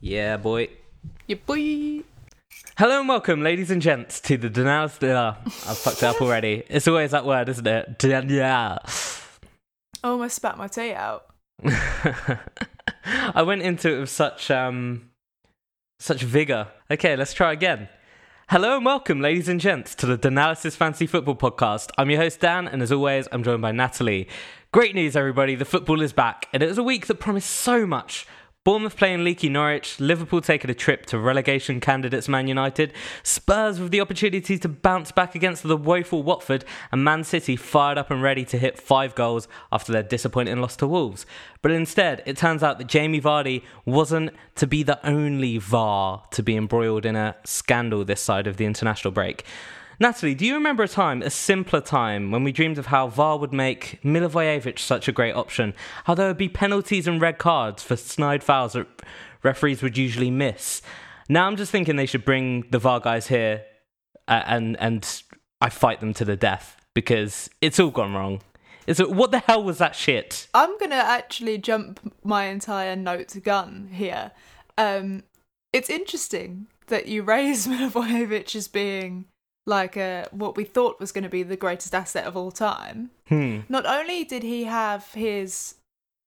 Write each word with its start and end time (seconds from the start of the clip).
Yeah, 0.00 0.36
boy. 0.36 0.68
Yeah, 1.26 1.38
boy. 1.44 2.04
Hello 2.76 3.00
and 3.00 3.08
welcome, 3.08 3.42
ladies 3.42 3.72
and 3.72 3.82
gents, 3.82 4.20
to 4.20 4.36
the 4.36 4.48
Denals. 4.48 5.02
Uh, 5.02 5.34
I've 5.44 5.76
fucked 5.76 5.98
it 5.98 6.04
up 6.04 6.22
already. 6.22 6.62
It's 6.68 6.86
always 6.86 7.10
that 7.10 7.26
word, 7.26 7.48
isn't 7.48 7.66
it? 7.66 8.04
Yeah. 8.04 8.78
I 10.04 10.08
almost 10.08 10.36
spat 10.36 10.56
my 10.56 10.68
tea 10.68 10.92
out. 10.92 11.26
I 11.64 13.42
went 13.42 13.62
into 13.62 13.92
it 13.92 13.98
with 13.98 14.10
such 14.10 14.52
um, 14.52 15.10
such 15.98 16.22
vigor. 16.22 16.68
Okay, 16.88 17.16
let's 17.16 17.34
try 17.34 17.52
again. 17.52 17.88
Hello 18.50 18.76
and 18.76 18.86
welcome, 18.86 19.20
ladies 19.20 19.48
and 19.48 19.60
gents, 19.60 19.96
to 19.96 20.06
the 20.06 20.16
Danalysis 20.16 20.76
Fantasy 20.76 21.08
Football 21.08 21.34
Podcast. 21.34 21.90
I'm 21.98 22.08
your 22.08 22.20
host 22.20 22.38
Dan, 22.38 22.68
and 22.68 22.82
as 22.82 22.92
always, 22.92 23.26
I'm 23.32 23.42
joined 23.42 23.62
by 23.62 23.72
Natalie. 23.72 24.28
Great 24.70 24.94
news, 24.94 25.16
everybody! 25.16 25.56
The 25.56 25.64
football 25.64 26.00
is 26.02 26.12
back, 26.12 26.46
and 26.52 26.62
it 26.62 26.68
was 26.68 26.78
a 26.78 26.84
week 26.84 27.08
that 27.08 27.16
promised 27.16 27.50
so 27.50 27.84
much. 27.84 28.26
Bournemouth 28.68 28.98
playing 28.98 29.24
leaky 29.24 29.48
Norwich, 29.48 29.98
Liverpool 29.98 30.42
taking 30.42 30.68
a 30.68 30.74
trip 30.74 31.06
to 31.06 31.18
relegation 31.18 31.80
candidates 31.80 32.28
Man 32.28 32.48
United, 32.48 32.92
Spurs 33.22 33.80
with 33.80 33.92
the 33.92 34.02
opportunity 34.02 34.58
to 34.58 34.68
bounce 34.68 35.10
back 35.10 35.34
against 35.34 35.62
the 35.62 35.74
woeful 35.74 36.22
Watford, 36.22 36.66
and 36.92 37.02
Man 37.02 37.24
City 37.24 37.56
fired 37.56 37.96
up 37.96 38.10
and 38.10 38.22
ready 38.22 38.44
to 38.44 38.58
hit 38.58 38.78
five 38.78 39.14
goals 39.14 39.48
after 39.72 39.90
their 39.90 40.02
disappointing 40.02 40.60
loss 40.60 40.76
to 40.76 40.86
Wolves. 40.86 41.24
But 41.62 41.70
instead, 41.70 42.22
it 42.26 42.36
turns 42.36 42.62
out 42.62 42.76
that 42.76 42.88
Jamie 42.88 43.22
Vardy 43.22 43.62
wasn't 43.86 44.32
to 44.56 44.66
be 44.66 44.82
the 44.82 45.00
only 45.02 45.56
VAR 45.56 46.24
to 46.32 46.42
be 46.42 46.54
embroiled 46.54 47.06
in 47.06 47.16
a 47.16 47.36
scandal 47.44 48.04
this 48.04 48.20
side 48.20 48.46
of 48.46 48.58
the 48.58 48.66
international 48.66 49.12
break. 49.12 49.46
Natalie, 50.00 50.36
do 50.36 50.46
you 50.46 50.54
remember 50.54 50.84
a 50.84 50.88
time, 50.88 51.22
a 51.22 51.30
simpler 51.30 51.80
time, 51.80 52.30
when 52.30 52.44
we 52.44 52.52
dreamed 52.52 52.78
of 52.78 52.86
how 52.86 53.08
VAR 53.08 53.36
would 53.36 53.52
make 53.52 54.00
Milivojevic 54.04 54.78
such 54.78 55.08
a 55.08 55.12
great 55.12 55.34
option? 55.34 55.74
How 56.04 56.14
there 56.14 56.28
would 56.28 56.38
be 56.38 56.48
penalties 56.48 57.08
and 57.08 57.20
red 57.20 57.38
cards 57.38 57.82
for 57.82 57.96
snide 57.96 58.44
fouls 58.44 58.74
that 58.74 58.86
referees 59.42 59.82
would 59.82 59.98
usually 59.98 60.30
miss? 60.30 60.82
Now 61.28 61.48
I'm 61.48 61.56
just 61.56 61.72
thinking 61.72 61.96
they 61.96 62.06
should 62.06 62.24
bring 62.24 62.64
the 62.70 62.78
VAR 62.78 63.00
guys 63.00 63.26
here 63.26 63.64
uh, 64.28 64.42
and 64.46 64.76
and 64.78 65.22
I 65.60 65.68
fight 65.68 65.98
them 65.98 66.14
to 66.14 66.24
the 66.24 66.36
death 66.36 66.76
because 66.94 67.50
it's 67.60 67.80
all 67.80 67.90
gone 67.90 68.14
wrong. 68.14 68.40
Is 68.86 69.00
it, 69.00 69.10
what 69.10 69.32
the 69.32 69.40
hell 69.40 69.64
was 69.64 69.78
that 69.78 69.96
shit? 69.96 70.46
I'm 70.54 70.78
gonna 70.78 70.94
actually 70.94 71.58
jump 71.58 72.14
my 72.22 72.44
entire 72.44 72.94
note 72.94 73.36
gun 73.42 73.88
here. 73.92 74.30
Um, 74.78 75.24
it's 75.72 75.90
interesting 75.90 76.68
that 76.86 77.08
you 77.08 77.22
raise 77.24 77.66
Milivojevic 77.66 78.54
as 78.54 78.68
being 78.68 79.24
like 79.68 79.96
a 79.96 80.26
what 80.32 80.56
we 80.56 80.64
thought 80.64 80.98
was 80.98 81.12
going 81.12 81.24
to 81.24 81.30
be 81.30 81.42
the 81.42 81.56
greatest 81.56 81.94
asset 81.94 82.24
of 82.24 82.36
all 82.36 82.50
time. 82.50 83.10
Hmm. 83.28 83.60
Not 83.68 83.84
only 83.86 84.24
did 84.24 84.42
he 84.42 84.64
have 84.64 85.12
his 85.12 85.74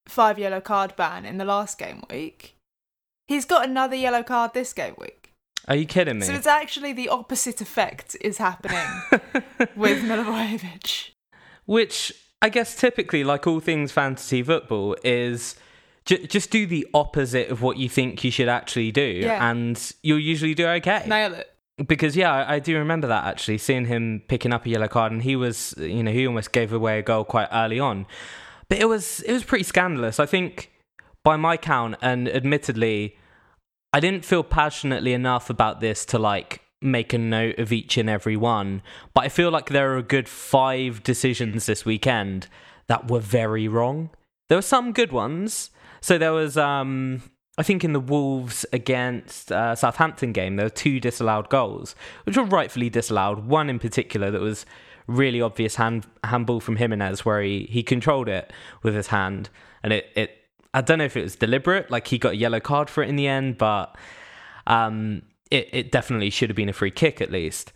five 0.08 0.38
yellow 0.40 0.62
card 0.62 0.96
ban 0.96 1.26
in 1.26 1.38
the 1.38 1.46
last 1.46 1.78
game 1.78 2.04
week, 2.10 2.56
he's 3.28 3.46
got 3.46 3.66
another 3.68 3.96
yellow 3.96 4.24
card 4.24 4.54
this 4.54 4.72
game 4.74 4.96
week. 4.98 5.32
Are 5.68 5.76
you 5.76 5.86
kidding 5.86 6.20
me? 6.20 6.26
So 6.26 6.34
it's 6.34 6.48
actually 6.48 6.94
the 6.94 7.10
opposite 7.10 7.62
effect 7.62 8.16
is 8.22 8.38
happening 8.38 8.88
with 9.76 10.04
Milivojevic. 10.04 11.12
Which 11.66 12.12
I 12.42 12.50
guess 12.50 12.76
typically, 12.76 13.24
like 13.24 13.46
all 13.48 13.60
things 13.60 13.92
fantasy 13.92 14.42
football, 14.42 14.96
is 15.04 15.56
j- 16.06 16.26
just 16.26 16.50
do 16.50 16.66
the 16.66 16.88
opposite 16.94 17.50
of 17.50 17.62
what 17.62 17.78
you 17.78 17.88
think 17.90 18.24
you 18.24 18.32
should 18.32 18.50
actually 18.50 18.92
do, 18.92 19.02
Yeah. 19.02 19.50
and 19.50 19.80
you'll 20.02 20.20
usually 20.20 20.56
do 20.56 20.66
okay. 20.68 21.04
Nail 21.08 21.34
it. 21.36 21.48
Because 21.88 22.16
yeah, 22.16 22.46
I, 22.48 22.60
do 22.60 22.78
remember 22.78 23.08
that 23.08 23.26
actually, 23.26 23.58
seeing 23.58 23.86
him 23.86 24.22
picking 24.28 24.54
up 24.54 24.66
a 24.66 24.70
yellow 24.70 24.88
card, 24.88 25.12
and 25.12 25.24
he 25.24 25.36
was, 25.36 25.74
you 25.78 26.04
know, 26.04 26.12
he 26.12 26.28
almost 26.28 26.52
gave 26.52 26.74
away 26.74 27.00
a 27.00 27.02
goal 27.02 27.24
quite 27.24 27.48
early 27.52 27.80
on. 27.80 28.06
But 28.70 28.80
it 28.80 28.86
was 28.86 29.22
it 29.22 29.34
was 29.34 29.44
pretty 29.44 29.64
scandalous. 29.64 30.20
I 30.20 30.26
think, 30.26 30.72
by 31.24 31.38
my 31.38 31.58
count, 31.58 31.96
and 32.02 32.28
admittedly, 32.30 33.18
I 33.94 34.00
didn't 34.00 34.26
feel 34.26 34.44
passionately 34.44 35.14
enough 35.14 35.50
about 35.50 35.82
this 35.82 36.06
to 36.08 36.20
like 36.20 36.62
make 36.82 37.14
a 37.14 37.18
note 37.18 37.60
of 37.60 37.72
each 37.72 37.98
and 37.98 38.10
every 38.10 38.36
one. 38.36 38.82
But 39.14 39.26
I 39.26 39.30
feel 39.30 39.52
like 39.52 39.70
there 39.70 39.94
are 39.94 39.98
a 39.98 40.04
good 40.04 40.28
five 40.28 41.04
decisions 41.04 41.66
this 41.66 41.86
weekend 41.86 42.48
that 42.88 43.10
were 43.10 43.20
very 43.20 43.68
wrong. 43.68 44.10
There 44.50 44.58
were 44.58 44.64
some 44.64 44.92
good 44.92 45.12
ones. 45.12 45.70
So 46.02 46.18
there 46.18 46.34
was, 46.34 46.58
um, 46.58 47.22
I 47.58 47.64
think, 47.64 47.84
in 47.84 47.94
the 47.94 48.00
Wolves 48.00 48.66
against 48.72 49.52
uh, 49.52 49.76
Southampton 49.76 50.32
game, 50.32 50.56
there 50.56 50.66
were 50.66 50.70
two 50.70 51.00
disallowed 51.00 51.50
goals, 51.50 51.96
which 52.24 52.38
were 52.38 52.44
rightfully 52.44 52.90
disallowed. 52.90 53.46
One 53.46 53.70
in 53.70 53.78
particular 53.78 54.32
that 54.32 54.42
was 54.42 54.66
really 55.08 55.42
obvious 55.42 55.76
hand 55.76 56.06
handball 56.24 56.62
from 56.62 56.78
Jimenez, 56.78 57.26
where 57.26 57.42
he, 57.42 57.68
he 57.70 57.84
controlled 57.84 58.30
it 58.30 58.52
with 58.84 58.96
his 58.96 59.08
hand, 59.08 59.50
and 59.84 59.92
it, 59.92 60.08
it 60.16 60.38
I 60.74 60.82
don't 60.82 61.00
know 61.00 61.06
if 61.06 61.18
it 61.18 61.24
was 61.24 61.36
deliberate, 61.36 61.92
like 61.92 62.08
he 62.08 62.18
got 62.18 62.34
a 62.34 62.38
yellow 62.38 62.60
card 62.60 62.90
for 62.90 63.04
it 63.04 63.10
in 63.10 63.18
the 63.18 63.28
end, 63.28 63.58
but 63.58 63.96
um, 64.68 65.24
it, 65.50 65.70
it 65.74 65.92
definitely 65.92 66.30
should 66.30 66.50
have 66.50 66.56
been 66.56 66.70
a 66.70 66.74
free 66.74 66.92
kick 66.92 67.20
at 67.20 67.32
least. 67.32 67.74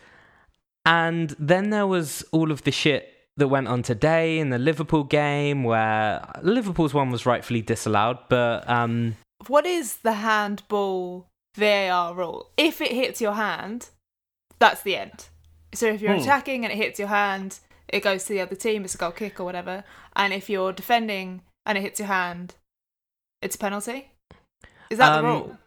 And 0.85 1.35
then 1.37 1.71
there 1.71 1.87
was 1.87 2.23
all 2.31 2.51
of 2.51 2.63
the 2.63 2.71
shit 2.71 3.11
that 3.37 3.49
went 3.49 3.67
on 3.67 3.83
today 3.83 4.39
in 4.39 4.49
the 4.49 4.59
Liverpool 4.59 5.03
game, 5.03 5.63
where 5.65 6.25
Liverpool's 6.41 6.93
one 6.93 7.09
was 7.11 7.25
rightfully 7.25 7.61
disallowed, 7.61 8.17
but 8.29 8.69
um, 8.69 9.17
What 9.47 9.65
is 9.65 9.97
the 9.97 10.13
handball 10.13 11.27
VAR 11.55 12.13
rule? 12.13 12.49
If 12.57 12.81
it 12.81 12.91
hits 12.91 13.21
your 13.21 13.33
hand, 13.33 13.89
that's 14.59 14.81
the 14.81 14.95
end. 14.97 15.27
So 15.73 15.87
if 15.87 16.01
you're 16.01 16.13
Hmm. 16.15 16.21
attacking 16.21 16.63
and 16.65 16.71
it 16.71 16.77
hits 16.77 16.99
your 16.99 17.09
hand, 17.09 17.59
it 17.87 18.01
goes 18.01 18.23
to 18.25 18.33
the 18.33 18.41
other 18.41 18.55
team, 18.55 18.83
it's 18.85 18.95
a 18.95 18.97
goal 18.97 19.11
kick 19.11 19.39
or 19.39 19.43
whatever. 19.43 19.83
And 20.15 20.33
if 20.33 20.49
you're 20.49 20.71
defending 20.73 21.41
and 21.65 21.77
it 21.77 21.81
hits 21.81 21.99
your 21.99 22.07
hand, 22.07 22.55
it's 23.41 23.55
a 23.55 23.59
penalty? 23.59 24.11
Is 24.89 24.97
that 24.99 25.13
the 25.13 25.19
Um, 25.19 25.25
rule? 25.25 25.57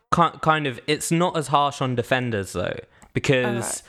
kind 0.41 0.67
of 0.67 0.81
it's 0.87 1.11
not 1.11 1.37
as 1.37 1.49
harsh 1.49 1.83
on 1.83 1.95
defenders 1.95 2.55
though 2.55 2.79
because 3.13 3.83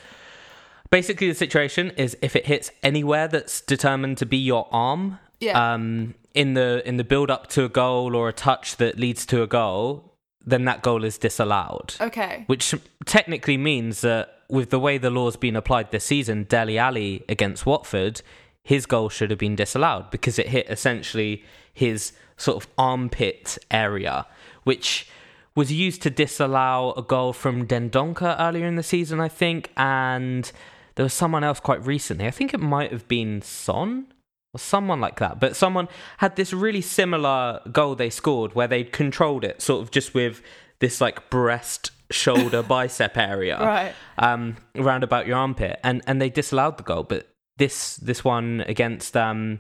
basically 0.92 1.30
the 1.30 1.34
situation 1.34 1.92
is 1.92 2.18
if 2.22 2.36
it 2.36 2.46
hits 2.46 2.72
anywhere 2.84 3.28
that's 3.30 3.62
determined 3.62 4.18
to 4.18 4.26
be 4.26 4.36
your 4.36 4.68
arm 4.72 5.18
Yeah. 5.40 5.74
um 5.74 6.14
in 6.34 6.54
the 6.54 6.82
in 6.88 6.98
the 6.98 7.04
build 7.04 7.32
up 7.32 7.48
to 7.48 7.64
a 7.64 7.70
goal 7.70 8.16
or 8.16 8.30
a 8.30 8.34
touch 8.34 8.78
that 8.78 9.00
leads 9.00 9.26
to 9.26 9.42
a 9.42 9.48
goal 9.48 10.14
then 10.46 10.66
that 10.66 10.82
goal 10.82 11.04
is 11.04 11.18
disallowed 11.18 11.96
okay. 12.00 12.44
which 12.48 12.74
technically 13.06 13.58
means 13.58 14.02
that 14.02 14.36
with 14.50 14.70
the 14.70 14.80
way 14.80 14.98
the 14.98 15.10
law's 15.10 15.36
been 15.36 15.56
applied 15.56 15.92
this 15.92 16.06
season 16.06 16.44
Dele 16.44 16.78
Alli 16.78 17.24
against 17.28 17.66
Watford 17.66 18.22
his 18.64 18.86
goal 18.86 19.10
should 19.10 19.30
have 19.30 19.40
been 19.40 19.56
disallowed 19.56 20.12
because 20.12 20.40
it 20.40 20.48
hit 20.48 20.70
essentially 20.70 21.44
his 21.74 22.14
sort 22.38 22.64
of 22.64 22.70
armpit 22.78 23.58
area 23.72 24.26
which 24.64 25.08
was 25.56 25.72
used 25.72 26.02
to 26.04 26.10
disallow 26.10 26.94
a 26.96 27.02
goal 27.02 27.34
from 27.34 27.68
Dendoncker 27.68 28.36
earlier 28.40 28.66
in 28.66 28.76
the 28.76 28.84
season, 28.84 29.20
I 29.20 29.28
think, 29.28 29.72
and 29.76 30.50
there 30.96 31.04
was 31.04 31.14
someone 31.14 31.44
else 31.44 31.60
quite 31.60 31.86
recently. 31.86 32.26
I 32.28 32.32
think 32.32 32.54
it 32.54 32.60
might 32.60 32.92
have 32.92 33.08
been 33.08 33.42
Son 33.42 34.08
or 34.54 34.60
someone 34.60 35.00
like 35.00 35.20
that. 35.20 35.40
But 35.40 35.56
someone 35.56 35.88
had 36.18 36.36
this 36.36 36.54
really 36.54 36.82
similar 36.82 37.62
goal 37.72 37.96
they 37.96 38.10
scored 38.10 38.56
where 38.56 38.68
they 38.68 38.84
controlled 38.84 39.44
it, 39.44 39.62
sort 39.62 39.82
of 39.82 39.92
just 39.92 40.14
with 40.14 40.42
this 40.80 41.00
like 41.02 41.30
breast, 41.30 41.92
shoulder, 42.10 42.64
bicep 42.76 43.18
area, 43.18 43.60
Right. 43.60 43.94
um, 44.18 44.58
around 44.76 45.04
about 45.04 45.28
your 45.28 45.38
armpit, 45.38 45.80
and 45.84 46.02
and 46.08 46.22
they 46.22 46.30
disallowed 46.30 46.78
the 46.78 46.84
goal. 46.84 47.04
But 47.04 47.28
this 47.58 47.98
this 47.98 48.24
one 48.24 48.64
against 48.68 49.16
um, 49.18 49.60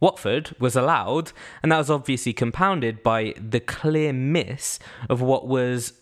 Watford 0.00 0.54
was 0.60 0.76
allowed, 0.76 1.32
and 1.62 1.72
that 1.72 1.78
was 1.78 1.90
obviously 1.90 2.32
compounded 2.32 3.02
by 3.02 3.34
the 3.40 3.60
clear 3.60 4.12
miss 4.12 4.78
of 5.08 5.20
what 5.20 5.48
was 5.48 5.94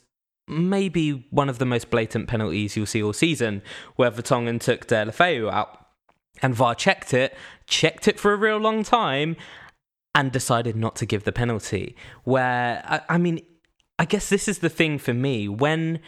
maybe 0.49 1.27
one 1.31 1.49
of 1.49 1.59
the 1.59 1.65
most 1.65 1.91
blatant 1.91 2.29
penalties 2.29 2.77
you'll 2.77 2.87
see 2.87 3.03
all 3.03 3.13
season, 3.13 3.63
where 3.97 4.11
Vertonghen 4.11 4.61
took 4.61 4.87
Deulofeu 4.87 5.51
out, 5.51 5.86
and 6.43 6.55
VAR 6.55 6.75
checked 6.75 7.15
it, 7.15 7.37
checked 7.67 8.09
it 8.09 8.19
for 8.19 8.33
a 8.33 8.37
real 8.37 8.59
long 8.59 8.83
time, 8.83 9.37
and 10.15 10.33
decided 10.33 10.77
not 10.77 10.97
to 10.97 11.07
give 11.07 11.25
the 11.25 11.33
penalty. 11.33 11.95
Where 12.25 12.83
I, 12.87 13.01
I 13.09 13.19
mean, 13.19 13.41
I 13.99 14.05
guess 14.05 14.29
this 14.29 14.49
is 14.49 14.59
the 14.59 14.69
thing 14.69 14.99
for 14.99 15.15
me 15.15 15.49
when 15.49 16.01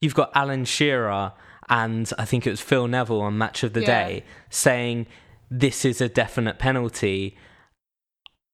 you've 0.00 0.14
got 0.14 0.30
Alan 0.34 0.64
Shearer 0.64 1.32
and 1.68 2.10
I 2.18 2.24
think 2.24 2.46
it 2.46 2.50
was 2.50 2.60
Phil 2.60 2.88
Neville 2.88 3.20
on 3.20 3.38
Match 3.38 3.62
of 3.62 3.72
the 3.72 3.80
Yeah. 3.80 3.86
Day 3.86 4.24
saying 4.50 5.06
this 5.50 5.84
is 5.84 6.00
a 6.00 6.08
definite 6.08 6.58
penalty. 6.58 7.36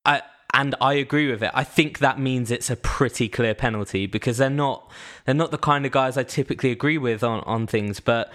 I 0.04 0.22
and 0.54 0.74
I 0.80 0.94
agree 0.94 1.30
with 1.30 1.42
it. 1.42 1.50
I 1.54 1.64
think 1.64 1.98
that 1.98 2.18
means 2.18 2.50
it's 2.50 2.70
a 2.70 2.76
pretty 2.76 3.28
clear 3.28 3.54
penalty 3.54 4.06
because 4.06 4.38
they're 4.38 4.50
not 4.50 4.90
they're 5.24 5.34
not 5.34 5.50
the 5.50 5.58
kind 5.58 5.84
of 5.84 5.92
guys 5.92 6.16
I 6.16 6.22
typically 6.22 6.70
agree 6.70 6.98
with 6.98 7.22
on, 7.22 7.40
on 7.40 7.66
things, 7.66 8.00
but 8.00 8.30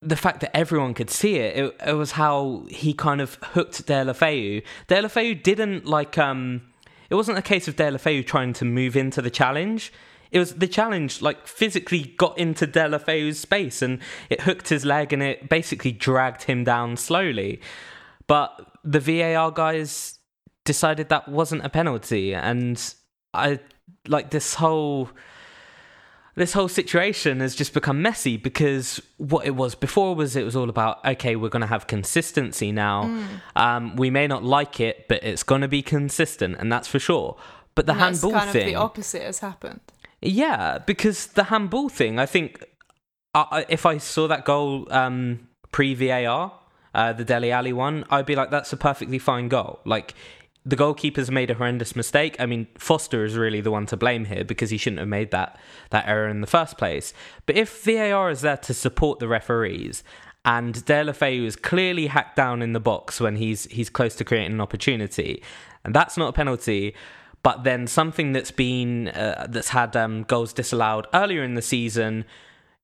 the 0.00 0.16
fact 0.16 0.40
that 0.40 0.56
everyone 0.56 0.94
could 0.94 1.10
see 1.10 1.36
it, 1.36 1.56
it, 1.56 1.76
it 1.88 1.92
was 1.94 2.12
how 2.12 2.64
he 2.68 2.94
kind 2.94 3.20
of 3.20 3.34
hooked 3.42 3.86
Deulofeu. 3.86 4.62
De 4.86 5.02
La 5.02 5.08
Feu 5.08 5.34
didn't 5.34 5.86
like 5.86 6.16
um 6.18 6.62
it 7.10 7.14
wasn't 7.14 7.38
a 7.38 7.42
case 7.42 7.68
of 7.68 7.76
Deulofeu 7.76 8.26
trying 8.26 8.52
to 8.54 8.64
move 8.64 8.96
into 8.96 9.22
the 9.22 9.30
challenge. 9.30 9.92
It 10.30 10.38
was 10.38 10.56
the 10.56 10.68
challenge 10.68 11.22
like 11.22 11.46
physically 11.46 12.14
got 12.18 12.36
into 12.38 12.66
Deulofeu's 12.66 13.40
space 13.40 13.82
and 13.82 13.98
it 14.28 14.42
hooked 14.42 14.68
his 14.68 14.84
leg 14.84 15.12
and 15.12 15.22
it 15.22 15.48
basically 15.48 15.92
dragged 15.92 16.44
him 16.44 16.64
down 16.64 16.96
slowly. 16.96 17.60
But 18.26 18.76
the 18.84 19.00
VAR 19.00 19.50
guys 19.50 20.18
decided 20.64 21.08
that 21.08 21.28
wasn't 21.28 21.64
a 21.64 21.70
penalty 21.70 22.34
and 22.34 22.94
I 23.32 23.58
like 24.06 24.30
this 24.30 24.54
whole 24.54 25.10
this 26.38 26.52
whole 26.54 26.68
situation 26.68 27.40
has 27.40 27.54
just 27.54 27.72
become 27.74 28.00
messy 28.02 28.36
because 28.36 28.86
what 29.18 29.46
it 29.46 29.54
was 29.62 29.74
before 29.74 30.14
was 30.14 30.36
it 30.36 30.44
was 30.44 30.56
all 30.56 30.68
about 30.70 30.94
okay 31.04 31.36
we're 31.36 31.48
going 31.56 31.66
to 31.68 31.74
have 31.76 31.86
consistency 31.86 32.70
now 32.72 32.96
Mm. 33.04 33.26
um, 33.64 33.96
we 33.96 34.08
may 34.10 34.26
not 34.26 34.42
like 34.44 34.80
it 34.88 35.06
but 35.08 35.22
it's 35.22 35.42
going 35.42 35.60
to 35.60 35.68
be 35.68 35.82
consistent 35.82 36.56
and 36.60 36.72
that's 36.72 36.88
for 36.88 36.98
sure 36.98 37.36
but 37.74 37.86
the 37.86 37.92
And 37.92 38.00
handball 38.02 38.32
kind 38.32 38.50
thing 38.50 38.62
of 38.68 38.72
the 38.72 38.74
opposite 38.88 39.22
has 39.22 39.38
happened. 39.40 39.80
yeah 40.22 40.78
because 40.78 41.18
the 41.38 41.44
handball 41.44 41.88
thing 41.88 42.18
i 42.18 42.26
think 42.26 42.64
I- 43.34 43.66
if 43.68 43.84
i 43.86 43.98
saw 43.98 44.26
that 44.28 44.44
goal 44.44 44.86
um, 44.90 45.48
pre 45.72 45.94
var 45.94 46.52
uh, 46.94 47.12
the 47.12 47.24
Dele 47.24 47.52
Alli 47.52 47.72
one, 47.72 48.04
I'd 48.10 48.24
be 48.26 48.34
like, 48.34 48.50
that's 48.50 48.72
a 48.72 48.76
perfectly 48.76 49.18
fine 49.18 49.48
goal. 49.48 49.78
Like, 49.84 50.14
the 50.68 50.76
goalkeeper's 50.76 51.30
made 51.30 51.50
a 51.50 51.54
horrendous 51.54 51.96
mistake. 51.96 52.36
I 52.38 52.44
mean, 52.44 52.66
Foster 52.76 53.24
is 53.24 53.36
really 53.36 53.62
the 53.62 53.70
one 53.70 53.86
to 53.86 53.96
blame 53.96 54.26
here 54.26 54.44
because 54.44 54.68
he 54.68 54.76
shouldn't 54.76 55.00
have 55.00 55.08
made 55.08 55.30
that 55.30 55.58
that 55.90 56.06
error 56.06 56.28
in 56.28 56.42
the 56.42 56.46
first 56.46 56.76
place. 56.76 57.14
But 57.46 57.56
if 57.56 57.84
VAR 57.84 58.30
is 58.30 58.42
there 58.42 58.58
to 58.58 58.74
support 58.74 59.18
the 59.18 59.28
referees, 59.28 60.04
and 60.44 60.74
Deulofeu 60.74 61.46
is 61.46 61.56
clearly 61.56 62.08
hacked 62.08 62.36
down 62.36 62.60
in 62.60 62.74
the 62.74 62.80
box 62.80 63.20
when 63.20 63.36
he's 63.36 63.64
he's 63.64 63.88
close 63.88 64.14
to 64.16 64.24
creating 64.24 64.52
an 64.52 64.60
opportunity, 64.60 65.42
and 65.84 65.94
that's 65.94 66.16
not 66.16 66.28
a 66.28 66.32
penalty. 66.32 66.94
But 67.42 67.64
then 67.64 67.86
something 67.86 68.32
that's 68.32 68.50
been 68.50 69.08
uh, 69.08 69.46
that's 69.48 69.70
had 69.70 69.96
um, 69.96 70.24
goals 70.24 70.52
disallowed 70.52 71.06
earlier 71.14 71.42
in 71.42 71.54
the 71.54 71.62
season 71.62 72.24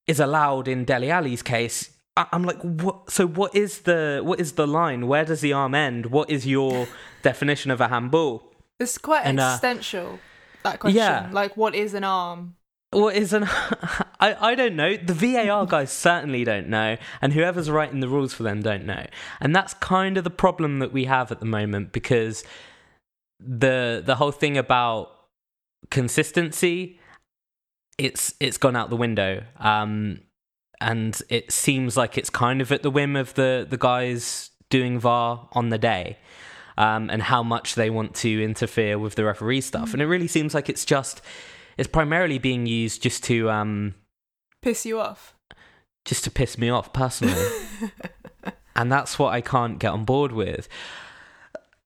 is 0.07 0.21
allowed 0.21 0.69
in 0.69 0.85
Dele 0.85 1.11
Alli's 1.11 1.43
case. 1.43 1.91
I'm 2.17 2.45
like, 2.45 2.61
what? 2.63 3.11
So 3.11 3.27
what 3.27 3.55
is 3.55 3.81
the 3.81 4.21
what 4.23 4.39
is 4.41 4.53
the 4.53 4.67
line? 4.67 5.09
Where 5.09 5.25
does 5.25 5.41
the 5.41 5.53
arm 5.53 5.75
end? 5.75 6.07
What 6.07 6.31
is 6.31 6.47
your 6.47 6.87
definition 7.23 7.71
of 7.71 7.81
a 7.81 7.89
handball? 7.89 8.53
It's 8.79 8.99
quite 8.99 9.23
And, 9.25 9.41
uh, 9.41 9.45
existential, 9.45 10.19
that 10.63 10.79
question. 10.81 10.97
yeah. 10.97 11.29
Like, 11.33 11.57
what 11.57 11.75
is 11.75 11.95
an 11.95 12.05
arm? 12.05 12.57
What 12.91 13.17
is 13.17 13.33
an? 13.33 13.45
I 14.21 14.37
I 14.41 14.55
don't 14.55 14.77
know. 14.77 14.97
The 14.97 15.15
VAR 15.15 15.67
guys 15.75 15.91
certainly 15.93 16.45
don't 16.45 16.69
know, 16.69 16.97
and 17.21 17.33
whoever's 17.33 17.69
writing 17.69 17.99
the 17.99 18.09
rules 18.09 18.33
for 18.33 18.45
them 18.45 18.63
don't 18.63 18.85
know. 18.87 19.07
And 19.41 19.55
that's 19.55 19.75
kind 19.75 20.17
of 20.17 20.23
the 20.23 20.31
problem 20.31 20.79
that 20.79 20.93
we 20.93 21.07
have 21.07 21.33
at 21.33 21.41
the 21.41 21.47
moment 21.47 21.93
because 21.93 22.45
the 23.41 24.01
the 24.05 24.15
whole 24.15 24.31
thing 24.33 24.57
about 24.57 25.11
consistency, 25.91 27.01
it's 27.99 28.35
it's 28.39 28.59
gone 28.59 28.77
out 28.77 28.91
the 28.91 28.97
window. 28.97 29.43
Um, 29.59 30.21
and 30.85 31.21
it 31.29 31.51
seems 31.51 31.97
like 31.97 32.19
it's 32.19 32.31
kind 32.31 32.61
of 32.61 32.71
at 32.71 32.83
the 32.83 32.91
whim 32.91 33.17
of 33.17 33.35
the 33.35 33.67
the 33.69 33.79
guys 33.79 34.51
doing 34.71 34.99
VAR 34.99 35.49
on 35.53 35.71
the 35.71 35.79
day. 35.79 36.19
Um, 36.77 37.09
and 37.09 37.23
how 37.23 37.45
much 37.45 37.77
they 37.77 37.89
want 37.89 38.17
to 38.17 38.43
interfere 38.43 38.99
with 38.99 39.15
the 39.15 39.25
referee 39.25 39.61
stuff, 39.61 39.93
and 39.93 40.03
it 40.03 40.07
really 40.07 40.27
seems 40.27 40.55
like 40.55 40.69
it's 40.69 40.85
just 40.85 41.23
it's 41.79 41.89
primarily 41.89 42.39
being 42.39 42.67
used 42.67 43.01
just 43.01 43.23
to 43.25 43.49
um 43.49 43.95
Piss 44.61 44.85
you 44.85 44.99
off? 44.99 45.35
just 46.05 46.25
to 46.25 46.31
piss 46.31 46.59
me 46.59 46.69
off 46.69 46.93
personally. 46.93 47.47
And 48.77 48.91
that's 48.91 49.19
what 49.19 49.33
i 49.33 49.41
can't 49.41 49.79
get 49.79 49.93
on 49.93 50.05
board 50.05 50.33
with. 50.33 50.69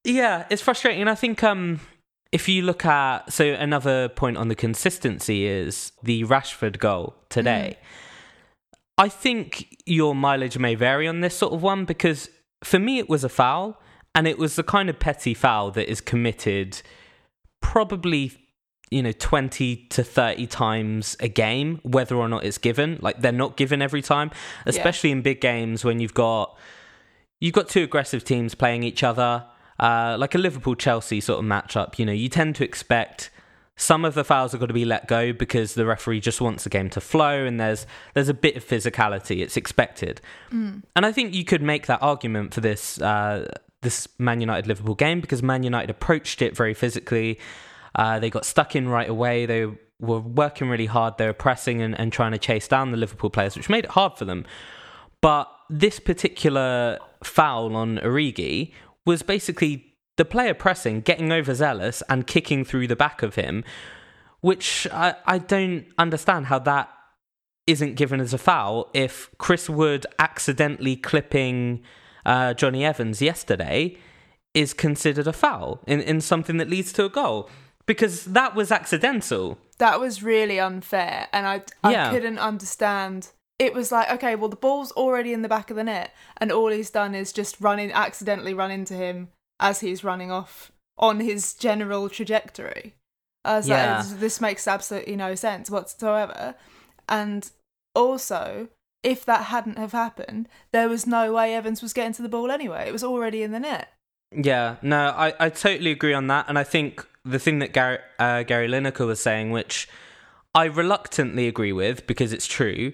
Yeah 0.05 0.47
it's 0.51 0.63
frustrating. 0.63 1.01
And 1.03 1.11
i 1.11 1.15
think 1.15 1.43
um 1.43 1.81
if 2.33 2.49
you 2.49 2.63
look 2.63 2.85
at 2.85 3.31
so 3.33 3.45
another 3.45 4.09
point 4.09 4.37
on 4.37 4.49
the 4.49 4.55
consistency 4.55 5.47
is 5.47 5.93
the 6.03 6.25
rashford 6.25 6.79
goal 6.79 7.15
today 7.29 7.77
i 8.99 9.09
think 9.09 9.77
your 9.87 10.15
mileage 10.15 10.59
may 10.59 10.75
vary 10.75 11.09
on 11.09 11.21
this 11.21 11.37
sort 11.37 11.53
of 11.53 11.63
one 11.63 11.85
because 11.85 12.29
for 12.63 12.79
me 12.79 12.99
it 12.99 13.09
was 13.09 13.25
a 13.25 13.29
foul 13.29 13.81
and 14.15 14.27
it 14.27 14.39
was 14.39 14.57
the 14.57 14.63
kind 14.63 14.91
of 14.91 14.99
petty 14.99 15.33
foul 15.33 15.71
that 15.71 15.91
is 15.91 16.01
committed 16.01 16.83
probably 17.61 18.33
you 18.91 19.03
know 19.03 19.13
20 19.13 19.77
to 19.91 20.03
30 20.03 20.47
times 20.47 21.17
a 21.21 21.29
game 21.29 21.81
whether 21.83 22.17
or 22.17 22.29
not 22.29 22.45
it's 22.45 22.59
given. 22.59 22.99
Like 23.01 23.21
they're 23.21 23.33
not 23.33 23.57
given 23.57 23.83
every 23.83 24.03
time 24.03 24.31
especially 24.67 25.11
in 25.11 25.23
big 25.23 25.41
games 25.41 25.85
when 25.85 26.01
you've 26.01 26.15
got 26.15 26.57
you've 27.41 27.55
got 27.55 27.69
two 27.69 27.83
aggressive 27.83 28.25
teams 28.25 28.55
playing 28.55 28.83
each 28.83 29.03
other 29.03 29.45
uh, 29.79 30.17
like 30.19 30.35
a 30.35 30.39
liverpool 30.39 30.75
chelsea 30.75 31.21
sort 31.21 31.39
of 31.39 31.45
matchup 31.45 31.99
you 31.99 32.05
know 32.05 32.13
you 32.13 32.29
tend 32.29 32.57
to 32.57 32.65
expect 32.65 33.31
some 33.79 34.05
of 34.05 34.13
the 34.13 34.25
fouls 34.25 34.55
are 34.55 34.59
going 34.59 34.69
to 34.69 34.75
be 34.75 34.85
let 34.85 35.09
go 35.09 35.33
because 35.33 35.73
the 35.73 35.87
referee 35.87 36.21
just 36.21 36.43
wants 36.43 36.65
the 36.65 36.71
game 36.71 36.91
to 36.91 37.01
flow 37.01 37.47
and 37.47 37.59
there's 37.59 37.87
there's 38.13 38.29
a 38.29 38.35
bit 38.35 38.57
of 38.57 38.65
physicality 38.67 39.41
it's 39.41 39.57
expected 39.57 40.21
and 40.95 41.07
i 41.07 41.13
think 41.13 41.33
you 41.33 41.45
could 41.45 41.63
make 41.63 41.87
that 41.87 42.03
argument 42.03 42.53
for 42.53 42.61
this 42.61 43.01
uh, 43.01 43.51
this 43.81 44.07
man 44.19 44.41
united 44.41 44.67
liverpool 44.67 44.95
game 44.95 45.21
because 45.21 45.43
man 45.43 45.63
united 45.63 45.89
approached 45.89 46.43
it 46.43 46.55
very 46.55 46.75
physically 46.75 47.39
uh, 47.99 48.19
they 48.19 48.31
got 48.31 48.45
stuck 48.45 48.77
in 48.77 48.89
right 48.89 49.09
away. 49.09 49.45
They 49.45 49.67
were 50.01 50.21
working 50.21 50.69
really 50.69 50.87
hard. 50.87 51.19
They 51.19 51.27
were 51.27 51.33
pressing 51.33 51.83
and, 51.83 51.99
and 51.99 52.13
trying 52.13 52.33
to 52.33 52.39
chase 52.39 52.69
down 52.69 52.93
the 52.93 52.97
Liverpool 52.97 53.29
players, 53.29 53.57
which 53.57 53.69
made 53.69 53.85
it 53.85 53.91
hard 53.91 54.17
for 54.17 54.25
them. 54.25 54.45
But 55.21 55.51
this 55.69 55.99
particular 55.99 56.99
foul 57.25 57.75
on 57.75 57.99
Origi 57.99 58.73
was 59.05 59.23
basically 59.23 59.88
the 60.19 60.25
player 60.27 60.53
pressing, 60.53 61.01
getting 61.01 61.33
overzealous, 61.33 62.03
and 62.11 62.27
kicking 62.27 62.65
through 62.65 62.87
the 62.89 62.97
back 62.97 63.23
of 63.23 63.37
him, 63.37 63.65
which 64.41 64.87
I, 64.93 65.15
I 65.25 65.39
don't 65.39 65.87
understand 65.97 66.47
how 66.47 66.59
that 66.61 66.91
isn't 67.67 67.95
given 67.95 68.21
as 68.21 68.35
a 68.35 68.39
foul 68.39 68.91
if 68.95 69.31
Chris 69.39 69.71
Wood 69.71 70.07
accidentally 70.19 70.97
clipping 70.97 71.83
uh, 72.27 72.53
Jonny 72.55 72.85
Evans 72.85 73.23
yesterday 73.23 73.97
is 74.55 74.75
considered 74.75 75.27
a 75.27 75.33
foul 75.33 75.81
in, 75.87 76.01
in 76.01 76.21
something 76.21 76.57
that 76.57 76.69
leads 76.69 76.93
to 76.95 77.05
a 77.05 77.09
goal 77.09 77.49
because 77.87 78.25
that 78.25 78.55
was 78.55 78.73
accidental. 78.73 79.59
That 79.79 80.01
was 80.01 80.23
really 80.23 80.59
unfair, 80.59 81.29
and 81.33 81.47
I 81.47 81.63
I 81.85 81.93
Yeah. 81.93 82.11
couldn't 82.11 82.39
understand. 82.39 83.31
It 83.59 83.75
was 83.75 83.91
like, 83.93 84.11
okay, 84.11 84.35
well, 84.37 84.49
the 84.49 84.57
ball's 84.57 84.93
already 84.93 85.33
in 85.33 85.43
the 85.43 85.49
back 85.49 85.71
of 85.71 85.77
the 85.77 85.85
net, 85.85 86.13
and 86.39 86.51
all 86.51 86.71
he's 86.71 86.91
done 86.91 87.15
is 87.15 87.33
just 87.33 87.61
run 87.61 87.79
in, 87.79 87.91
accidentally 87.93 88.55
run 88.55 88.71
into 88.71 88.95
him 88.95 89.29
as 89.61 89.81
he's 89.81 90.05
running 90.05 90.31
off 90.31 90.73
on 90.99 91.21
his 91.21 91.55
general 91.55 92.09
trajectory. 92.09 92.95
I 93.45 93.57
was 93.57 93.69
Yeah. 93.69 94.05
this 94.07 94.41
makes 94.41 94.67
absolutely 94.69 95.17
no 95.17 95.35
sense 95.35 95.71
whatsoever. 95.71 96.55
And 97.09 97.51
also, 97.95 98.69
if 99.03 99.25
that 99.25 99.45
hadn't 99.45 99.79
have 99.79 99.93
happened, 99.93 100.49
there 100.73 100.89
was 100.89 101.07
no 101.07 101.33
way 101.33 101.55
Evans 101.55 101.81
was 101.83 101.93
getting 101.93 102.13
to 102.15 102.23
the 102.23 102.29
ball 102.29 102.51
anyway. 102.51 102.89
It 102.89 102.93
was 102.93 103.05
already 103.05 103.43
in 103.43 103.53
the 103.53 103.61
net. 103.61 103.93
Yeah, 104.33 104.77
no, 104.83 105.15
I, 105.17 105.33
I 105.41 105.49
totally 105.49 105.91
agree 105.91 106.13
on 106.13 106.27
that. 106.27 106.47
And 106.49 106.59
I 106.59 106.65
think 106.65 107.07
the 107.25 107.39
thing 107.39 107.61
that 107.61 107.73
Gary, 107.73 107.99
uh, 108.19 108.43
Gary 108.43 108.69
Lineker 108.69 109.07
was 109.07 109.21
saying, 109.21 109.51
which 109.51 109.89
I 110.55 110.65
reluctantly 110.65 111.47
agree 111.47 111.73
with 111.73 112.07
because 112.07 112.33
it's 112.33 112.47
true, 112.47 112.93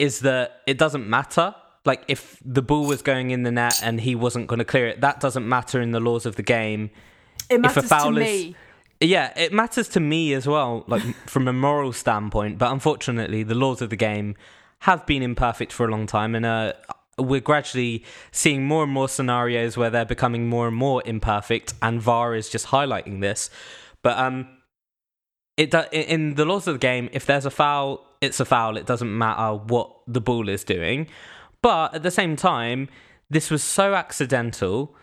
is 0.00 0.20
that 0.20 0.62
it 0.66 0.78
doesn't 0.78 1.08
matter. 1.08 1.54
Like, 1.84 2.04
if 2.08 2.38
the 2.44 2.62
ball 2.62 2.86
was 2.86 3.02
going 3.02 3.30
in 3.30 3.42
the 3.42 3.52
net 3.52 3.80
and 3.82 4.00
he 4.00 4.14
wasn't 4.14 4.46
going 4.46 4.58
to 4.58 4.64
clear 4.64 4.86
it, 4.86 5.00
that 5.02 5.20
doesn't 5.20 5.46
matter 5.48 5.80
in 5.80 5.90
the 5.90 6.00
laws 6.00 6.24
of 6.26 6.36
the 6.36 6.42
game. 6.42 6.90
It 7.50 7.56
If 7.64 7.76
a 7.76 7.82
matters 7.82 7.90
to 7.90 8.08
is- 8.08 8.14
me. 8.16 8.56
Yeah, 9.00 9.32
it 9.36 9.52
matters 9.52 9.88
to 9.90 10.00
me 10.00 10.32
as 10.32 10.46
well, 10.46 10.84
like 10.86 11.02
from 11.26 11.46
a 11.48 11.52
moral 11.52 11.92
standpoint. 11.92 12.56
But 12.58 12.72
unfortunately, 12.72 13.42
the 13.42 13.54
laws 13.54 13.82
of 13.82 13.90
the 13.90 13.96
game 13.96 14.34
have 14.80 15.04
been 15.04 15.22
imperfect 15.22 15.72
for 15.72 15.86
a 15.86 15.90
long 15.90 16.06
time, 16.06 16.34
and 16.34 16.46
uh, 16.46 16.72
we're 17.18 17.40
gradually 17.40 18.04
seeing 18.32 18.64
more 18.66 18.82
and 18.84 18.92
more 18.92 19.08
scenarios 19.08 19.76
where 19.76 19.90
they're 19.90 20.04
becoming 20.06 20.48
more 20.48 20.68
and 20.68 20.76
more 20.76 21.02
imperfect, 21.04 21.74
and 21.82 22.00
VAR 22.00 22.34
is 22.34 22.48
just 22.48 22.68
highlighting 22.68 23.20
this. 23.20 23.50
But 24.02 24.16
um, 24.18 24.48
it 25.58 25.70
do- 25.70 25.84
in 25.92 26.34
the 26.36 26.44
laws 26.46 26.66
of 26.66 26.74
the 26.76 26.78
game, 26.78 27.10
if 27.12 27.26
there's 27.26 27.44
a 27.44 27.50
foul, 27.50 28.06
it's 28.22 28.40
a 28.40 28.44
foul. 28.46 28.76
It 28.78 28.86
doesn't 28.86 29.16
matter 29.18 29.54
what 29.56 29.90
the 30.06 30.20
ball 30.20 30.48
is 30.48 30.64
doing. 30.64 31.08
But 31.64 31.94
at 31.94 32.02
the 32.02 32.10
same 32.10 32.36
time, 32.36 32.90
this 33.30 33.50
was 33.50 33.62
so 33.62 33.94
accidental, 33.94 34.94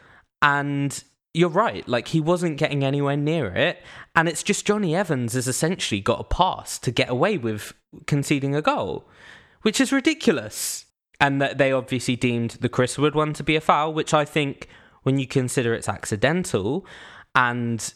and 0.43 1.03
you're 1.33 1.49
right. 1.49 1.87
Like 1.87 2.09
he 2.09 2.21
wasn't 2.21 2.59
getting 2.59 2.83
anywhere 2.83 3.17
near 3.17 3.47
it, 3.47 3.81
and 4.15 4.29
it's 4.29 4.43
just 4.43 4.67
Jonny 4.67 4.95
Evans 4.95 5.33
has 5.33 5.47
essentially 5.47 6.01
got 6.01 6.19
a 6.19 6.23
pass 6.23 6.77
to 6.77 6.91
get 6.91 7.09
away 7.09 7.39
with 7.39 7.73
conceding 8.05 8.53
a 8.53 8.61
goal, 8.61 9.09
which 9.63 9.81
is 9.81 9.91
ridiculous. 9.91 10.85
And 11.19 11.41
that 11.41 11.57
they 11.57 11.71
obviously 11.71 12.15
deemed 12.15 12.51
the 12.61 12.69
Chris 12.69 12.95
Wood 12.95 13.15
one 13.15 13.33
to 13.33 13.43
be 13.43 13.55
a 13.55 13.61
foul, 13.61 13.91
which 13.91 14.13
I 14.13 14.23
think, 14.23 14.67
when 15.01 15.17
you 15.17 15.25
consider 15.25 15.73
it's 15.73 15.89
accidental, 15.89 16.85
and 17.33 17.91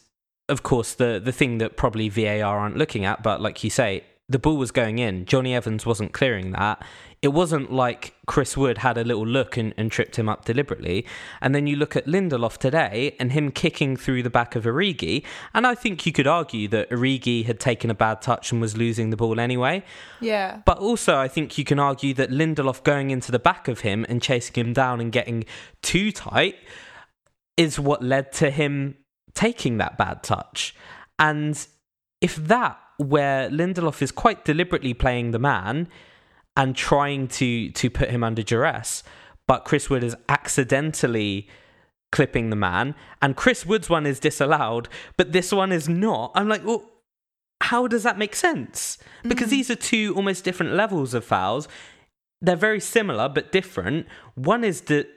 of 0.49 0.63
course 0.63 0.95
the 0.95 1.21
the 1.23 1.31
thing 1.31 1.59
that 1.59 1.77
probably 1.77 2.09
VAR 2.09 2.57
aren't 2.57 2.77
looking 2.77 3.05
at, 3.05 3.21
but 3.21 3.41
like 3.41 3.63
you 3.63 3.69
say, 3.69 4.05
the 4.27 4.39
ball 4.39 4.57
was 4.57 4.71
going 4.71 4.97
in. 4.97 5.25
Jonny 5.25 5.53
Evans 5.53 5.85
wasn't 5.85 6.13
clearing 6.13 6.51
that. 6.53 6.83
It 7.25 7.33
wasn't 7.33 7.73
like 7.73 8.13
Chris 8.27 8.55
Wood 8.55 8.77
had 8.77 8.99
a 8.99 9.03
little 9.03 9.25
look 9.25 9.57
and, 9.57 9.73
and 9.77 9.91
tripped 9.91 10.17
him 10.17 10.29
up 10.29 10.45
deliberately. 10.45 11.07
And 11.41 11.55
then 11.55 11.65
you 11.65 11.75
look 11.75 11.95
at 11.95 12.05
Lindelof 12.05 12.59
today 12.59 13.15
and 13.19 13.31
him 13.31 13.49
kicking 13.49 13.97
through 13.97 14.21
the 14.21 14.29
back 14.29 14.55
of 14.55 14.65
Origi. 14.65 15.23
And 15.51 15.65
I 15.65 15.73
think 15.73 16.05
you 16.05 16.11
could 16.11 16.27
argue 16.27 16.67
that 16.67 16.87
Origi 16.91 17.43
had 17.43 17.59
taken 17.59 17.89
a 17.89 17.95
bad 17.95 18.21
touch 18.21 18.51
and 18.51 18.61
was 18.61 18.77
losing 18.77 19.09
the 19.09 19.17
ball 19.17 19.39
anyway. 19.39 19.83
Yeah. 20.21 20.61
But 20.65 20.77
also, 20.77 21.17
I 21.17 21.27
think 21.27 21.57
you 21.57 21.63
can 21.65 21.79
argue 21.79 22.13
that 22.13 22.29
Lindelof 22.29 22.83
going 22.83 23.09
into 23.09 23.31
the 23.31 23.39
back 23.39 23.67
of 23.67 23.79
him 23.79 24.05
and 24.07 24.21
chasing 24.21 24.53
him 24.53 24.71
down 24.71 25.01
and 25.01 25.11
getting 25.11 25.45
too 25.81 26.11
tight 26.11 26.57
is 27.57 27.79
what 27.79 28.03
led 28.03 28.33
to 28.33 28.51
him 28.51 28.97
taking 29.33 29.79
that 29.79 29.97
bad 29.97 30.21
touch. 30.21 30.75
And 31.17 31.65
if 32.21 32.35
that 32.35 32.77
where 32.97 33.49
Lindelof 33.49 34.03
is 34.03 34.11
quite 34.11 34.45
deliberately 34.45 34.93
playing 34.93 35.31
the 35.31 35.39
man 35.39 35.87
and 36.55 36.75
trying 36.75 37.27
to 37.27 37.71
to 37.71 37.89
put 37.89 38.09
him 38.09 38.23
under 38.23 38.43
duress, 38.43 39.03
but 39.47 39.65
Chris 39.65 39.89
Wood 39.89 40.03
is 40.03 40.15
accidentally 40.29 41.47
clipping 42.11 42.49
the 42.49 42.55
man, 42.55 42.95
and 43.21 43.35
Chris 43.35 43.65
Wood's 43.65 43.89
one 43.89 44.05
is 44.05 44.19
disallowed, 44.19 44.87
but 45.17 45.31
this 45.31 45.51
one 45.51 45.71
is 45.71 45.89
not. 45.89 46.31
I'm 46.35 46.47
like, 46.47 46.65
well, 46.65 46.89
how 47.61 47.87
does 47.87 48.03
that 48.03 48.17
make 48.17 48.35
sense? 48.35 48.97
Because 49.23 49.47
mm. 49.47 49.51
these 49.51 49.69
are 49.69 49.75
two 49.75 50.13
almost 50.15 50.43
different 50.43 50.73
levels 50.73 51.13
of 51.13 51.25
fouls. 51.25 51.67
They're 52.41 52.55
very 52.55 52.79
similar 52.79 53.27
but 53.27 53.51
different. 53.51 54.07
One 54.35 54.63
is 54.63 54.81
the 54.81 55.07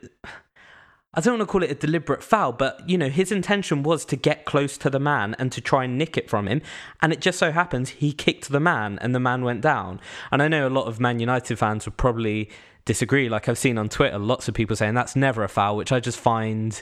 I 1.15 1.23
don't 1.23 1.39
want 1.39 1.49
to 1.49 1.51
call 1.51 1.63
it 1.63 1.71
a 1.71 1.75
deliberate 1.75 2.23
foul, 2.23 2.53
but 2.53 2.87
you 2.89 2.99
know, 2.99 3.09
his 3.09 3.33
intention 3.33 3.83
was 3.83 4.05
to 4.07 4.17
get 4.17 4.45
close 4.45 4.77
to 4.79 4.91
the 4.91 5.01
man 5.01 5.35
and 5.39 5.51
to 5.53 5.61
try 5.61 5.85
and 5.85 5.97
nick 5.97 6.19
it 6.19 6.29
from 6.29 6.47
him. 6.47 6.61
And 7.01 7.13
it 7.13 7.21
just 7.21 7.39
so 7.39 7.51
happens 7.51 7.91
he 7.91 8.13
kicked 8.13 8.51
the 8.51 8.61
man 8.61 8.99
and 9.01 9.15
the 9.15 9.21
man 9.21 9.43
went 9.43 9.63
down. 9.63 10.01
And 10.31 10.43
I 10.43 10.49
know 10.49 10.69
a 10.69 10.71
lot 10.71 10.87
of 10.87 11.01
Man 11.01 11.19
United 11.19 11.59
fans 11.59 11.87
would 11.87 11.97
probably 11.97 12.51
disagree. 12.85 13.31
Like 13.31 13.49
I've 13.49 13.59
seen 13.59 13.79
on 13.79 13.89
Twitter, 13.89 14.19
lots 14.19 14.49
of 14.49 14.55
people 14.55 14.77
saying 14.77 14.95
that's 14.95 15.17
never 15.17 15.43
a 15.43 15.49
foul, 15.49 15.77
which 15.77 15.93
I 15.93 16.01
just 16.01 16.19
find 16.19 16.81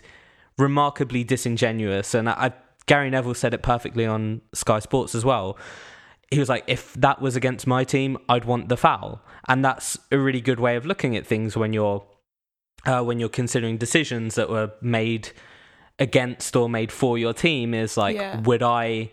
remarkably 0.59 1.23
disingenuous. 1.23 2.13
And 2.13 2.29
I, 2.29 2.53
Gary 2.87 3.11
Neville 3.11 3.35
said 3.35 3.55
it 3.55 3.63
perfectly 3.63 4.07
on 4.07 4.41
Sky 4.53 4.81
Sports 4.81 5.15
as 5.15 5.25
well. 5.25 5.57
He 6.33 6.41
was 6.41 6.49
like, 6.49 6.65
if 6.67 6.95
that 6.95 7.23
was 7.23 7.37
against 7.37 7.69
my 7.69 7.85
team, 7.85 8.19
I'd 8.29 8.45
want 8.45 8.69
the 8.69 8.77
foul. 8.77 9.23
And 9.47 9.65
that's 9.65 9.97
a 10.11 10.19
really 10.19 10.41
good 10.41 10.59
way 10.59 10.75
of 10.75 10.85
looking 10.85 11.17
at 11.17 11.25
things 11.25 11.57
when 11.57 11.73
you're 11.73 12.05
uh, 12.87 13.03
when 13.03 13.19
you're 13.21 13.29
considering 13.29 13.77
decisions 13.77 14.35
that 14.37 14.49
were 14.49 14.71
made 14.81 15.31
against 15.99 16.55
or 16.57 16.69
made 16.69 16.93
for 16.93 17.19
your 17.19 17.33
team 17.33 17.75
is 17.75 17.97
like 17.97 18.17
Yeah. 18.17 18.41
would 18.41 18.63
i 18.63 19.11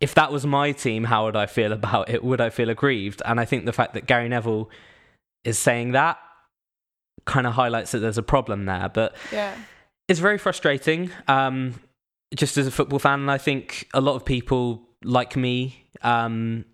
if 0.00 0.14
that 0.14 0.30
was 0.32 0.46
my 0.46 0.72
team 0.72 1.04
how 1.04 1.24
would 1.24 1.36
i 1.36 1.46
feel 1.46 1.72
about 1.80 2.08
it? 2.10 2.22
Would 2.24 2.40
i 2.40 2.50
feel 2.50 2.68
aggrieved? 2.70 3.22
And 3.24 3.40
i 3.40 3.44
think 3.44 3.64
the 3.64 3.72
fact 3.72 3.94
that 3.94 4.06
gary 4.06 4.28
neville 4.28 4.70
is 5.44 5.58
saying 5.58 5.92
that 5.92 6.18
kind 7.24 7.46
of 7.46 7.54
highlights 7.54 7.92
that 7.92 7.98
there's 8.00 8.18
a 8.18 8.22
problem 8.22 8.64
there. 8.64 8.88
But 8.92 9.14
Yeah. 9.32 9.54
it's 10.08 10.20
very 10.20 10.38
frustrating. 10.38 11.10
Um, 11.28 11.74
just 12.34 12.56
as 12.56 12.66
a 12.66 12.70
football 12.70 12.98
fan 13.00 13.28
i 13.28 13.36
think 13.38 13.88
a 13.92 14.00
lot 14.00 14.14
of 14.14 14.24
people 14.24 14.82
like 15.02 15.34
me 15.36 15.84
um, 16.02 16.64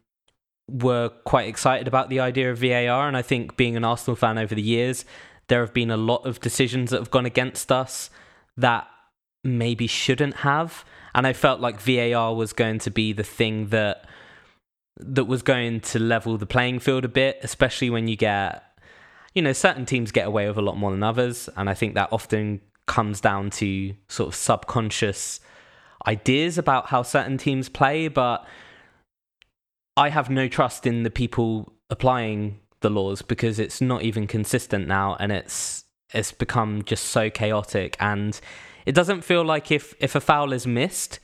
were 0.70 1.08
quite 1.24 1.48
excited 1.48 1.88
about 1.88 2.10
the 2.10 2.20
idea 2.20 2.50
of 2.50 2.58
var 2.58 3.08
and 3.08 3.16
i 3.16 3.22
think 3.22 3.56
being 3.56 3.74
an 3.76 3.82
arsenal 3.84 4.16
fan 4.16 4.36
over 4.36 4.54
the 4.54 4.60
years 4.62 5.04
there 5.48 5.60
have 5.60 5.74
been 5.74 5.90
a 5.90 5.96
lot 5.96 6.26
of 6.26 6.40
decisions 6.40 6.90
that 6.90 7.00
have 7.00 7.10
gone 7.10 7.26
against 7.26 7.70
us 7.70 8.10
that 8.56 8.86
maybe 9.44 9.86
shouldn't 9.86 10.36
have 10.36 10.84
and 11.14 11.26
i 11.26 11.32
felt 11.32 11.60
like 11.60 11.80
var 11.80 12.34
was 12.34 12.52
going 12.52 12.78
to 12.78 12.90
be 12.90 13.12
the 13.12 13.22
thing 13.22 13.68
that 13.68 14.04
that 14.98 15.24
was 15.24 15.42
going 15.42 15.80
to 15.80 15.98
level 15.98 16.36
the 16.36 16.46
playing 16.46 16.80
field 16.80 17.04
a 17.04 17.08
bit 17.08 17.38
especially 17.42 17.90
when 17.90 18.08
you 18.08 18.16
get 18.16 18.66
you 19.36 19.42
know, 19.42 19.52
certain 19.52 19.84
teams 19.84 20.12
get 20.12 20.26
away 20.26 20.48
with 20.48 20.56
a 20.56 20.62
lot 20.62 20.78
more 20.78 20.90
than 20.90 21.02
others, 21.02 21.50
and 21.56 21.68
I 21.68 21.74
think 21.74 21.94
that 21.94 22.08
often 22.10 22.62
comes 22.86 23.20
down 23.20 23.50
to 23.50 23.94
sort 24.08 24.28
of 24.28 24.34
subconscious 24.34 25.40
ideas 26.06 26.56
about 26.56 26.86
how 26.86 27.02
certain 27.02 27.36
teams 27.36 27.68
play. 27.68 28.08
But 28.08 28.46
I 29.94 30.08
have 30.08 30.30
no 30.30 30.48
trust 30.48 30.86
in 30.86 31.02
the 31.02 31.10
people 31.10 31.74
applying 31.90 32.60
the 32.80 32.90
laws 32.90 33.22
because 33.22 33.58
it's 33.58 33.80
not 33.80 34.02
even 34.02 34.26
consistent 34.26 34.86
now, 34.86 35.16
and 35.18 35.32
it's 35.32 35.84
it's 36.12 36.32
become 36.32 36.82
just 36.84 37.04
so 37.06 37.30
chaotic, 37.30 37.96
and 38.00 38.40
it 38.84 38.94
doesn't 38.94 39.22
feel 39.22 39.44
like 39.44 39.70
if 39.70 39.94
if 40.00 40.14
a 40.14 40.20
foul 40.20 40.52
is 40.52 40.66
missed. 40.66 41.20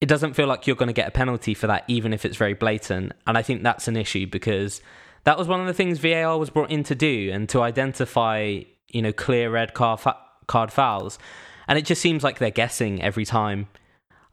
It 0.00 0.08
doesn't 0.08 0.32
feel 0.32 0.46
like 0.46 0.66
you're 0.66 0.76
going 0.76 0.86
to 0.86 0.94
get 0.94 1.08
a 1.08 1.10
penalty 1.10 1.52
for 1.52 1.66
that, 1.66 1.84
even 1.86 2.14
if 2.14 2.24
it's 2.24 2.38
very 2.38 2.54
blatant. 2.54 3.12
And 3.26 3.36
I 3.36 3.42
think 3.42 3.62
that's 3.62 3.86
an 3.86 3.98
issue 3.98 4.26
because 4.26 4.80
that 5.24 5.36
was 5.36 5.46
one 5.46 5.60
of 5.60 5.66
the 5.66 5.74
things 5.74 5.98
VAR 5.98 6.38
was 6.38 6.48
brought 6.48 6.70
in 6.70 6.82
to 6.84 6.94
do 6.94 7.30
and 7.30 7.48
to 7.50 7.60
identify, 7.60 8.60
you 8.88 9.02
know, 9.02 9.12
clear 9.12 9.50
red 9.50 9.74
card, 9.74 10.00
card 10.46 10.72
fouls. 10.72 11.18
And 11.68 11.78
it 11.78 11.84
just 11.84 12.00
seems 12.00 12.24
like 12.24 12.38
they're 12.38 12.50
guessing 12.50 13.02
every 13.02 13.24
time. 13.24 13.68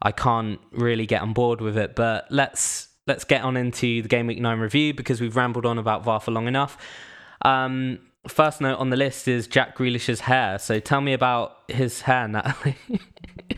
I 0.00 0.12
can't 0.12 0.60
really 0.70 1.06
get 1.06 1.22
on 1.22 1.32
board 1.32 1.60
with 1.60 1.76
it, 1.76 1.94
but 1.94 2.26
let's 2.30 2.87
let's 3.08 3.24
get 3.24 3.42
on 3.42 3.56
into 3.56 4.02
the 4.02 4.08
game 4.08 4.26
week 4.26 4.38
nine 4.38 4.60
review 4.60 4.94
because 4.94 5.20
we've 5.20 5.34
rambled 5.34 5.66
on 5.66 5.78
about 5.78 6.04
VAR 6.04 6.20
for 6.20 6.30
long 6.30 6.46
enough. 6.46 6.76
Um, 7.42 7.98
first 8.28 8.60
note 8.60 8.78
on 8.78 8.90
the 8.90 8.96
list 8.96 9.26
is 9.26 9.46
Jack 9.48 9.76
Grealish's 9.76 10.20
hair. 10.20 10.58
So 10.58 10.78
tell 10.78 11.00
me 11.00 11.14
about 11.14 11.56
his 11.68 12.02
hair, 12.02 12.28
Natalie. 12.28 12.76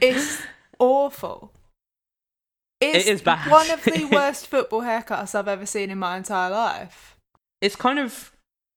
It's 0.01 0.41
awful. 0.79 1.53
It's 2.81 3.07
is 3.07 3.21
bad. 3.21 3.51
one 3.51 3.71
of 3.71 3.85
the 3.85 4.05
worst 4.13 4.47
football 4.47 4.81
haircuts 4.81 5.35
I've 5.35 5.49
ever 5.49 5.67
seen 5.67 5.91
in 5.91 5.99
my 5.99 6.17
entire 6.17 6.51
life. 6.51 7.17
it's 7.61 7.77
kind 7.77 7.99
of 7.99 8.33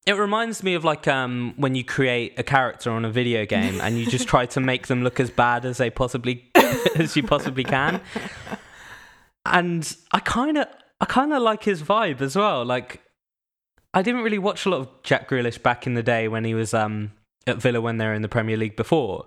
it 0.06 0.12
reminds 0.12 0.62
me 0.62 0.74
of 0.74 0.84
like 0.84 1.08
um 1.08 1.54
when 1.56 1.74
you 1.74 1.82
create 1.84 2.38
a 2.38 2.42
character 2.42 2.90
on 2.90 3.04
a 3.06 3.10
video 3.10 3.46
game 3.46 3.80
and 3.80 3.96
you 3.98 4.04
just 4.04 4.28
try 4.28 4.44
to 4.44 4.60
make 4.60 4.88
them 4.88 5.02
look 5.02 5.18
as 5.20 5.30
bad 5.30 5.64
as 5.64 5.78
they 5.78 5.88
possibly 5.88 6.50
as 6.96 7.16
you 7.16 7.22
possibly 7.22 7.64
can 7.64 8.00
and 9.46 9.96
i 10.12 10.18
kind 10.20 10.56
of 10.58 10.66
i 11.00 11.04
kind 11.04 11.32
of 11.32 11.42
like 11.42 11.64
his 11.64 11.82
vibe 11.82 12.20
as 12.20 12.36
well 12.36 12.64
like 12.64 13.02
i 13.92 14.02
didn't 14.02 14.22
really 14.22 14.38
watch 14.38 14.64
a 14.66 14.70
lot 14.70 14.80
of 14.80 14.88
jack 15.02 15.28
grealish 15.28 15.62
back 15.62 15.86
in 15.86 15.94
the 15.94 16.02
day 16.02 16.28
when 16.28 16.44
he 16.44 16.54
was 16.54 16.72
um 16.74 17.12
at 17.46 17.58
villa 17.58 17.80
when 17.80 17.98
they 17.98 18.06
were 18.06 18.14
in 18.14 18.22
the 18.22 18.28
premier 18.28 18.56
league 18.56 18.76
before 18.76 19.24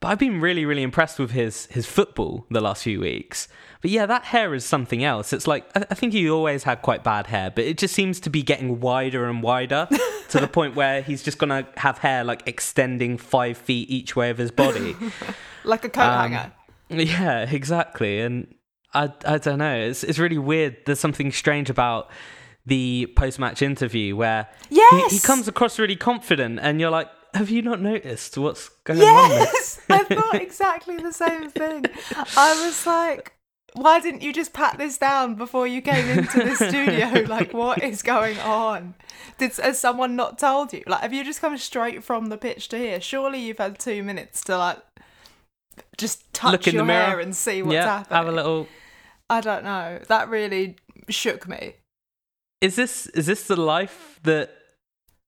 but 0.00 0.08
i've 0.08 0.18
been 0.18 0.40
really 0.40 0.64
really 0.64 0.82
impressed 0.82 1.18
with 1.18 1.32
his 1.32 1.66
his 1.66 1.86
football 1.86 2.46
the 2.50 2.60
last 2.60 2.82
few 2.84 3.00
weeks 3.00 3.48
but 3.82 3.90
yeah 3.90 4.06
that 4.06 4.24
hair 4.24 4.54
is 4.54 4.64
something 4.64 5.04
else 5.04 5.32
it's 5.32 5.46
like 5.46 5.66
i, 5.76 5.84
I 5.90 5.94
think 5.94 6.14
he 6.14 6.28
always 6.30 6.62
had 6.64 6.80
quite 6.80 7.04
bad 7.04 7.26
hair 7.26 7.50
but 7.54 7.64
it 7.64 7.76
just 7.76 7.94
seems 7.94 8.18
to 8.20 8.30
be 8.30 8.42
getting 8.42 8.80
wider 8.80 9.26
and 9.28 9.42
wider 9.42 9.86
to 10.30 10.40
the 10.40 10.48
point 10.48 10.74
where 10.74 11.02
he's 11.02 11.22
just 11.22 11.36
gonna 11.36 11.66
have 11.76 11.98
hair 11.98 12.24
like 12.24 12.42
extending 12.46 13.18
five 13.18 13.58
feet 13.58 13.90
each 13.90 14.16
way 14.16 14.30
of 14.30 14.38
his 14.38 14.50
body 14.50 14.96
Like 15.66 15.84
a 15.84 15.88
coat 15.88 16.02
Um, 16.02 16.32
hanger. 16.32 16.52
yeah, 16.90 17.50
exactly. 17.50 18.20
And 18.20 18.54
I 18.94 19.12
I 19.24 19.38
don't 19.38 19.58
know. 19.58 19.74
It's 19.74 20.04
it's 20.04 20.18
really 20.18 20.38
weird. 20.38 20.76
There's 20.86 21.00
something 21.00 21.32
strange 21.32 21.70
about 21.70 22.10
the 22.66 23.12
post 23.16 23.38
match 23.38 23.60
interview 23.62 24.16
where 24.16 24.48
he, 24.70 25.08
he 25.08 25.18
comes 25.18 25.48
across 25.48 25.78
really 25.78 25.96
confident, 25.96 26.60
and 26.62 26.80
you're 26.80 26.90
like, 26.90 27.08
have 27.34 27.50
you 27.50 27.62
not 27.62 27.80
noticed 27.80 28.38
what's 28.38 28.68
going 28.84 29.00
on? 29.00 29.30
Yes, 29.30 29.80
I 29.90 30.04
thought 30.04 30.36
exactly 30.36 30.96
the 30.96 31.12
same 31.12 31.50
thing. 31.50 31.84
I 32.36 32.64
was 32.64 32.86
like, 32.86 33.32
why 33.74 33.98
didn't 34.00 34.22
you 34.22 34.32
just 34.32 34.52
pat 34.52 34.78
this 34.78 34.98
down 34.98 35.34
before 35.34 35.66
you 35.66 35.82
came 35.82 36.08
into 36.08 36.44
the 36.44 36.54
studio? 36.54 37.24
Like, 37.34 37.52
what 37.52 37.82
is 37.82 38.02
going 38.02 38.38
on? 38.38 38.94
Did 39.38 39.56
has 39.56 39.80
someone 39.80 40.14
not 40.14 40.38
told 40.38 40.72
you? 40.72 40.84
Like, 40.86 41.00
have 41.00 41.12
you 41.12 41.24
just 41.24 41.40
come 41.40 41.56
straight 41.58 42.04
from 42.04 42.26
the 42.26 42.36
pitch 42.36 42.68
to 42.68 42.78
here? 42.78 43.00
Surely 43.00 43.40
you've 43.40 43.58
had 43.58 43.78
two 43.78 44.02
minutes 44.04 44.42
to 44.44 44.56
like 44.56 44.78
just 45.96 46.32
touch 46.32 46.52
Look 46.52 46.68
in 46.68 46.74
your 46.74 46.82
the 46.82 46.86
mirror. 46.86 47.04
hair 47.06 47.20
and 47.20 47.34
see 47.34 47.62
what's 47.62 47.74
yeah, 47.74 47.98
happening. 47.98 48.16
have 48.16 48.28
a 48.28 48.32
little. 48.32 48.68
I 49.30 49.40
don't 49.40 49.64
know. 49.64 50.00
That 50.08 50.28
really 50.28 50.76
shook 51.08 51.48
me. 51.48 51.74
Is 52.60 52.76
this 52.76 53.06
is 53.08 53.26
this 53.26 53.44
the 53.46 53.56
life 53.60 54.20
that 54.22 54.50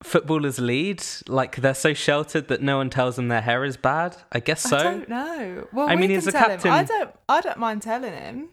footballers 0.02 0.58
lead? 0.58 1.02
Like 1.28 1.56
they're 1.56 1.74
so 1.74 1.94
sheltered 1.94 2.48
that 2.48 2.62
no 2.62 2.76
one 2.78 2.90
tells 2.90 3.16
them 3.16 3.28
their 3.28 3.40
hair 3.42 3.64
is 3.64 3.76
bad. 3.76 4.16
I 4.32 4.40
guess 4.40 4.62
so. 4.62 4.76
I 4.78 4.82
don't 4.82 5.08
know. 5.08 5.68
Well, 5.72 5.88
I 5.88 5.94
we 5.94 6.02
mean, 6.02 6.10
he's 6.10 6.26
a 6.26 6.32
captain. 6.32 6.70
him. 6.70 6.74
I 6.74 6.84
don't. 6.84 7.10
I 7.28 7.40
don't 7.40 7.58
mind 7.58 7.82
telling 7.82 8.12
him. 8.12 8.48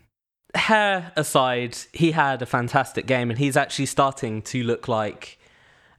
hair 0.55 1.11
aside, 1.15 1.77
he 1.93 2.11
had 2.11 2.41
a 2.41 2.45
fantastic 2.45 3.05
game, 3.05 3.29
and 3.29 3.39
he's 3.39 3.57
actually 3.57 3.87
starting 3.87 4.41
to 4.43 4.63
look 4.63 4.87
like 4.87 5.39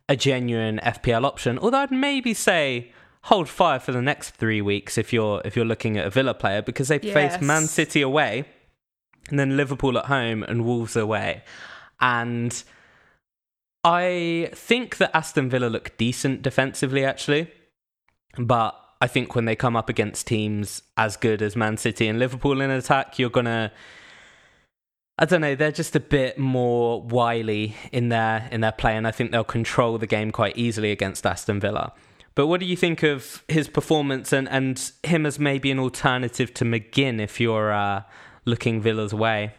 a 0.09 0.17
genuine 0.17 0.79
FPL 0.83 1.25
option. 1.25 1.59
Although 1.59 1.79
I'd 1.79 1.91
maybe 1.91 2.35
say 2.35 2.93
hold 3.23 3.49
fire 3.49 3.79
for 3.79 3.93
the 3.93 4.03
next 4.03 4.31
three 4.33 4.61
weeks 4.61 4.99
if 4.99 5.11
you're 5.11 5.41
if 5.47 5.57
you're 5.57 5.65
looking 5.65 5.97
at 5.97 6.07
a 6.07 6.11
Villa 6.11 6.35
player 6.35 6.61
because 6.61 6.89
they 6.89 6.99
face 6.99 7.41
Man 7.41 7.67
City 7.67 8.03
away, 8.03 8.45
and 9.31 9.39
then 9.39 9.57
Liverpool 9.57 9.99
at 9.99 10.07
home 10.07 10.43
and 10.43 10.65
Wolves 10.65 10.97
away, 10.97 11.43
and 12.01 12.63
I 13.83 14.51
think 14.55 14.97
that 14.99 15.15
Aston 15.17 15.51
Villa 15.51 15.67
look 15.67 15.97
decent 15.97 16.43
defensively 16.43 17.05
actually, 17.05 17.51
but. 18.39 18.81
I 19.01 19.07
think 19.07 19.35
when 19.35 19.45
they 19.45 19.57
come 19.57 19.77
up 19.77 19.91
against 19.91 20.27
teams 20.27 20.81
as 20.97 21.19
good 21.19 21.43
as 21.43 21.57
Man 21.57 21.77
City 21.77 22.09
and 22.09 22.19
Liverpool 22.19 22.63
in 22.63 22.71
attack, 22.71 23.19
you're 23.19 23.29
gonna 23.29 23.71
I 25.17 25.27
don't 25.27 25.41
know. 25.41 25.55
They're 25.55 25.71
just 25.71 25.95
a 25.95 26.01
bit 26.01 26.39
more 26.39 27.01
wily 27.01 27.77
in 27.93 28.09
their 28.09 28.49
in 28.51 28.63
their 28.63 28.73
play, 28.73 28.97
and 28.97 29.07
I 29.07 29.13
think 29.13 29.31
they'll 29.31 29.45
control 29.45 29.97
the 29.97 30.09
game 30.09 30.33
quite 30.33 30.57
easily 30.57 30.91
against 30.91 31.25
Aston 31.25 31.61
Villa. 31.61 31.93
But 32.35 32.49
what 32.49 32.59
do 32.59 32.67
you 32.67 32.77
think 32.77 33.05
of 33.05 33.45
his 33.47 33.69
performance 33.69 34.33
and, 34.33 34.49
and 34.49 34.91
him 35.05 35.25
as 35.25 35.39
maybe 35.39 35.71
an 35.71 35.79
alternative 35.79 36.53
to 36.55 36.65
McGinn 36.65 37.21
if 37.21 37.41
you're 37.41 37.73
uh, 37.73 38.03
looking 38.45 38.81
Villa's 38.81 39.15
way? 39.15 39.53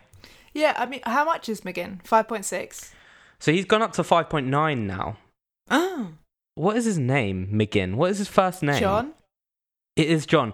Yeah, 0.53 0.73
I 0.77 0.85
mean, 0.85 1.01
how 1.05 1.25
much 1.25 1.49
is 1.49 1.61
McGinn? 1.61 2.05
Five 2.05 2.27
point 2.27 2.45
six. 2.45 2.93
So 3.39 3.51
he's 3.51 3.65
gone 3.65 3.81
up 3.81 3.93
to 3.93 4.03
five 4.03 4.29
point 4.29 4.47
nine 4.47 4.87
now. 4.87 5.17
Oh, 5.69 6.13
What 6.55 6.77
is 6.77 6.85
his 6.85 6.97
name? 6.97 7.49
McGinn. 7.51 7.95
What 7.95 8.11
is 8.11 8.17
his 8.19 8.27
first 8.27 8.63
name? 8.63 8.79
John. 8.79 9.13
It 9.95 10.07
is 10.09 10.25
John. 10.25 10.53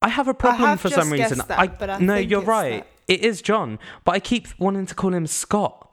I 0.00 0.08
have 0.08 0.28
a 0.28 0.34
problem 0.34 0.68
have 0.68 0.80
for 0.80 0.88
some 0.90 1.10
reason. 1.10 1.38
that, 1.48 1.58
I 1.58 1.64
I 1.94 1.98
no, 1.98 2.16
you're 2.16 2.40
right. 2.42 2.84
It 3.08 3.20
is 3.24 3.40
John, 3.42 3.78
but 4.04 4.12
I 4.14 4.20
keep 4.20 4.48
wanting 4.58 4.86
to 4.86 4.94
call 4.94 5.12
him 5.14 5.26
Scott, 5.26 5.90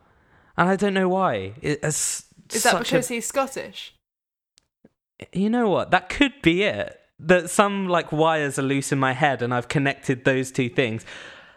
and 0.58 0.70
I 0.70 0.76
don't 0.76 0.94
know 0.94 1.10
why. 1.10 1.54
It's 1.62 2.26
Is 2.52 2.64
that 2.64 2.72
such 2.72 2.90
a- 2.92 2.96
because 2.96 3.08
he's 3.08 3.26
Scottish? 3.28 3.94
you 5.34 5.50
know 5.50 5.70
what? 5.70 5.92
That 5.92 6.10
could 6.10 6.42
be 6.42 6.64
it. 6.64 7.00
That 7.20 7.50
some 7.50 7.88
like 7.88 8.12
wires 8.12 8.58
are 8.58 8.64
loose 8.64 8.92
in 8.92 9.00
my 9.00 9.14
head, 9.14 9.42
and 9.42 9.54
I've 9.54 9.68
connected 9.68 10.24
those 10.24 10.52
two 10.52 10.70
things. 10.70 11.06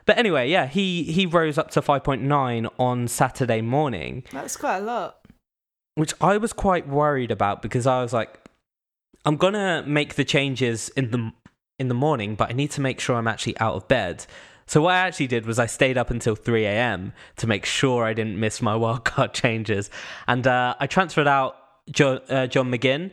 But 0.07 0.19
anyway, 0.19 0.51
yeah, 0.51 0.67
he 0.67 1.05
he 1.05 1.27
rose 1.27 1.57
up 1.59 1.71
to 1.73 1.83
five 1.83 2.03
point 2.03 2.23
nine 2.23 2.67
on 2.79 3.07
Saturday 3.09 3.61
morning, 3.61 4.25
That's 4.33 4.57
quite 4.57 4.79
a 4.79 4.81
lot. 4.81 5.19
which 5.95 6.15
I 6.21 6.37
was 6.39 6.53
quite 6.53 6.89
worried 6.89 7.31
about 7.31 7.63
because 7.63 7.87
I 7.87 8.03
was 8.03 8.13
like, 8.13 8.41
I'm 9.25 9.37
gonna 9.37 9.85
make 9.87 10.17
the 10.17 10.25
changes 10.25 10.89
in 10.97 11.13
the 11.13 11.31
in 11.79 11.87
the 11.89 11.95
morning, 11.95 12.35
but 12.35 12.51
I 12.51 12.53
need 12.55 12.73
to 12.73 12.81
make 12.81 12.99
sure 12.99 13.15
I'm 13.17 13.29
actually 13.29 13.57
out 13.59 13.75
of 13.75 13.87
bed. 13.89 14.27
So 14.67 14.83
what 14.83 14.95
I 14.95 14.99
actually 14.99 15.27
did 15.29 15.47
was 15.47 15.59
I 15.59 15.67
stayed 15.67 15.99
up 15.99 16.11
until 16.11 16.35
3 16.35 16.65
a.m. 16.65 17.13
to 17.37 17.47
make 17.47 17.65
sure 17.67 18.05
I 18.05 18.15
didn't 18.15 18.39
miss 18.41 18.63
my 18.63 18.75
wildcard 18.83 19.33
changes, 19.33 19.91
and 20.27 20.45
uh, 20.47 20.75
I 20.81 20.89
transferred 20.89 21.29
out 21.29 21.57
John, 21.91 22.21
uh, 22.29 22.49
John 22.49 22.71
McGinn, 22.73 23.13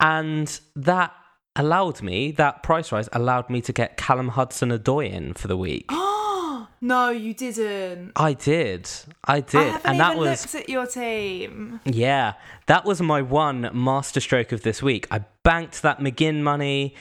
and 0.00 0.60
that 0.74 1.12
allowed 1.56 2.02
me 2.02 2.30
that 2.32 2.62
price 2.62 2.92
rise 2.92 3.08
allowed 3.12 3.50
me 3.50 3.60
to 3.62 3.72
get 3.72 3.96
Callum 3.96 4.28
Hudson 4.28 4.70
Odoi 4.70 5.10
in 5.10 5.34
for 5.34 5.48
the 5.48 5.56
week. 5.56 5.86
Oh 5.90 6.68
no, 6.80 7.10
you 7.10 7.34
didn't. 7.34 8.12
I 8.16 8.34
did, 8.34 8.88
I 9.24 9.36
I 9.36 9.40
did, 9.40 9.72
haven't 9.72 9.90
and 9.90 10.00
that 10.00 10.12
even 10.12 10.20
was 10.20 10.54
looked 10.54 10.64
at 10.64 10.68
your 10.68 10.86
team. 10.86 11.80
yeah, 11.84 12.34
that 12.66 12.84
was 12.84 13.00
my 13.00 13.22
one 13.22 13.70
masterstroke 13.72 14.52
of 14.52 14.62
this 14.62 14.82
week. 14.82 15.06
I 15.10 15.24
banked 15.42 15.82
that 15.82 15.98
McGinn 16.00 16.42
money. 16.42 16.94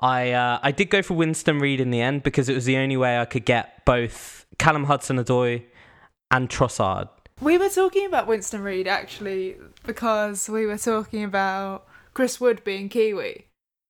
I 0.00 0.32
uh, 0.32 0.60
I 0.62 0.70
did 0.72 0.90
go 0.90 1.02
for 1.02 1.14
Winston 1.14 1.58
Reid 1.58 1.80
in 1.80 1.90
the 1.90 2.00
end 2.00 2.22
because 2.22 2.48
it 2.48 2.54
was 2.54 2.64
the 2.64 2.76
only 2.76 2.96
way 2.96 3.18
I 3.18 3.24
could 3.24 3.44
get 3.44 3.84
both 3.84 4.46
Callum 4.58 4.84
Hudson-Odoi 4.84 5.64
and 6.30 6.48
Trossard. 6.48 7.08
We 7.40 7.58
were 7.58 7.68
talking 7.68 8.06
about 8.06 8.26
Winston 8.26 8.62
Reid 8.62 8.86
actually 8.86 9.56
because 9.84 10.48
we 10.48 10.66
were 10.66 10.78
talking 10.78 11.24
about 11.24 11.86
Chris 12.14 12.40
Wood 12.40 12.62
being 12.64 12.88
Kiwi, 12.88 13.46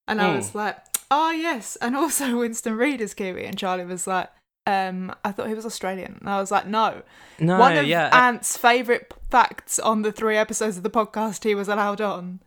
and 0.08 0.20
I 0.20 0.30
Mm. 0.30 0.36
was 0.36 0.54
like, 0.54 0.76
"Oh 1.10 1.30
yes," 1.30 1.76
and 1.76 1.94
also 1.94 2.36
Winston 2.40 2.76
Reid 2.76 3.00
is 3.00 3.14
Kiwi, 3.14 3.44
and 3.44 3.56
Charlie 3.56 3.84
was 3.84 4.06
like, 4.08 4.28
um, 4.66 5.14
"I 5.24 5.30
thought 5.32 5.46
he 5.48 5.54
was 5.54 5.64
Australian," 5.66 6.16
and 6.20 6.28
I 6.28 6.40
was 6.40 6.50
like, 6.50 6.66
"No." 6.66 7.02
No, 7.38 7.58
One 7.58 7.76
of 7.76 7.86
yeah, 7.86 8.10
Ant's 8.12 8.56
favourite 8.56 9.12
facts 9.30 9.78
on 9.78 10.02
the 10.02 10.10
three 10.12 10.36
episodes 10.36 10.76
of 10.76 10.82
the 10.82 10.90
podcast 10.90 11.44
he 11.44 11.54
was 11.54 11.68
allowed 11.68 12.00
on 12.00 12.40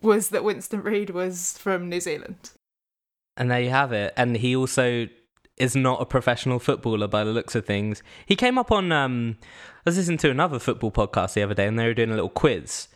was 0.00 0.28
that 0.30 0.44
Winston 0.44 0.82
Reid 0.82 1.10
was 1.10 1.58
from 1.58 1.88
New 1.88 2.00
Zealand. 2.00 2.50
and 3.36 3.50
there 3.50 3.60
you 3.60 3.70
have 3.70 3.92
it. 3.92 4.12
And 4.16 4.36
he 4.36 4.54
also 4.54 5.08
is 5.56 5.74
not 5.76 6.00
a 6.00 6.06
professional 6.06 6.58
footballer 6.58 7.06
by 7.08 7.22
the 7.24 7.30
looks 7.32 7.54
of 7.54 7.64
things. 7.66 8.02
He 8.26 8.36
came 8.36 8.56
up 8.58 8.70
on 8.70 8.92
um, 8.92 9.36
I 9.86 9.90
was 9.90 9.96
listening 9.98 10.18
to 10.18 10.30
another 10.30 10.58
football 10.58 10.90
podcast 10.90 11.34
the 11.34 11.42
other 11.42 11.54
day, 11.54 11.66
and 11.66 11.78
they 11.78 11.86
were 11.86 11.94
doing 11.94 12.10
a 12.10 12.14
little 12.14 12.28
quiz. 12.30 12.88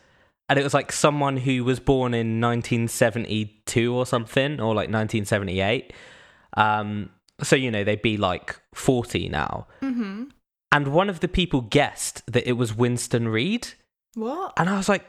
And 0.48 0.58
it 0.58 0.62
was 0.62 0.74
like 0.74 0.92
someone 0.92 1.38
who 1.38 1.64
was 1.64 1.80
born 1.80 2.12
in 2.12 2.40
1972 2.40 3.94
or 3.94 4.04
something, 4.04 4.60
or 4.60 4.74
like 4.74 4.90
1978. 4.90 5.92
Um, 6.56 7.10
so, 7.42 7.56
you 7.56 7.70
know, 7.70 7.82
they'd 7.82 8.02
be 8.02 8.16
like 8.16 8.60
40 8.74 9.28
now. 9.28 9.66
Mm-hmm. 9.82 10.24
And 10.72 10.88
one 10.88 11.08
of 11.08 11.20
the 11.20 11.28
people 11.28 11.62
guessed 11.62 12.22
that 12.26 12.48
it 12.48 12.54
was 12.54 12.74
Winston 12.74 13.28
Reid. 13.28 13.68
What? 14.14 14.52
And 14.56 14.68
I 14.68 14.76
was 14.76 14.88
like, 14.88 15.04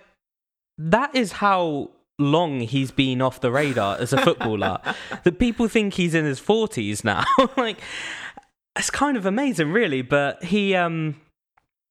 that 0.78 1.16
is 1.16 1.34
how 1.34 1.92
long 2.18 2.62
he's 2.62 2.92
been 2.92 3.22
off 3.22 3.42
the 3.42 3.52
radar 3.52 3.98
as 3.98 4.14
a 4.14 4.22
footballer. 4.22 4.80
that 5.24 5.40
people 5.40 5.68
think 5.68 5.96
he's 5.96 6.16
in 6.16 6.26
his 6.26 6.40
40s 6.40 7.04
now. 7.04 7.24
like, 7.58 7.80
it's 8.76 8.90
kind 8.90 9.18
of 9.18 9.26
amazing, 9.26 9.72
really. 9.72 10.02
But 10.02 10.44
he, 10.44 10.76
um, 10.76 11.20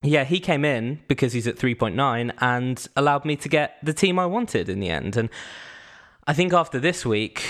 yeah, 0.05 0.23
he 0.23 0.39
came 0.39 0.63
in 0.65 0.99
because 1.07 1.33
he's 1.33 1.47
at 1.47 1.55
3.9 1.57 2.31
and 2.39 2.87
allowed 2.95 3.25
me 3.25 3.35
to 3.37 3.49
get 3.49 3.77
the 3.83 3.93
team 3.93 4.19
I 4.19 4.25
wanted 4.25 4.69
in 4.69 4.79
the 4.79 4.89
end. 4.89 5.15
And 5.17 5.29
I 6.27 6.33
think 6.33 6.53
after 6.53 6.79
this 6.79 7.05
week, 7.05 7.43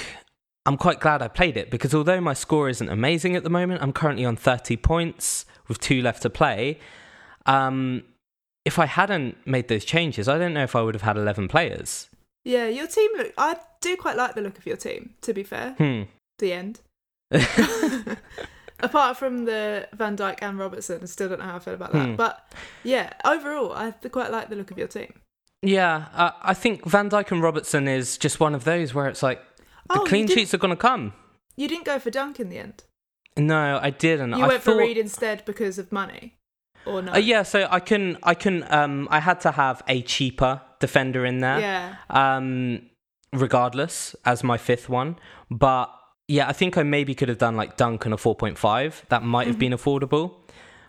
I'm 0.65 0.77
quite 0.77 0.99
glad 0.99 1.21
I 1.21 1.27
played 1.27 1.57
it 1.57 1.69
because 1.69 1.93
although 1.93 2.19
my 2.21 2.33
score 2.33 2.69
isn't 2.69 2.89
amazing 2.89 3.35
at 3.35 3.43
the 3.43 3.49
moment, 3.49 3.81
I'm 3.81 3.93
currently 3.93 4.25
on 4.25 4.35
30 4.35 4.77
points 4.77 5.45
with 5.67 5.79
two 5.79 6.01
left 6.01 6.21
to 6.23 6.29
play. 6.29 6.79
Um, 7.45 8.03
if 8.65 8.79
I 8.79 8.85
hadn't 8.87 9.37
made 9.45 9.67
those 9.67 9.85
changes, 9.85 10.27
I 10.27 10.37
don't 10.39 10.53
know 10.53 10.63
if 10.63 10.75
I 10.75 10.81
would 10.81 10.95
have 10.95 11.03
had 11.03 11.17
11 11.17 11.47
players. 11.47 12.09
Yeah, 12.43 12.67
your 12.67 12.87
team 12.87 13.09
look. 13.17 13.33
I 13.37 13.57
do 13.81 13.95
quite 13.97 14.17
like 14.17 14.35
the 14.35 14.41
look 14.41 14.57
of 14.57 14.65
your 14.65 14.77
team. 14.77 15.13
To 15.21 15.33
be 15.33 15.43
fair, 15.43 15.73
Hmm. 15.77 16.03
the 16.39 16.53
end. 16.53 16.79
Apart 18.81 19.17
from 19.17 19.45
the 19.45 19.87
Van 19.93 20.17
Dijk 20.17 20.39
and 20.41 20.59
Robertson, 20.59 20.99
I 21.01 21.05
still 21.05 21.29
don't 21.29 21.39
know 21.39 21.45
how 21.45 21.55
I 21.55 21.59
feel 21.59 21.73
about 21.75 21.93
that. 21.93 22.07
Hmm. 22.09 22.15
But 22.15 22.51
yeah, 22.83 23.13
overall, 23.23 23.71
I 23.73 23.91
quite 23.91 24.31
like 24.31 24.49
the 24.49 24.55
look 24.55 24.71
of 24.71 24.77
your 24.77 24.87
team. 24.87 25.13
yeah, 25.61 26.07
uh, 26.13 26.31
I 26.43 26.53
think 26.53 26.85
Van 26.85 27.09
Dijk 27.09 27.31
and 27.31 27.41
Robertson 27.41 27.87
is 27.87 28.17
just 28.17 28.39
one 28.39 28.53
of 28.53 28.63
those 28.65 28.93
where 28.93 29.07
it's 29.07 29.23
like 29.23 29.41
the 29.93 29.99
Oh, 30.01 30.03
clean 30.03 30.27
sheets 30.27 30.53
are 30.53 30.57
going 30.57 30.71
to 30.75 30.75
come. 30.89 31.13
You 31.55 31.67
didn't 31.67 31.85
go 31.85 31.99
for 31.99 32.09
Dunk 32.11 32.39
in 32.39 32.49
the 32.49 32.57
end. 32.57 32.83
No, 33.37 33.79
I 33.81 33.89
didn't. 33.91 34.31
You 34.31 34.43
I 34.43 34.47
went 34.47 34.61
thought, 34.63 34.73
for 34.73 34.77
Reid 34.77 34.97
instead 34.97 35.43
because 35.45 35.77
of 35.79 35.91
money, 35.91 36.35
or 36.85 37.01
no? 37.01 37.13
Uh, 37.13 37.17
yeah, 37.17 37.43
so 37.43 37.67
I 37.71 37.79
can, 37.79 38.17
I 38.23 38.33
can, 38.33 38.65
um, 38.71 39.07
I 39.09 39.19
had 39.19 39.39
to 39.41 39.51
have 39.51 39.83
a 39.87 40.01
cheaper 40.01 40.61
defender 40.79 41.25
in 41.25 41.39
there. 41.39 41.59
Yeah. 41.59 41.95
um, 42.09 42.81
regardless 43.33 44.15
as 44.25 44.43
my 44.43 44.57
fifth 44.57 44.87
one. 44.89 45.17
But 45.51 45.91
yeah, 46.27 46.47
I 46.47 46.53
think 46.53 46.77
I 46.77 46.83
maybe 46.83 47.13
could 47.13 47.29
have 47.29 47.37
done 47.37 47.55
like 47.55 47.77
Duncan 47.77 48.13
a 48.13 48.17
4.5. 48.17 49.07
That 49.09 49.23
might 49.23 49.47
have 49.47 49.59
been 49.59 49.73
affordable. 49.73 50.33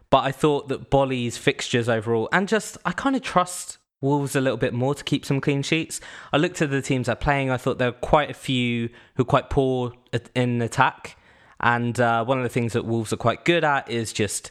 But 0.08 0.24
I 0.24 0.32
thought 0.32 0.68
that 0.68 0.88
Boly's 0.88 1.36
fixtures 1.36 1.88
overall, 1.88 2.28
and 2.30 2.46
just 2.46 2.78
I 2.84 2.92
kind 2.92 3.16
of 3.16 3.22
trust 3.22 3.78
Wolves 4.00 4.36
a 4.36 4.40
little 4.40 4.56
bit 4.56 4.72
more 4.72 4.94
to 4.94 5.02
keep 5.02 5.24
some 5.24 5.40
clean 5.40 5.62
sheets. 5.62 6.00
I 6.32 6.36
looked 6.36 6.62
at 6.62 6.70
the 6.70 6.80
teams 6.80 7.06
they're 7.06 7.16
playing. 7.16 7.50
I 7.50 7.56
thought 7.56 7.78
there 7.78 7.90
were 7.90 7.98
quite 7.98 8.30
a 8.30 8.34
few 8.34 8.88
who 9.16 9.22
are 9.22 9.26
quite 9.26 9.50
poor 9.50 9.92
in 10.34 10.62
attack. 10.62 11.18
And 11.60 11.98
uh, 11.98 12.24
one 12.24 12.38
of 12.38 12.44
the 12.44 12.50
things 12.50 12.74
that 12.74 12.84
Wolves 12.84 13.12
are 13.12 13.16
quite 13.16 13.44
good 13.44 13.64
at 13.64 13.90
is 13.90 14.12
just 14.12 14.50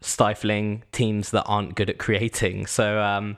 stifling 0.00 0.82
teams 0.90 1.30
that 1.30 1.44
aren't 1.44 1.76
good 1.76 1.88
at 1.88 1.98
creating. 1.98 2.66
So 2.66 3.00
um, 3.00 3.36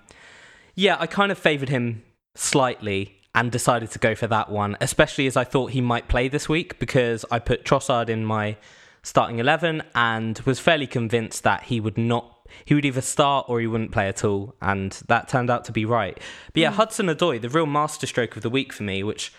yeah, 0.75 0.97
I 0.99 1.07
kind 1.07 1.31
of 1.31 1.39
favoured 1.39 1.69
him 1.69 2.03
slightly 2.35 3.16
and 3.37 3.53
decided 3.53 3.91
to 3.91 3.99
go 3.99 4.15
for 4.15 4.27
that 4.27 4.51
one, 4.51 4.79
especially 4.81 5.27
as 5.27 5.37
I 5.37 5.45
thought 5.45 5.73
he 5.73 5.83
might 5.83 6.09
play 6.09 6.27
this 6.27 6.49
week 6.49 6.79
because 6.79 7.25
I 7.31 7.39
put 7.39 7.65
Trossard 7.65 8.09
in 8.09 8.25
my 8.25 8.57
starting 9.03 9.39
11 9.39 9.83
and 9.95 10.39
was 10.41 10.59
fairly 10.59 10.87
convinced 10.87 11.45
that 11.45 11.65
he 11.65 11.79
would 11.79 11.99
not. 11.99 12.33
He 12.65 12.75
would 12.75 12.87
either 12.87 13.03
start 13.03 13.47
or 13.49 13.61
he 13.61 13.67
wouldn't 13.67 13.93
play 13.93 14.09
at 14.09 14.25
all, 14.25 14.55
and 14.63 14.93
that 15.09 15.29
turned 15.29 15.51
out 15.51 15.65
to 15.67 15.73
be 15.73 15.85
right. 15.85 16.19
But 16.55 16.61
yeah, 16.61 16.71
hmm. 16.71 16.77
Hudson 16.77 17.07
Odoi, 17.07 17.41
the 17.41 17.51
real 17.51 17.67
masterstroke 17.67 18.37
of 18.37 18.43
the 18.43 18.51
week 18.51 18.73
for 18.73 18.85
me, 18.85 19.03
which 19.03 19.35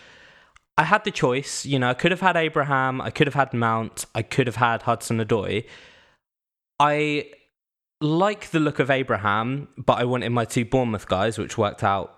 I 0.76 0.84
had 0.84 1.02
the 1.02 1.10
choice. 1.10 1.66
You 1.66 1.80
know, 1.80 1.90
I 1.90 1.94
could 1.94 2.12
have 2.12 2.20
had 2.20 2.36
Abraham, 2.36 3.00
I 3.00 3.10
could 3.10 3.26
have 3.26 3.34
had 3.34 3.52
Mount, 3.52 4.06
I 4.14 4.22
could 4.22 4.46
have 4.46 4.56
had 4.56 4.82
Hudson 4.82 5.18
Odoi. 5.18 5.64
I 6.78 7.30
like 8.00 8.50
the 8.50 8.60
look 8.60 8.78
of 8.78 8.90
Abraham, 8.90 9.68
but 9.76 9.98
I 9.98 10.04
wanted 10.04 10.30
my 10.30 10.44
two 10.44 10.64
Bournemouth 10.64 11.08
guys, 11.08 11.36
which 11.36 11.58
worked 11.58 11.82
out 11.82 12.17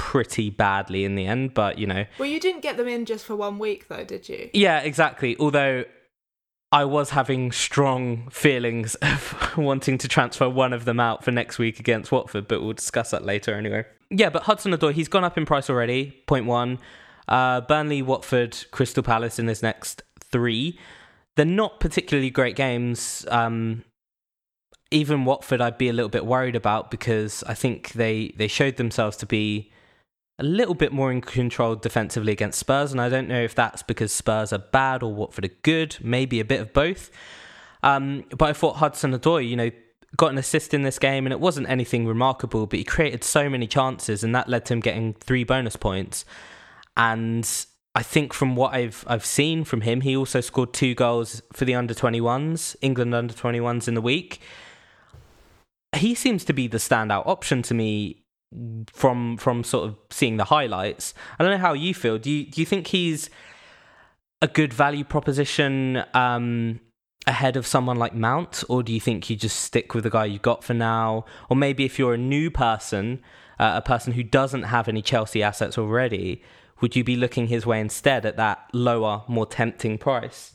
pretty 0.00 0.48
badly 0.50 1.04
in 1.04 1.14
the 1.14 1.26
end. 1.26 1.52
But 1.54 1.78
you 1.78 1.86
know, 1.86 2.06
Well, 2.18 2.28
you 2.28 2.40
didn't 2.40 2.62
get 2.62 2.76
them 2.76 2.88
in 2.88 3.04
just 3.04 3.24
for 3.26 3.36
one 3.36 3.58
week, 3.58 3.88
though, 3.88 4.04
did 4.04 4.28
you? 4.28 4.48
yeah, 4.54 4.80
exactly. 4.80 5.36
Although 5.38 5.84
I 6.72 6.84
was 6.84 7.10
having 7.10 7.52
strong 7.52 8.28
feelings 8.30 8.94
of 9.02 9.52
wanting 9.56 9.98
to 9.98 10.08
transfer 10.08 10.48
one 10.48 10.72
of 10.72 10.84
them 10.84 11.00
out 11.00 11.22
for 11.24 11.30
next 11.32 11.58
week 11.58 11.78
against 11.80 12.10
Watford, 12.12 12.48
but 12.48 12.62
we'll 12.62 12.72
discuss 12.72 13.10
that 13.10 13.24
later 13.24 13.54
anyway. 13.54 13.84
Yeah, 14.10 14.30
but 14.30 14.44
Hudson 14.44 14.72
Odoi, 14.72 14.92
he's 14.92 15.08
gone 15.08 15.24
up 15.24 15.36
in 15.38 15.46
price 15.46 15.68
already. 15.70 16.10
Point 16.26 16.46
one. 16.46 16.78
Uh, 17.28 17.60
Burnley, 17.60 18.02
Watford, 18.02 18.56
Crystal 18.72 19.02
Palace 19.04 19.38
in 19.38 19.46
his 19.46 19.62
next 19.62 20.02
three. 20.32 20.78
They're 21.36 21.44
not 21.44 21.78
particularly 21.78 22.30
great 22.30 22.56
games. 22.56 23.24
Um, 23.30 23.84
even 24.90 25.24
Watford, 25.24 25.60
I'd 25.60 25.78
be 25.78 25.88
a 25.88 25.92
little 25.92 26.08
bit 26.08 26.26
worried 26.26 26.56
about 26.56 26.90
because 26.90 27.44
I 27.44 27.54
think 27.54 27.92
they 27.92 28.34
they 28.36 28.48
showed 28.48 28.76
themselves 28.76 29.16
to 29.18 29.26
be 29.26 29.70
a 30.40 30.42
little 30.42 30.74
bit 30.74 30.90
more 30.90 31.12
in 31.12 31.20
control 31.20 31.76
defensively 31.76 32.32
against 32.32 32.58
Spurs, 32.58 32.92
and 32.92 33.00
I 33.00 33.10
don't 33.10 33.28
know 33.28 33.42
if 33.42 33.54
that's 33.54 33.82
because 33.82 34.10
Spurs 34.10 34.52
are 34.54 34.58
bad 34.58 35.02
or 35.02 35.12
Watford 35.12 35.44
are 35.44 35.54
good. 35.62 35.98
Maybe 36.00 36.40
a 36.40 36.44
bit 36.44 36.60
of 36.60 36.72
both. 36.72 37.10
Um, 37.82 38.24
but 38.30 38.48
I 38.48 38.52
thought 38.54 38.76
Hudson 38.76 39.12
Odoi, 39.12 39.46
you 39.46 39.54
know, 39.54 39.70
got 40.16 40.32
an 40.32 40.38
assist 40.38 40.72
in 40.72 40.82
this 40.82 40.98
game, 40.98 41.26
and 41.26 41.32
it 41.32 41.40
wasn't 41.40 41.68
anything 41.68 42.06
remarkable, 42.06 42.66
but 42.66 42.78
he 42.78 42.84
created 42.84 43.22
so 43.22 43.50
many 43.50 43.66
chances, 43.66 44.24
and 44.24 44.34
that 44.34 44.48
led 44.48 44.64
to 44.66 44.72
him 44.72 44.80
getting 44.80 45.12
three 45.12 45.44
bonus 45.44 45.76
points. 45.76 46.24
And 46.96 47.48
I 47.94 48.02
think 48.02 48.32
from 48.32 48.56
what 48.56 48.72
I've 48.72 49.04
I've 49.06 49.26
seen 49.26 49.64
from 49.64 49.82
him, 49.82 50.00
he 50.00 50.16
also 50.16 50.40
scored 50.40 50.72
two 50.72 50.94
goals 50.94 51.42
for 51.52 51.66
the 51.66 51.74
under 51.74 51.92
21s, 51.92 52.76
England 52.80 53.14
under 53.14 53.34
21s 53.34 53.88
in 53.88 53.94
the 53.94 54.00
week. 54.00 54.40
He 55.94 56.14
seems 56.14 56.46
to 56.46 56.54
be 56.54 56.66
the 56.66 56.78
standout 56.78 57.26
option 57.26 57.60
to 57.62 57.74
me 57.74 58.22
from 58.92 59.36
from 59.36 59.62
sort 59.64 59.88
of 59.88 59.96
seeing 60.10 60.36
the 60.36 60.44
highlights. 60.44 61.14
I 61.38 61.44
don't 61.44 61.52
know 61.52 61.58
how 61.58 61.72
you 61.72 61.94
feel. 61.94 62.18
Do 62.18 62.30
you 62.30 62.46
do 62.46 62.60
you 62.60 62.66
think 62.66 62.88
he's 62.88 63.30
a 64.42 64.48
good 64.48 64.72
value 64.72 65.04
proposition 65.04 66.02
um, 66.14 66.80
ahead 67.26 67.56
of 67.56 67.66
someone 67.66 67.96
like 67.96 68.14
Mount, 68.14 68.64
or 68.68 68.82
do 68.82 68.92
you 68.92 69.00
think 69.00 69.28
you 69.28 69.36
just 69.36 69.60
stick 69.60 69.94
with 69.94 70.04
the 70.04 70.10
guy 70.10 70.24
you 70.24 70.38
got 70.38 70.64
for 70.64 70.74
now? 70.74 71.24
Or 71.48 71.56
maybe 71.56 71.84
if 71.84 71.98
you're 71.98 72.14
a 72.14 72.18
new 72.18 72.50
person, 72.50 73.22
uh, 73.58 73.72
a 73.76 73.82
person 73.82 74.14
who 74.14 74.22
doesn't 74.22 74.64
have 74.64 74.88
any 74.88 75.02
Chelsea 75.02 75.42
assets 75.42 75.76
already, 75.76 76.42
would 76.80 76.96
you 76.96 77.04
be 77.04 77.16
looking 77.16 77.48
his 77.48 77.66
way 77.66 77.80
instead 77.80 78.24
at 78.24 78.36
that 78.36 78.68
lower, 78.72 79.22
more 79.28 79.46
tempting 79.46 79.98
price? 79.98 80.54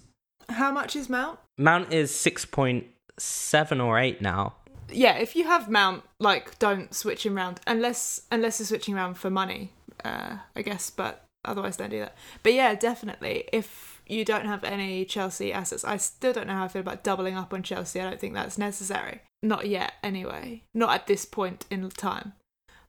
How 0.49 0.71
much 0.71 0.95
is 0.95 1.10
Mount? 1.10 1.39
Mount 1.58 1.93
is 1.93 2.12
6.7 2.12 3.84
or 3.84 3.99
8 3.99 4.21
now. 4.21 4.55
Yeah, 4.89 5.17
if 5.17 5.36
you 5.36 5.45
have 5.45 5.69
Mount, 5.69 6.04
like, 6.19 6.58
don't 6.60 6.93
switch 6.93 7.26
him 7.26 7.38
around 7.38 7.60
unless 7.67 8.21
unless 8.32 8.60
you're 8.60 8.67
switching 8.67 8.95
around 8.95 9.15
for 9.15 9.30
money, 9.30 9.71
uh, 10.04 10.38
I 10.56 10.62
guess. 10.62 10.89
But 10.89 11.24
otherwise, 11.43 11.78
don't 11.78 11.89
do 11.89 12.00
that. 12.00 12.15
But 12.43 12.54
yeah, 12.54 12.76
definitely. 12.76 13.45
If 13.52 14.02
you 14.08 14.24
don't 14.24 14.45
have 14.45 14.63
any 14.63 15.06
Chelsea 15.06 15.52
assets, 15.52 15.84
I 15.84 15.98
still 15.98 16.34
don't 16.34 16.48
know 16.48 16.54
how 16.54 16.65
I 16.65 16.67
feel 16.67 16.82
about 16.82 17.04
doubling 17.04 17.36
up 17.36 17.54
on 17.54 17.63
Chelsea. 17.63 18.00
I 18.00 18.10
don't 18.10 18.19
think 18.19 18.34
that's 18.34 18.58
necessary. 18.58 19.21
Not 19.41 19.67
yet, 19.67 19.93
anyway. 20.04 20.63
Not 20.74 20.93
at 20.93 21.08
this 21.08 21.26
point 21.26 21.65
in 21.69 21.89
time. 21.89 22.34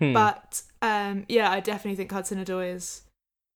Hmm. 0.00 0.12
But 0.12 0.62
um, 0.82 1.24
yeah, 1.28 1.50
I 1.50 1.60
definitely 1.60 1.96
think 1.96 2.12
Hudson 2.12 2.42
Odoi 2.42 2.74
is 2.74 3.02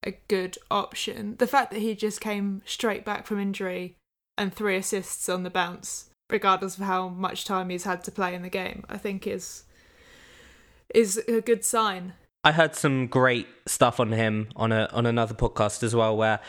a 0.03 0.11
good 0.27 0.57
option. 0.69 1.35
The 1.37 1.47
fact 1.47 1.71
that 1.71 1.79
he 1.81 1.95
just 1.95 2.21
came 2.21 2.61
straight 2.65 3.05
back 3.05 3.25
from 3.25 3.39
injury 3.39 3.95
and 4.37 4.53
three 4.53 4.77
assists 4.77 5.29
on 5.29 5.43
the 5.43 5.49
bounce, 5.49 6.09
regardless 6.31 6.77
of 6.77 6.83
how 6.85 7.09
much 7.09 7.45
time 7.45 7.69
he's 7.69 7.83
had 7.83 8.03
to 8.05 8.11
play 8.11 8.33
in 8.33 8.41
the 8.41 8.49
game, 8.49 8.83
I 8.89 8.97
think 8.97 9.27
is 9.27 9.63
is 10.93 11.17
a 11.27 11.41
good 11.41 11.63
sign. 11.63 12.13
I 12.43 12.51
heard 12.51 12.75
some 12.75 13.07
great 13.07 13.47
stuff 13.67 13.99
on 13.99 14.11
him 14.11 14.49
on 14.55 14.71
a 14.71 14.89
on 14.91 15.05
another 15.05 15.33
podcast 15.35 15.83
as 15.83 15.95
well, 15.95 16.17
where 16.17 16.39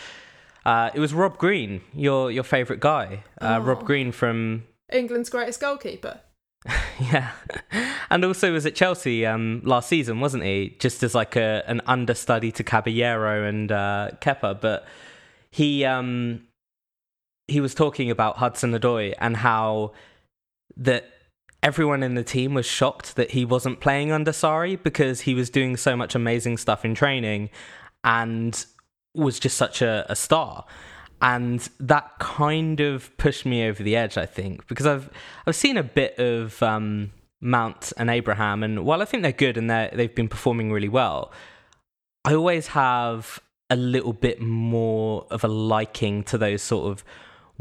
uh, 0.64 0.90
it 0.94 1.00
was 1.00 1.12
Rob 1.12 1.38
Green, 1.38 1.82
your 1.92 2.30
your 2.30 2.44
favourite 2.44 2.80
guy, 2.80 3.24
uh, 3.40 3.58
Oh. 3.60 3.64
Rob 3.64 3.84
Green 3.84 4.12
from 4.12 4.64
England's 4.92 5.28
greatest 5.30 5.60
goalkeeper. 5.60 6.20
yeah, 7.00 7.32
and 8.08 8.24
also 8.24 8.52
was 8.52 8.64
at 8.66 8.74
Chelsea 8.76 9.26
um, 9.26 9.60
last 9.64 9.88
season, 9.88 10.20
wasn't 10.20 10.44
he? 10.44 10.76
Just 10.78 11.02
as 11.02 11.14
like 11.14 11.34
a 11.36 11.62
an 11.66 11.80
understudy 11.86 12.52
to 12.52 12.62
Caballero 12.64 13.44
and 13.46 13.70
uh, 13.72 14.10
Kepa, 14.20 14.60
but 14.60 14.86
he 15.50 15.84
um 15.84 16.42
he 17.48 17.60
was 17.60 17.74
talking 17.74 18.10
about 18.10 18.38
Hudson 18.38 18.72
Odoi 18.72 19.14
and 19.18 19.36
how 19.36 19.92
that 20.76 21.04
everyone 21.62 22.02
in 22.02 22.14
the 22.14 22.24
team 22.24 22.54
was 22.54 22.66
shocked 22.66 23.16
that 23.16 23.32
he 23.32 23.44
wasn't 23.44 23.80
playing 23.80 24.10
under 24.10 24.32
Sarri 24.32 24.82
because 24.82 25.22
he 25.22 25.34
was 25.34 25.48
doing 25.50 25.76
so 25.76 25.96
much 25.96 26.14
amazing 26.14 26.56
stuff 26.56 26.84
in 26.84 26.94
training 26.94 27.50
and 28.02 28.66
was 29.14 29.38
just 29.38 29.56
such 29.56 29.82
a, 29.82 30.04
a 30.08 30.16
star. 30.16 30.64
And 31.20 31.68
that 31.78 32.18
kind 32.18 32.80
of 32.80 33.16
pushed 33.16 33.46
me 33.46 33.64
over 33.68 33.82
the 33.82 33.94
edge, 33.94 34.18
I 34.18 34.26
think, 34.26 34.66
because 34.66 34.86
I've 34.86 35.08
I've 35.46 35.54
seen 35.54 35.76
a 35.76 35.84
bit 35.84 36.18
of 36.18 36.60
um, 36.64 37.12
Mount 37.40 37.92
and 37.96 38.10
Abraham, 38.10 38.64
and 38.64 38.84
while 38.84 39.00
I 39.02 39.04
think 39.04 39.22
they're 39.22 39.30
good 39.30 39.56
and 39.56 39.70
they 39.70 39.88
they've 39.92 40.12
been 40.12 40.28
performing 40.28 40.72
really 40.72 40.88
well, 40.88 41.32
I 42.24 42.34
always 42.34 42.68
have 42.68 43.38
a 43.70 43.76
little 43.76 44.12
bit 44.12 44.40
more 44.40 45.26
of 45.30 45.44
a 45.44 45.48
liking 45.48 46.24
to 46.24 46.36
those 46.36 46.60
sort 46.60 46.90
of 46.90 47.04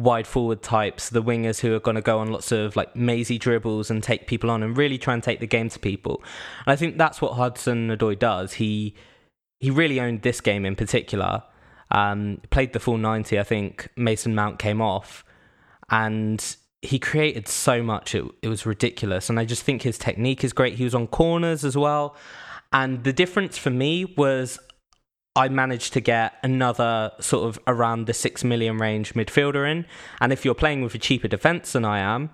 wide 0.02 0.28
forward 0.28 0.62
types, 0.62 1.10
the 1.10 1.24
wingers 1.24 1.60
who 1.60 1.74
are 1.74 1.80
going 1.80 1.96
to 1.96 2.02
go 2.02 2.20
on 2.20 2.32
lots 2.32 2.52
of 2.52 2.76
like 2.76 2.96
mazy 2.96 3.38
dribbles 3.38 3.90
and 3.90 4.02
take 4.02 4.28
people 4.28 4.50
on 4.50 4.64
and 4.64 4.78
really 4.78 4.98
try 4.98 5.14
and 5.14 5.24
take 5.24 5.40
the 5.40 5.48
game 5.48 5.70
to 5.70 5.80
people. 5.80 6.22
And 6.66 6.74
I 6.74 6.76
think 6.76 6.98
that's 6.98 7.22
what 7.22 7.34
Hudson 7.34 7.90
Odoi 7.90 8.18
does. 8.18 8.54
He 8.54 8.96
he 9.60 9.70
really 9.70 10.00
owned 10.00 10.24
this 10.24 10.42
game 10.42 10.66
in 10.66 10.76
particular. 10.76 11.44
Um, 11.92 12.42
played 12.50 12.74
the 12.74 12.80
full 12.80 12.98
90. 12.98 13.40
I 13.40 13.44
think 13.44 13.90
Mason 13.96 14.34
Mount 14.34 14.60
came 14.60 14.82
off 14.82 15.24
and 15.90 16.56
he 16.82 16.98
created 16.98 17.48
so 17.48 17.84
much. 17.84 18.16
It, 18.16 18.26
it 18.42 18.48
was 18.48 18.66
ridiculous. 18.66 19.30
And 19.30 19.40
I 19.40 19.46
just 19.46 19.64
think 19.64 19.84
his 19.84 19.98
technique 19.98 20.44
is 20.44 20.52
great. 20.52 20.76
He 20.76 20.84
was 20.84 20.96
on 20.96 21.08
corners 21.08 21.64
as 21.64 21.78
well. 21.78 22.16
And 22.74 23.04
the 23.04 23.14
difference 23.14 23.58
for 23.58 23.70
me 23.70 24.06
was 24.06 24.58
I 25.36 25.48
managed 25.48 25.94
to 25.94 26.02
get 26.02 26.34
another 26.44 27.12
sort 27.20 27.48
of 27.48 27.60
around 27.66 28.06
the 28.06 28.14
six 28.14 28.44
million 28.44 28.78
range 28.78 29.14
midfielder 29.14 29.70
in. 29.70 29.86
And 30.20 30.34
if 30.34 30.44
you're 30.44 30.56
playing 30.56 30.82
with 30.82 30.94
a 30.94 30.98
cheaper 30.98 31.30
defence 31.30 31.72
than 31.72 31.86
I 31.86 32.00
am, 32.00 32.32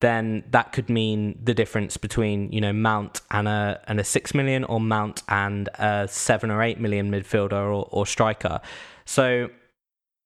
then 0.00 0.44
that 0.50 0.72
could 0.72 0.88
mean 0.88 1.38
the 1.42 1.54
difference 1.54 1.96
between 1.96 2.52
you 2.52 2.60
know 2.60 2.72
Mount 2.72 3.22
and 3.30 3.48
a 3.48 3.80
and 3.88 3.98
a 3.98 4.04
six 4.04 4.34
million 4.34 4.62
or 4.64 4.78
Mount 4.78 5.22
and 5.28 5.68
a 5.78 6.06
seven 6.08 6.50
or 6.50 6.62
eight 6.62 6.78
million 6.78 7.10
midfielder 7.10 7.52
or, 7.52 7.88
or 7.90 8.06
striker. 8.06 8.60
So 9.04 9.50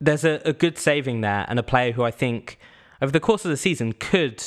there's 0.00 0.24
a, 0.24 0.42
a 0.44 0.52
good 0.52 0.76
saving 0.76 1.20
there 1.20 1.46
and 1.48 1.58
a 1.58 1.62
player 1.62 1.92
who 1.92 2.02
I 2.02 2.10
think 2.10 2.58
over 3.00 3.12
the 3.12 3.20
course 3.20 3.44
of 3.44 3.50
the 3.50 3.56
season 3.56 3.92
could 3.92 4.42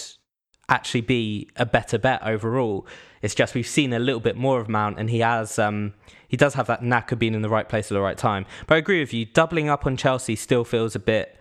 actually 0.70 1.02
be 1.02 1.50
a 1.56 1.66
better 1.66 1.98
bet 1.98 2.22
overall. 2.24 2.86
It's 3.22 3.36
just 3.36 3.56
we've 3.56 3.68
seen 3.68 3.94
a 3.94 4.00
little 4.00 4.20
bit 4.20 4.36
more 4.36 4.60
of 4.60 4.68
Mount 4.68 5.00
and 5.00 5.10
he 5.10 5.20
has 5.20 5.58
um 5.58 5.94
he 6.34 6.38
does 6.38 6.56
have 6.56 6.66
that 6.66 6.82
knack 6.82 7.12
of 7.12 7.20
being 7.20 7.36
in 7.36 7.44
the 7.44 7.48
right 7.48 7.70
place 7.70 7.92
at 7.92 7.94
the 7.94 8.02
right 8.02 8.18
time. 8.18 8.48
But 8.66 8.74
I 8.74 8.78
agree 8.80 9.00
with 9.00 9.14
you, 9.14 9.24
doubling 9.24 9.70
up 9.70 9.86
on 9.86 9.96
Chelsea 9.96 10.36
still 10.36 10.64
feels 10.64 10.96
a 10.96 11.00
bit 11.00 11.40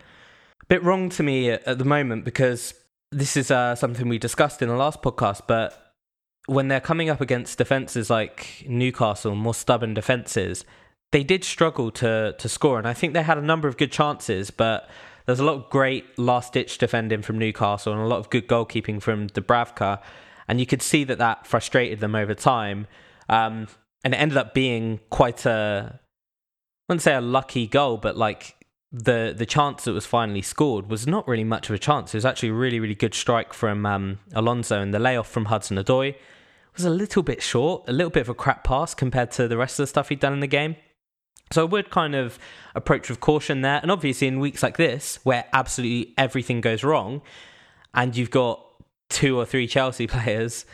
a 0.61 0.65
bit 0.67 0.83
wrong 0.83 1.09
to 1.09 1.23
me 1.23 1.49
at, 1.49 1.63
at 1.67 1.79
the 1.79 1.83
moment 1.83 2.23
because 2.25 2.75
this 3.11 3.35
is 3.35 3.49
uh, 3.49 3.73
something 3.73 4.07
we 4.07 4.19
discussed 4.19 4.61
in 4.61 4.69
the 4.69 4.75
last 4.75 5.01
podcast, 5.01 5.47
but 5.47 5.95
when 6.45 6.67
they're 6.67 6.79
coming 6.79 7.09
up 7.09 7.21
against 7.21 7.57
defenses 7.57 8.11
like 8.11 8.63
Newcastle, 8.69 9.33
more 9.33 9.55
stubborn 9.55 9.95
defenses, 9.95 10.63
they 11.11 11.23
did 11.23 11.43
struggle 11.43 11.89
to 11.89 12.35
to 12.37 12.47
score, 12.47 12.77
and 12.77 12.87
I 12.87 12.93
think 12.93 13.13
they 13.13 13.23
had 13.23 13.39
a 13.39 13.41
number 13.41 13.67
of 13.67 13.77
good 13.77 13.91
chances, 13.91 14.51
but 14.51 14.87
there's 15.25 15.39
a 15.39 15.43
lot 15.43 15.55
of 15.55 15.71
great 15.71 16.19
last 16.19 16.53
ditch 16.53 16.77
defending 16.77 17.23
from 17.23 17.39
Newcastle 17.39 17.93
and 17.93 18.01
a 18.03 18.05
lot 18.05 18.19
of 18.19 18.29
good 18.29 18.47
goalkeeping 18.47 19.01
from 19.01 19.27
Dubravka, 19.29 20.03
and 20.47 20.59
you 20.59 20.67
could 20.67 20.83
see 20.83 21.03
that 21.03 21.17
that 21.17 21.47
frustrated 21.47 21.99
them 21.99 22.13
over 22.13 22.35
time, 22.35 22.85
um, 23.27 23.67
and 24.03 24.13
it 24.13 24.17
ended 24.17 24.37
up 24.37 24.53
being 24.53 24.99
quite 25.09 25.45
a 25.45 25.99
I 26.89 26.93
wouldn't 26.93 27.01
say 27.01 27.15
a 27.15 27.21
lucky 27.21 27.65
goal, 27.67 27.97
but 27.97 28.17
like 28.17 28.55
the 28.91 29.33
the 29.35 29.45
chance 29.45 29.85
that 29.85 29.93
was 29.93 30.05
finally 30.05 30.41
scored 30.41 30.89
was 30.89 31.07
not 31.07 31.27
really 31.27 31.43
much 31.43 31.69
of 31.69 31.75
a 31.75 31.79
chance. 31.79 32.13
It 32.13 32.17
was 32.17 32.25
actually 32.25 32.49
a 32.49 32.53
really 32.53 32.79
really 32.79 32.95
good 32.95 33.13
strike 33.13 33.53
from 33.53 33.85
um, 33.85 34.19
Alonso, 34.33 34.81
and 34.81 34.93
the 34.93 34.99
layoff 34.99 35.29
from 35.29 35.45
Hudson 35.45 35.77
Odoi 35.77 36.15
was 36.75 36.85
a 36.85 36.89
little 36.89 37.23
bit 37.23 37.41
short, 37.41 37.87
a 37.87 37.93
little 37.93 38.09
bit 38.09 38.21
of 38.21 38.29
a 38.29 38.33
crap 38.33 38.63
pass 38.63 38.93
compared 38.93 39.31
to 39.31 39.47
the 39.47 39.57
rest 39.57 39.79
of 39.79 39.83
the 39.83 39.87
stuff 39.87 40.09
he'd 40.09 40.19
done 40.19 40.33
in 40.33 40.39
the 40.39 40.47
game. 40.47 40.75
So 41.51 41.61
I 41.61 41.65
would 41.65 41.91
kind 41.91 42.15
of 42.15 42.39
approach 42.73 43.09
with 43.09 43.19
caution 43.19 43.61
there, 43.61 43.79
and 43.81 43.91
obviously 43.91 44.27
in 44.27 44.39
weeks 44.39 44.63
like 44.63 44.77
this 44.77 45.19
where 45.23 45.45
absolutely 45.53 46.13
everything 46.17 46.61
goes 46.61 46.83
wrong, 46.83 47.21
and 47.93 48.17
you've 48.17 48.31
got 48.31 48.63
two 49.09 49.37
or 49.37 49.45
three 49.45 49.67
Chelsea 49.67 50.07
players, 50.15 50.65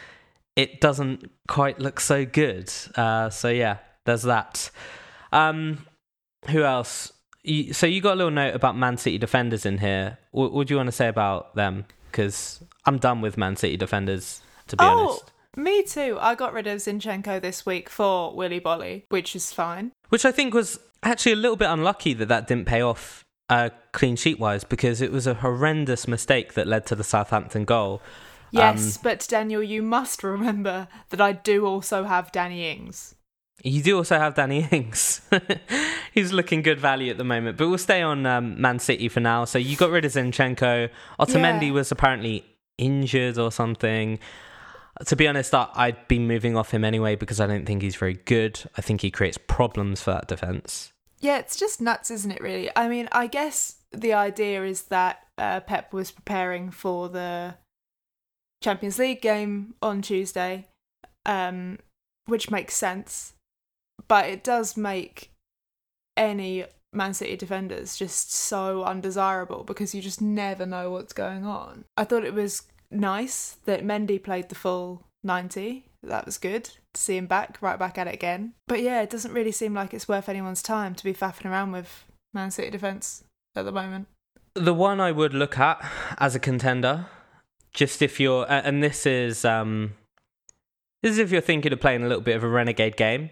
it 0.59 0.81
doesn't 0.81 1.31
quite 1.47 1.79
look 1.79 2.01
so 2.01 2.25
good. 2.25 2.69
Uh, 2.95 3.29
so 3.29 3.47
yeah, 3.47 3.77
there's 4.05 4.23
that. 4.23 4.69
Um, 5.31 5.85
who 6.49 6.63
else? 6.63 7.13
You, 7.43 7.71
so 7.71 7.87
you 7.87 8.01
got 8.01 8.15
a 8.15 8.15
little 8.15 8.31
note 8.31 8.55
about 8.55 8.75
Man 8.75 8.97
City 8.97 9.17
defenders 9.17 9.65
in 9.65 9.77
here. 9.77 10.17
What, 10.31 10.51
what 10.51 10.67
do 10.67 10.73
you 10.73 10.77
want 10.77 10.87
to 10.87 10.91
say 10.91 11.07
about 11.07 11.55
them? 11.55 11.85
Because 12.11 12.61
I'm 12.85 12.97
done 12.97 13.21
with 13.21 13.37
Man 13.37 13.55
City 13.55 13.77
defenders, 13.77 14.41
to 14.67 14.75
be 14.75 14.83
oh, 14.83 14.87
honest. 14.87 15.31
me 15.55 15.83
too. 15.83 16.17
I 16.19 16.35
got 16.35 16.51
rid 16.51 16.67
of 16.67 16.79
Zinchenko 16.79 17.41
this 17.41 17.65
week 17.65 17.89
for 17.89 18.35
Willy 18.35 18.59
Boly, 18.59 19.03
which 19.07 19.37
is 19.37 19.53
fine. 19.53 19.93
Which 20.09 20.25
I 20.25 20.33
think 20.33 20.53
was 20.53 20.77
actually 21.03 21.31
a 21.31 21.37
little 21.37 21.55
bit 21.55 21.69
unlucky 21.69 22.13
that 22.15 22.27
that 22.27 22.47
didn't 22.47 22.65
pay 22.65 22.81
off 22.81 23.23
uh, 23.49 23.69
clean 23.93 24.17
sheet 24.17 24.39
wise, 24.39 24.65
because 24.65 24.99
it 24.99 25.11
was 25.11 25.25
a 25.25 25.35
horrendous 25.35 26.05
mistake 26.05 26.55
that 26.55 26.67
led 26.67 26.85
to 26.87 26.95
the 26.95 27.03
Southampton 27.05 27.63
goal. 27.63 28.01
Yes, 28.51 28.97
Um, 28.97 29.01
but 29.03 29.25
Daniel, 29.29 29.61
you 29.63 29.81
must 29.81 30.23
remember 30.23 30.87
that 31.09 31.21
I 31.21 31.33
do 31.33 31.65
also 31.65 32.03
have 32.05 32.31
Danny 32.31 32.69
Ings. 32.71 33.15
You 33.63 33.83
do 33.83 33.97
also 33.97 34.17
have 34.17 34.35
Danny 34.35 34.67
Ings. 34.71 35.21
He's 36.13 36.31
looking 36.31 36.61
good 36.61 36.79
value 36.79 37.11
at 37.11 37.17
the 37.17 37.23
moment, 37.25 37.57
but 37.57 37.67
we'll 37.67 37.77
stay 37.77 38.01
on 38.01 38.25
um, 38.25 38.59
Man 38.59 38.79
City 38.79 39.09
for 39.09 39.19
now. 39.19 39.45
So 39.45 39.57
you 39.59 39.75
got 39.75 39.89
rid 39.91 40.05
of 40.05 40.11
Zinchenko. 40.13 40.89
Otamendi 41.19 41.67
Yeah. 41.67 41.71
was 41.73 41.91
apparently 41.91 42.45
injured 42.77 43.37
or 43.37 43.51
something. 43.51 44.17
To 45.05 45.15
be 45.15 45.27
honest, 45.27 45.53
I'd 45.53 46.07
be 46.07 46.19
moving 46.19 46.57
off 46.57 46.71
him 46.71 46.83
anyway 46.83 47.15
because 47.15 47.39
I 47.39 47.47
don't 47.47 47.65
think 47.65 47.81
he's 47.81 47.95
very 47.95 48.15
good. 48.15 48.61
I 48.77 48.81
think 48.81 49.01
he 49.01 49.11
creates 49.11 49.37
problems 49.37 50.01
for 50.01 50.11
that 50.11 50.27
defense. 50.27 50.91
Yeah, 51.21 51.37
it's 51.37 51.57
just 51.57 51.81
nuts, 51.81 52.11
isn't 52.11 52.31
it, 52.31 52.41
really? 52.41 52.69
I 52.75 52.87
mean, 52.87 53.09
I 53.11 53.27
guess 53.27 53.75
the 53.91 54.13
idea 54.13 54.63
is 54.63 54.83
that 54.83 55.19
uh, 55.37 55.59
Pep 55.61 55.91
was 55.93 56.11
preparing 56.11 56.71
for 56.71 57.09
the 57.09 57.55
Champions 58.61 58.99
League 58.99 59.21
game 59.21 59.75
on 59.81 60.01
Tuesday, 60.01 60.65
um, 61.25 61.79
which 62.25 62.51
makes 62.51 62.75
sense. 62.75 63.33
But 64.07 64.29
it 64.29 64.43
does 64.43 64.75
make 64.75 65.29
any 66.17 66.65
Man 66.91 67.13
City 67.13 67.35
defenders 67.37 67.95
just 67.95 68.33
so 68.33 68.83
undesirable 68.83 69.63
because 69.63 69.93
you 69.93 70.01
just 70.01 70.21
never 70.21 70.65
know 70.65 70.91
what's 70.91 71.13
going 71.13 71.45
on. 71.45 71.85
I 71.95 72.03
thought 72.03 72.23
it 72.23 72.33
was 72.33 72.63
nice 72.91 73.57
that 73.65 73.85
Mendy 73.85 74.21
played 74.21 74.49
the 74.49 74.55
full 74.55 75.03
90. 75.23 75.85
That 76.01 76.25
was 76.25 76.37
good 76.37 76.63
to 76.65 77.01
see 77.01 77.17
him 77.17 77.27
back, 77.27 77.57
right 77.61 77.77
back 77.77 77.97
at 77.97 78.07
it 78.07 78.13
again. 78.13 78.53
But 78.67 78.81
yeah, 78.81 79.01
it 79.01 79.09
doesn't 79.09 79.33
really 79.33 79.51
seem 79.51 79.73
like 79.73 79.93
it's 79.93 80.07
worth 80.07 80.29
anyone's 80.29 80.63
time 80.63 80.95
to 80.95 81.03
be 81.03 81.13
faffing 81.13 81.49
around 81.49 81.71
with 81.71 82.05
Man 82.33 82.51
City 82.51 82.69
defence 82.69 83.23
at 83.55 83.65
the 83.65 83.71
moment. 83.71 84.07
the 84.55 84.73
one 84.73 84.99
I 84.99 85.11
would 85.11 85.33
look 85.33 85.59
at 85.59 85.83
as 86.17 86.35
a 86.35 86.39
contender, 86.39 87.07
just 87.73 88.01
if 88.01 88.19
you're, 88.19 88.45
and 88.49 88.83
this 88.83 89.05
is 89.05 89.45
um, 89.45 89.93
this 91.01 91.13
is 91.13 91.17
if 91.19 91.31
you're 91.31 91.41
thinking 91.41 91.71
of 91.73 91.79
playing 91.79 92.03
a 92.03 92.07
little 92.07 92.23
bit 92.23 92.35
of 92.35 92.43
a 92.43 92.47
renegade 92.47 92.97
game, 92.97 93.29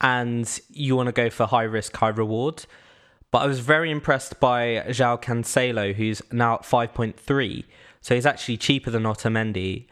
and 0.00 0.60
you 0.68 0.96
want 0.96 1.06
to 1.08 1.12
go 1.12 1.30
for 1.30 1.46
high 1.46 1.62
risk, 1.62 1.96
high 1.96 2.08
reward. 2.08 2.64
But 3.30 3.42
I 3.42 3.46
was 3.46 3.60
very 3.60 3.90
impressed 3.90 4.40
by 4.40 4.84
João 4.88 5.22
Cancelo, 5.22 5.94
who's 5.94 6.20
now 6.32 6.54
at 6.54 6.64
five 6.64 6.94
point 6.94 7.18
three, 7.18 7.64
so 8.00 8.14
he's 8.14 8.26
actually 8.26 8.56
cheaper 8.56 8.90
than 8.90 9.04
Otamendi, 9.04 9.86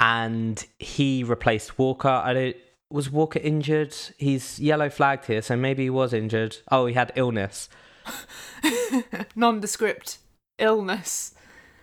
and 0.00 0.64
he 0.78 1.24
replaced 1.24 1.78
Walker. 1.78 2.08
I 2.08 2.32
don't. 2.32 2.56
Was 2.90 3.10
Walker 3.10 3.38
injured? 3.40 3.94
He's 4.16 4.58
yellow 4.58 4.88
flagged 4.88 5.26
here, 5.26 5.42
so 5.42 5.56
maybe 5.56 5.84
he 5.84 5.90
was 5.90 6.14
injured. 6.14 6.56
Oh, 6.70 6.86
he 6.86 6.94
had 6.94 7.12
illness. 7.16 7.68
Nondescript 9.36 10.18
illness. 10.58 11.34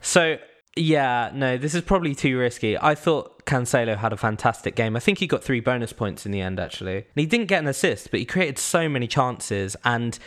So 0.02 0.38
yeah, 0.76 1.32
no, 1.34 1.58
this 1.58 1.74
is 1.74 1.82
probably 1.82 2.14
too 2.14 2.38
risky. 2.38 2.78
I 2.78 2.96
thought 2.96 3.46
Cancelo 3.46 3.98
had 3.98 4.12
a 4.12 4.18
fantastic 4.18 4.76
game. 4.76 4.96
I 4.96 5.00
think 5.00 5.20
he 5.20 5.28
got 5.28 5.44
three 5.44 5.62
bonus 5.62 5.94
points 5.94 6.26
in 6.26 6.32
the 6.32 6.42
end, 6.42 6.60
actually. 6.60 6.98
And 6.98 7.06
he 7.16 7.26
didn't 7.26 7.48
get 7.48 7.60
an 7.60 7.68
assist, 7.68 8.12
but 8.12 8.20
he 8.20 8.26
created 8.26 8.58
so 8.58 8.90
many 8.90 9.08
chances. 9.08 9.78
And 9.86 10.20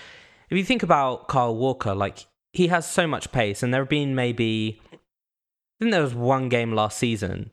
if 0.48 0.56
you 0.56 0.64
think 0.64 0.82
about 0.82 1.28
Kyle 1.28 1.54
Walker, 1.54 1.94
like 1.94 2.26
he 2.52 2.68
has 2.68 2.90
so 2.90 3.06
much 3.06 3.30
pace, 3.30 3.62
and 3.62 3.74
there 3.74 3.82
have 3.82 3.90
been 3.90 4.14
maybe, 4.14 4.80
I 4.92 4.96
think 5.80 5.92
there 5.92 6.02
was 6.02 6.14
one 6.14 6.48
game 6.48 6.72
last 6.72 6.96
season, 6.96 7.50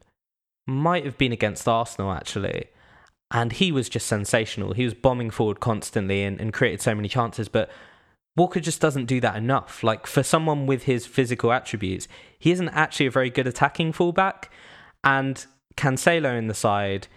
might 0.66 1.04
have 1.04 1.18
been 1.18 1.34
against 1.34 1.68
Arsenal 1.68 2.12
actually, 2.12 2.66
and 3.30 3.52
he 3.52 3.72
was 3.74 3.90
just 3.90 4.08
sensational. 4.08 4.74
He 4.74 4.86
was 4.86 4.94
bombing 4.94 5.32
forward 5.32 5.60
constantly 5.60 6.24
and, 6.24 6.40
and 6.40 6.54
created 6.54 6.82
so 6.82 6.96
many 6.96 7.10
chances, 7.10 7.50
but 7.50 7.70
Walker 8.36 8.60
just 8.60 8.82
doesn't 8.82 9.06
do 9.06 9.22
that 9.22 9.36
enough. 9.36 9.84
Like 9.84 10.08
for 10.08 10.24
someone 10.24 10.66
with 10.66 10.84
his 10.84 11.06
physical 11.06 11.52
attributes, 11.52 12.08
he 12.38 12.52
isn't 12.52 12.70
actually 12.70 13.06
a 13.06 13.12
very 13.12 13.30
good 13.30 13.48
attacking 13.48 13.94
fullback. 13.94 14.52
And 15.04 15.46
Cancelo 15.78 16.38
in 16.38 16.48
the 16.48 16.54
side 16.54 17.08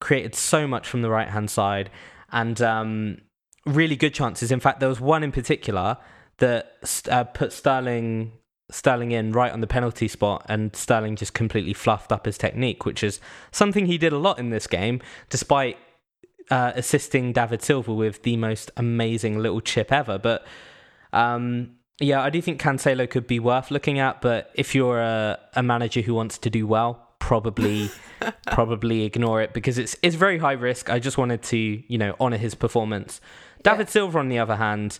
created 0.00 0.34
so 0.34 0.66
much 0.66 0.88
from 0.88 1.02
the 1.02 1.10
right 1.10 1.28
hand 1.28 1.50
side 1.50 1.90
and 2.32 2.60
um, 2.60 3.18
really 3.64 3.96
good 3.96 4.14
chances. 4.14 4.50
In 4.50 4.60
fact, 4.60 4.80
there 4.80 4.88
was 4.88 5.00
one 5.00 5.22
in 5.22 5.32
particular 5.32 5.96
that 6.38 7.02
uh, 7.10 7.24
put 7.24 7.52
Sterling 7.52 8.32
Sterling 8.70 9.12
in 9.12 9.32
right 9.32 9.52
on 9.52 9.60
the 9.60 9.66
penalty 9.66 10.08
spot, 10.08 10.44
and 10.48 10.74
Sterling 10.74 11.16
just 11.16 11.34
completely 11.34 11.74
fluffed 11.74 12.10
up 12.10 12.24
his 12.24 12.38
technique, 12.38 12.86
which 12.86 13.04
is 13.04 13.20
something 13.52 13.86
he 13.86 13.98
did 13.98 14.12
a 14.12 14.18
lot 14.18 14.38
in 14.38 14.48
this 14.48 14.66
game, 14.66 15.02
despite 15.28 15.76
uh, 16.50 16.72
assisting 16.74 17.32
David 17.32 17.62
Silva 17.62 17.92
with 17.92 18.22
the 18.22 18.36
most 18.36 18.70
amazing 18.76 19.38
little 19.38 19.60
chip 19.60 19.92
ever. 19.92 20.18
But 20.18 20.46
um, 21.12 21.76
yeah, 22.00 22.22
I 22.22 22.30
do 22.30 22.42
think 22.42 22.60
Cancelo 22.60 23.08
could 23.08 23.26
be 23.26 23.38
worth 23.38 23.70
looking 23.70 23.98
at. 23.98 24.20
But 24.20 24.50
if 24.54 24.74
you're 24.74 25.00
a, 25.00 25.38
a 25.54 25.62
manager 25.62 26.00
who 26.00 26.14
wants 26.14 26.38
to 26.38 26.50
do 26.50 26.66
well, 26.66 27.08
probably 27.18 27.90
probably 28.52 29.04
ignore 29.04 29.40
it 29.40 29.54
because 29.54 29.78
it's 29.78 29.96
it's 30.02 30.16
very 30.16 30.38
high 30.38 30.52
risk. 30.52 30.90
I 30.90 30.98
just 30.98 31.16
wanted 31.16 31.42
to 31.44 31.56
you 31.56 31.98
know 31.98 32.16
honor 32.20 32.36
his 32.36 32.54
performance. 32.54 33.20
David 33.62 33.86
yeah. 33.86 33.92
Silva, 33.92 34.18
on 34.18 34.28
the 34.28 34.38
other 34.38 34.56
hand, 34.56 34.98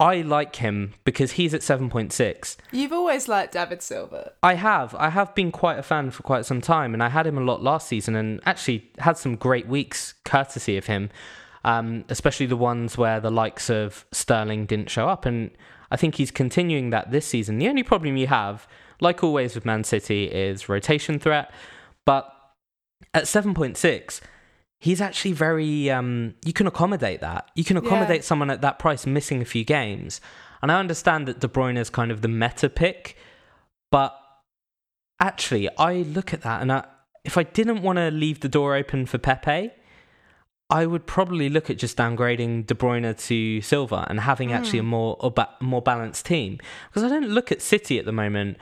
I 0.00 0.20
like 0.20 0.56
him 0.56 0.94
because 1.04 1.32
he's 1.32 1.52
at 1.54 1.62
7.6. 1.62 2.56
You've 2.70 2.92
always 2.92 3.26
liked 3.26 3.54
David 3.54 3.82
Silva. 3.82 4.32
I 4.42 4.54
have. 4.54 4.94
I 4.94 5.08
have 5.08 5.34
been 5.34 5.50
quite 5.50 5.78
a 5.78 5.82
fan 5.82 6.12
for 6.12 6.22
quite 6.22 6.46
some 6.46 6.60
time, 6.60 6.94
and 6.94 7.02
I 7.02 7.08
had 7.08 7.26
him 7.26 7.36
a 7.36 7.42
lot 7.42 7.62
last 7.62 7.88
season 7.88 8.14
and 8.14 8.40
actually 8.46 8.90
had 8.98 9.18
some 9.18 9.34
great 9.34 9.66
weeks 9.66 10.14
courtesy 10.24 10.76
of 10.76 10.86
him, 10.86 11.10
um, 11.64 12.04
especially 12.08 12.46
the 12.46 12.56
ones 12.56 12.96
where 12.96 13.18
the 13.18 13.30
likes 13.30 13.68
of 13.68 14.06
Sterling 14.12 14.66
didn't 14.66 14.88
show 14.88 15.08
up. 15.08 15.26
And 15.26 15.50
I 15.90 15.96
think 15.96 16.14
he's 16.14 16.30
continuing 16.30 16.90
that 16.90 17.10
this 17.10 17.26
season. 17.26 17.58
The 17.58 17.68
only 17.68 17.82
problem 17.82 18.16
you 18.16 18.28
have, 18.28 18.68
like 19.00 19.24
always 19.24 19.56
with 19.56 19.64
Man 19.64 19.82
City, 19.82 20.26
is 20.26 20.68
rotation 20.68 21.18
threat. 21.18 21.50
But 22.04 22.32
at 23.14 23.24
7.6, 23.24 24.20
he's 24.78 25.00
actually 25.00 25.32
very 25.32 25.90
um, 25.90 26.34
you 26.44 26.52
can 26.52 26.66
accommodate 26.66 27.20
that 27.20 27.50
you 27.54 27.64
can 27.64 27.76
accommodate 27.76 28.18
yeah. 28.20 28.22
someone 28.22 28.50
at 28.50 28.60
that 28.60 28.78
price 28.78 29.06
missing 29.06 29.42
a 29.42 29.44
few 29.44 29.64
games 29.64 30.20
and 30.62 30.72
i 30.72 30.78
understand 30.78 31.26
that 31.26 31.40
de 31.40 31.48
bruyne 31.48 31.76
is 31.76 31.90
kind 31.90 32.10
of 32.10 32.22
the 32.22 32.28
meta 32.28 32.68
pick 32.68 33.16
but 33.90 34.18
actually 35.20 35.68
i 35.78 35.96
look 35.96 36.32
at 36.32 36.42
that 36.42 36.62
and 36.62 36.72
I, 36.72 36.84
if 37.24 37.36
i 37.36 37.42
didn't 37.42 37.82
want 37.82 37.96
to 37.96 38.10
leave 38.10 38.40
the 38.40 38.48
door 38.48 38.76
open 38.76 39.06
for 39.06 39.18
pepe 39.18 39.70
i 40.70 40.86
would 40.86 41.06
probably 41.06 41.48
look 41.48 41.70
at 41.70 41.78
just 41.78 41.96
downgrading 41.96 42.66
de 42.66 42.74
bruyne 42.74 43.16
to 43.26 43.60
silva 43.60 44.06
and 44.08 44.20
having 44.20 44.50
mm. 44.50 44.54
actually 44.54 44.78
a 44.78 44.82
hmm. 44.82 44.88
more 44.88 45.16
a 45.20 45.30
ba- 45.30 45.54
more 45.60 45.82
balanced 45.82 46.24
team 46.26 46.58
because 46.88 47.02
i 47.02 47.08
don't 47.08 47.28
look 47.28 47.50
at 47.50 47.60
city 47.60 47.98
at 47.98 48.04
the 48.04 48.12
moment 48.12 48.56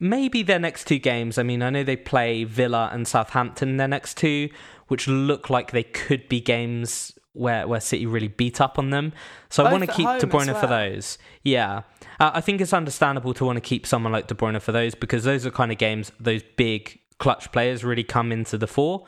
maybe 0.00 0.42
their 0.42 0.58
next 0.58 0.86
two 0.86 0.98
games 0.98 1.38
i 1.38 1.42
mean 1.42 1.62
i 1.62 1.70
know 1.70 1.84
they 1.84 1.96
play 1.96 2.44
villa 2.44 2.88
and 2.92 3.06
southampton 3.06 3.76
their 3.76 3.88
next 3.88 4.16
two 4.16 4.48
which 4.88 5.08
look 5.08 5.50
like 5.50 5.70
they 5.70 5.82
could 5.82 6.28
be 6.28 6.40
games 6.40 7.12
where 7.34 7.66
where 7.66 7.80
City 7.80 8.06
really 8.06 8.28
beat 8.28 8.60
up 8.60 8.78
on 8.78 8.90
them. 8.90 9.12
So 9.50 9.62
Both 9.62 9.68
I 9.68 9.72
want 9.72 9.84
to 9.84 9.92
keep 9.92 10.06
De 10.20 10.26
Bruyne 10.26 10.52
well. 10.52 10.60
for 10.60 10.66
those. 10.66 11.18
Yeah, 11.42 11.82
uh, 12.20 12.30
I 12.34 12.40
think 12.40 12.60
it's 12.60 12.72
understandable 12.72 13.34
to 13.34 13.44
want 13.44 13.56
to 13.56 13.60
keep 13.60 13.86
someone 13.86 14.12
like 14.12 14.28
De 14.28 14.34
Bruyne 14.34 14.60
for 14.62 14.72
those 14.72 14.94
because 14.94 15.24
those 15.24 15.44
are 15.44 15.50
kind 15.50 15.72
of 15.72 15.78
games 15.78 16.12
those 16.18 16.42
big 16.56 17.00
clutch 17.18 17.52
players 17.52 17.84
really 17.84 18.04
come 18.04 18.32
into 18.32 18.56
the 18.56 18.66
fore. 18.66 19.04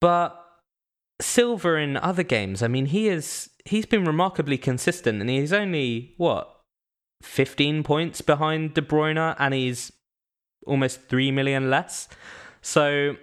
But 0.00 0.40
Silva 1.20 1.76
in 1.76 1.96
other 1.96 2.22
games, 2.22 2.62
I 2.62 2.68
mean, 2.68 2.86
he 2.86 3.08
is 3.08 3.50
he's 3.64 3.86
been 3.86 4.04
remarkably 4.04 4.58
consistent, 4.58 5.20
and 5.20 5.30
he's 5.30 5.52
only 5.52 6.14
what 6.18 6.60
fifteen 7.22 7.82
points 7.82 8.20
behind 8.20 8.74
De 8.74 8.82
Bruyne, 8.82 9.34
and 9.38 9.54
he's 9.54 9.92
almost 10.66 11.08
three 11.08 11.30
million 11.30 11.70
less. 11.70 12.08
So 12.60 13.16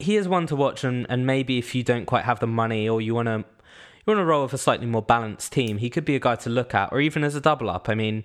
he 0.00 0.16
is 0.16 0.28
one 0.28 0.46
to 0.46 0.56
watch, 0.56 0.84
and, 0.84 1.06
and 1.08 1.26
maybe 1.26 1.58
if 1.58 1.74
you 1.74 1.82
don't 1.82 2.06
quite 2.06 2.24
have 2.24 2.40
the 2.40 2.46
money 2.46 2.88
or 2.88 3.00
you 3.00 3.14
want 3.14 3.26
to 3.26 3.38
you 3.38 4.14
want 4.14 4.18
to 4.18 4.24
roll 4.24 4.44
with 4.44 4.54
a 4.54 4.58
slightly 4.58 4.86
more 4.86 5.02
balanced 5.02 5.52
team, 5.52 5.78
he 5.78 5.90
could 5.90 6.04
be 6.04 6.16
a 6.16 6.20
guy 6.20 6.34
to 6.36 6.50
look 6.50 6.74
at, 6.74 6.90
or 6.90 7.00
even 7.00 7.22
as 7.22 7.34
a 7.34 7.40
double 7.40 7.68
up. 7.68 7.88
I 7.88 7.94
mean, 7.94 8.24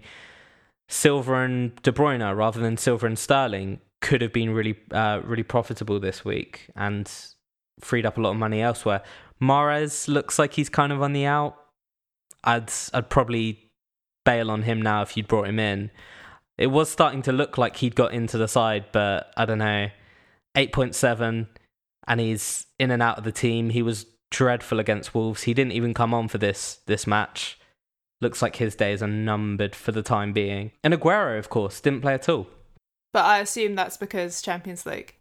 Silva 0.88 1.36
and 1.36 1.76
De 1.82 1.92
Bruyne 1.92 2.36
rather 2.36 2.60
than 2.60 2.78
Silva 2.78 3.08
and 3.08 3.20
Sterling 3.20 3.82
could 4.02 4.22
have 4.22 4.32
been 4.32 4.52
really 4.52 4.78
uh, 4.92 5.22
really 5.24 5.44
profitable 5.44 6.00
this 6.00 6.24
week 6.24 6.70
and 6.76 7.12
freed 7.80 8.06
up 8.06 8.18
a 8.18 8.22
lot 8.22 8.32
of 8.32 8.38
money 8.38 8.62
elsewhere. 8.62 9.02
Mahrez 9.42 10.08
looks 10.08 10.40
like 10.40 10.54
he's 10.54 10.70
kind 10.70 10.92
of 10.92 11.02
on 11.02 11.14
the 11.14 11.26
out. 11.26 11.56
I'd 12.44 12.72
I'd 12.94 13.10
probably 13.10 13.72
bail 14.24 14.50
on 14.50 14.64
him 14.64 14.82
now 14.82 15.02
if 15.02 15.18
you'd 15.18 15.28
brought 15.28 15.48
him 15.48 15.60
in. 15.60 15.92
It 16.58 16.68
was 16.68 16.90
starting 16.90 17.22
to 17.24 17.34
look 17.34 17.58
like 17.58 17.78
he'd 17.78 17.96
got 17.96 18.14
into 18.14 18.38
the 18.38 18.48
side, 18.48 18.86
but 18.92 19.32
I 19.36 19.46
don't 19.46 19.58
know. 19.58 19.90
8.7 20.56 21.48
and 22.08 22.20
he's 22.20 22.66
in 22.80 22.92
and 22.92 23.02
out 23.02 23.18
of 23.18 23.24
the 23.24 23.32
team. 23.32 23.70
He 23.70 23.82
was 23.82 24.06
dreadful 24.32 24.80
against 24.80 25.14
Wolves. 25.14 25.44
He 25.44 25.54
didn't 25.54 25.74
even 25.74 25.94
come 25.94 26.14
on 26.14 26.28
for 26.28 26.38
this 26.38 26.80
this 26.86 27.08
match. 27.08 27.60
Looks 28.22 28.42
like 28.42 28.56
his 28.56 28.76
days 28.76 29.04
are 29.04 29.08
numbered 29.08 29.76
for 29.76 29.92
the 29.92 30.02
time 30.02 30.34
being. 30.34 30.72
And 30.84 30.94
Aguero, 30.94 31.38
of 31.38 31.50
course, 31.50 31.82
didn't 31.82 32.02
play 32.02 32.14
at 32.14 32.30
all. 32.30 32.48
But 33.14 33.26
I 33.26 33.40
assume 33.40 33.76
that's 33.76 33.98
because 33.98 34.42
Champions 34.42 34.86
League. 34.86 35.16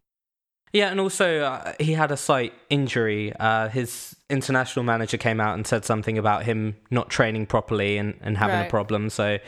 Yeah, 0.72 0.90
and 0.90 0.98
also 0.98 1.40
uh, 1.42 1.74
he 1.78 1.92
had 1.92 2.10
a 2.10 2.16
slight 2.16 2.52
injury. 2.68 3.32
Uh, 3.38 3.68
his 3.68 4.16
international 4.28 4.84
manager 4.84 5.16
came 5.16 5.40
out 5.40 5.54
and 5.54 5.64
said 5.64 5.84
something 5.84 6.18
about 6.18 6.42
him 6.42 6.76
not 6.90 7.10
training 7.10 7.46
properly 7.46 7.96
and, 7.96 8.18
and 8.20 8.36
having 8.36 8.56
right. 8.56 8.66
a 8.66 8.70
problem. 8.70 9.10
So 9.10 9.38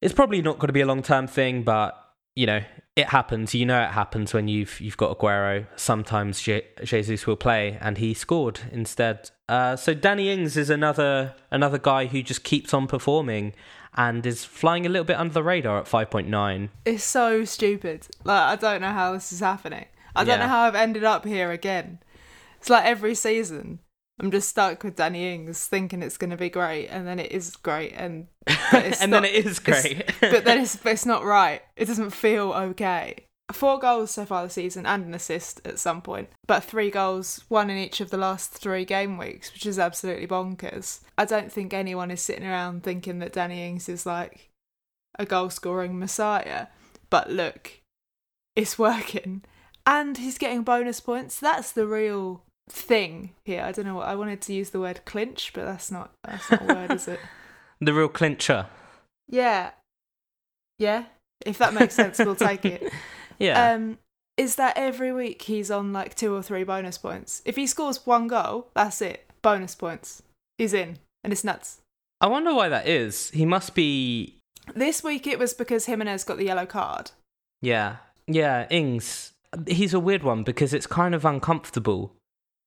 it's 0.00 0.14
probably 0.14 0.42
not 0.42 0.60
going 0.60 0.68
to 0.68 0.72
be 0.72 0.80
a 0.80 0.86
long 0.86 1.02
term 1.02 1.26
thing, 1.26 1.64
but 1.64 1.99
you 2.36 2.46
know, 2.46 2.62
it 2.96 3.08
happens. 3.08 3.54
You 3.54 3.66
know, 3.66 3.82
it 3.82 3.90
happens 3.90 4.32
when 4.32 4.48
you've 4.48 4.80
you've 4.80 4.96
got 4.96 5.18
Aguero. 5.18 5.66
Sometimes 5.76 6.40
Je- 6.40 6.66
Jesus 6.84 7.26
will 7.26 7.36
play, 7.36 7.78
and 7.80 7.98
he 7.98 8.14
scored 8.14 8.60
instead. 8.72 9.30
Uh, 9.48 9.76
so 9.76 9.94
Danny 9.94 10.30
Ings 10.30 10.56
is 10.56 10.70
another 10.70 11.34
another 11.50 11.78
guy 11.78 12.06
who 12.06 12.22
just 12.22 12.44
keeps 12.44 12.72
on 12.72 12.86
performing 12.86 13.54
and 13.94 14.24
is 14.24 14.44
flying 14.44 14.86
a 14.86 14.88
little 14.88 15.04
bit 15.04 15.16
under 15.16 15.34
the 15.34 15.42
radar 15.42 15.78
at 15.78 15.88
five 15.88 16.10
point 16.10 16.28
nine. 16.28 16.70
It's 16.84 17.04
so 17.04 17.44
stupid. 17.44 18.06
Like 18.24 18.42
I 18.42 18.56
don't 18.56 18.80
know 18.80 18.92
how 18.92 19.12
this 19.12 19.32
is 19.32 19.40
happening. 19.40 19.86
I 20.14 20.24
don't 20.24 20.38
yeah. 20.38 20.46
know 20.46 20.48
how 20.48 20.62
I've 20.62 20.74
ended 20.74 21.04
up 21.04 21.24
here 21.24 21.50
again. 21.50 22.00
It's 22.58 22.68
like 22.68 22.84
every 22.84 23.14
season 23.14 23.78
I'm 24.20 24.30
just 24.30 24.50
stuck 24.50 24.84
with 24.84 24.96
Danny 24.96 25.32
Ings, 25.32 25.66
thinking 25.66 26.02
it's 26.02 26.18
going 26.18 26.30
to 26.30 26.36
be 26.36 26.50
great, 26.50 26.88
and 26.88 27.06
then 27.06 27.18
it 27.18 27.32
is 27.32 27.56
great, 27.56 27.94
and 27.96 28.26
and 28.72 29.10
not, 29.10 29.22
then 29.22 29.24
it 29.24 29.46
is 29.46 29.58
great, 29.58 30.12
but 30.20 30.44
then 30.44 30.60
it's 30.60 30.76
but 30.82 30.92
it's 30.92 31.06
not 31.06 31.24
right. 31.24 31.62
It 31.74 31.86
doesn't 31.86 32.10
feel 32.10 32.52
okay. 32.52 33.24
Four 33.50 33.78
goals 33.78 34.10
so 34.10 34.26
far 34.26 34.44
this 34.44 34.52
season 34.52 34.84
and 34.84 35.06
an 35.06 35.14
assist 35.14 35.66
at 35.66 35.78
some 35.78 36.02
point, 36.02 36.28
but 36.46 36.62
three 36.62 36.90
goals, 36.90 37.44
one 37.48 37.70
in 37.70 37.78
each 37.78 38.02
of 38.02 38.10
the 38.10 38.18
last 38.18 38.52
three 38.52 38.84
game 38.84 39.16
weeks, 39.16 39.52
which 39.52 39.64
is 39.64 39.78
absolutely 39.78 40.26
bonkers. 40.26 41.00
I 41.16 41.24
don't 41.24 41.50
think 41.50 41.72
anyone 41.72 42.10
is 42.10 42.20
sitting 42.20 42.46
around 42.46 42.82
thinking 42.82 43.20
that 43.20 43.32
Danny 43.32 43.66
Ings 43.66 43.88
is 43.88 44.04
like 44.04 44.50
a 45.18 45.24
goal 45.24 45.48
scoring 45.48 45.98
messiah, 45.98 46.66
but 47.08 47.30
look, 47.30 47.80
it's 48.54 48.78
working, 48.78 49.44
and 49.86 50.18
he's 50.18 50.36
getting 50.36 50.62
bonus 50.62 51.00
points. 51.00 51.40
That's 51.40 51.72
the 51.72 51.86
real 51.86 52.44
thing 52.70 53.30
here. 53.44 53.62
I 53.62 53.72
don't 53.72 53.84
know 53.84 53.94
what 53.94 54.08
I 54.08 54.14
wanted 54.14 54.40
to 54.42 54.52
use 54.52 54.70
the 54.70 54.80
word 54.80 55.04
clinch, 55.04 55.52
but 55.54 55.64
that's 55.64 55.90
not 55.90 56.12
that's 56.24 56.50
not 56.50 56.62
a 56.62 56.74
word, 56.74 56.92
is 56.92 57.08
it? 57.08 57.20
The 57.82 57.94
real 57.94 58.08
clincher. 58.08 58.66
Yeah. 59.26 59.70
Yeah. 60.78 61.04
If 61.46 61.56
that 61.56 61.72
makes 61.72 61.94
sense, 61.94 62.18
we'll 62.18 62.36
take 62.36 62.64
it. 62.64 62.92
Yeah. 63.38 63.72
Um, 63.72 63.96
is 64.36 64.56
that 64.56 64.76
every 64.76 65.12
week 65.12 65.40
he's 65.40 65.70
on 65.70 65.94
like 65.94 66.14
two 66.14 66.34
or 66.34 66.42
three 66.42 66.62
bonus 66.62 66.98
points? 66.98 67.40
If 67.46 67.56
he 67.56 67.66
scores 67.66 68.04
one 68.04 68.28
goal, 68.28 68.68
that's 68.74 69.00
it. 69.00 69.26
Bonus 69.40 69.74
points. 69.74 70.22
He's 70.58 70.74
in. 70.74 70.98
And 71.24 71.32
it's 71.32 71.42
nuts. 71.42 71.80
I 72.20 72.26
wonder 72.26 72.54
why 72.54 72.68
that 72.68 72.86
is. 72.86 73.30
He 73.30 73.46
must 73.46 73.74
be. 73.74 74.36
This 74.74 75.02
week 75.02 75.26
it 75.26 75.38
was 75.38 75.54
because 75.54 75.86
Jimenez 75.86 76.24
got 76.24 76.36
the 76.36 76.44
yellow 76.44 76.66
card. 76.66 77.12
Yeah. 77.62 77.96
Yeah, 78.26 78.66
Ings. 78.68 79.32
He's 79.66 79.94
a 79.94 80.00
weird 80.00 80.22
one 80.22 80.42
because 80.42 80.74
it's 80.74 80.86
kind 80.86 81.14
of 81.14 81.24
uncomfortable 81.24 82.14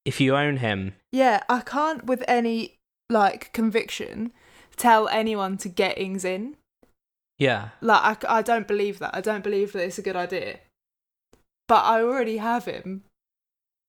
if 0.06 0.20
you 0.22 0.36
own 0.36 0.58
him. 0.58 0.96
Yeah, 1.12 1.44
I 1.50 1.62
can't 1.62 2.06
with 2.06 2.24
any 2.28 2.76
like 3.10 3.52
conviction 3.54 4.32
tell 4.76 5.08
anyone 5.10 5.58
to 5.58 5.70
get 5.70 5.98
Ings 5.98 6.26
in. 6.26 6.56
Yeah. 7.38 7.70
Like 7.82 8.24
I, 8.26 8.38
I 8.40 8.42
don't 8.42 8.68
believe 8.68 9.00
that. 9.00 9.16
I 9.16 9.22
don't 9.22 9.44
believe 9.44 9.72
that 9.74 9.84
it's 9.86 9.98
a 10.00 10.02
good 10.04 10.16
idea. 10.16 10.60
But 11.68 11.84
I 11.86 12.02
already 12.02 12.38
have 12.38 12.66
him, 12.66 13.04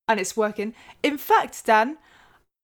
and 0.07 0.21
it's 0.21 0.37
working. 0.37 0.75
In 1.03 1.19
fact, 1.19 1.65
Dan, 1.67 1.99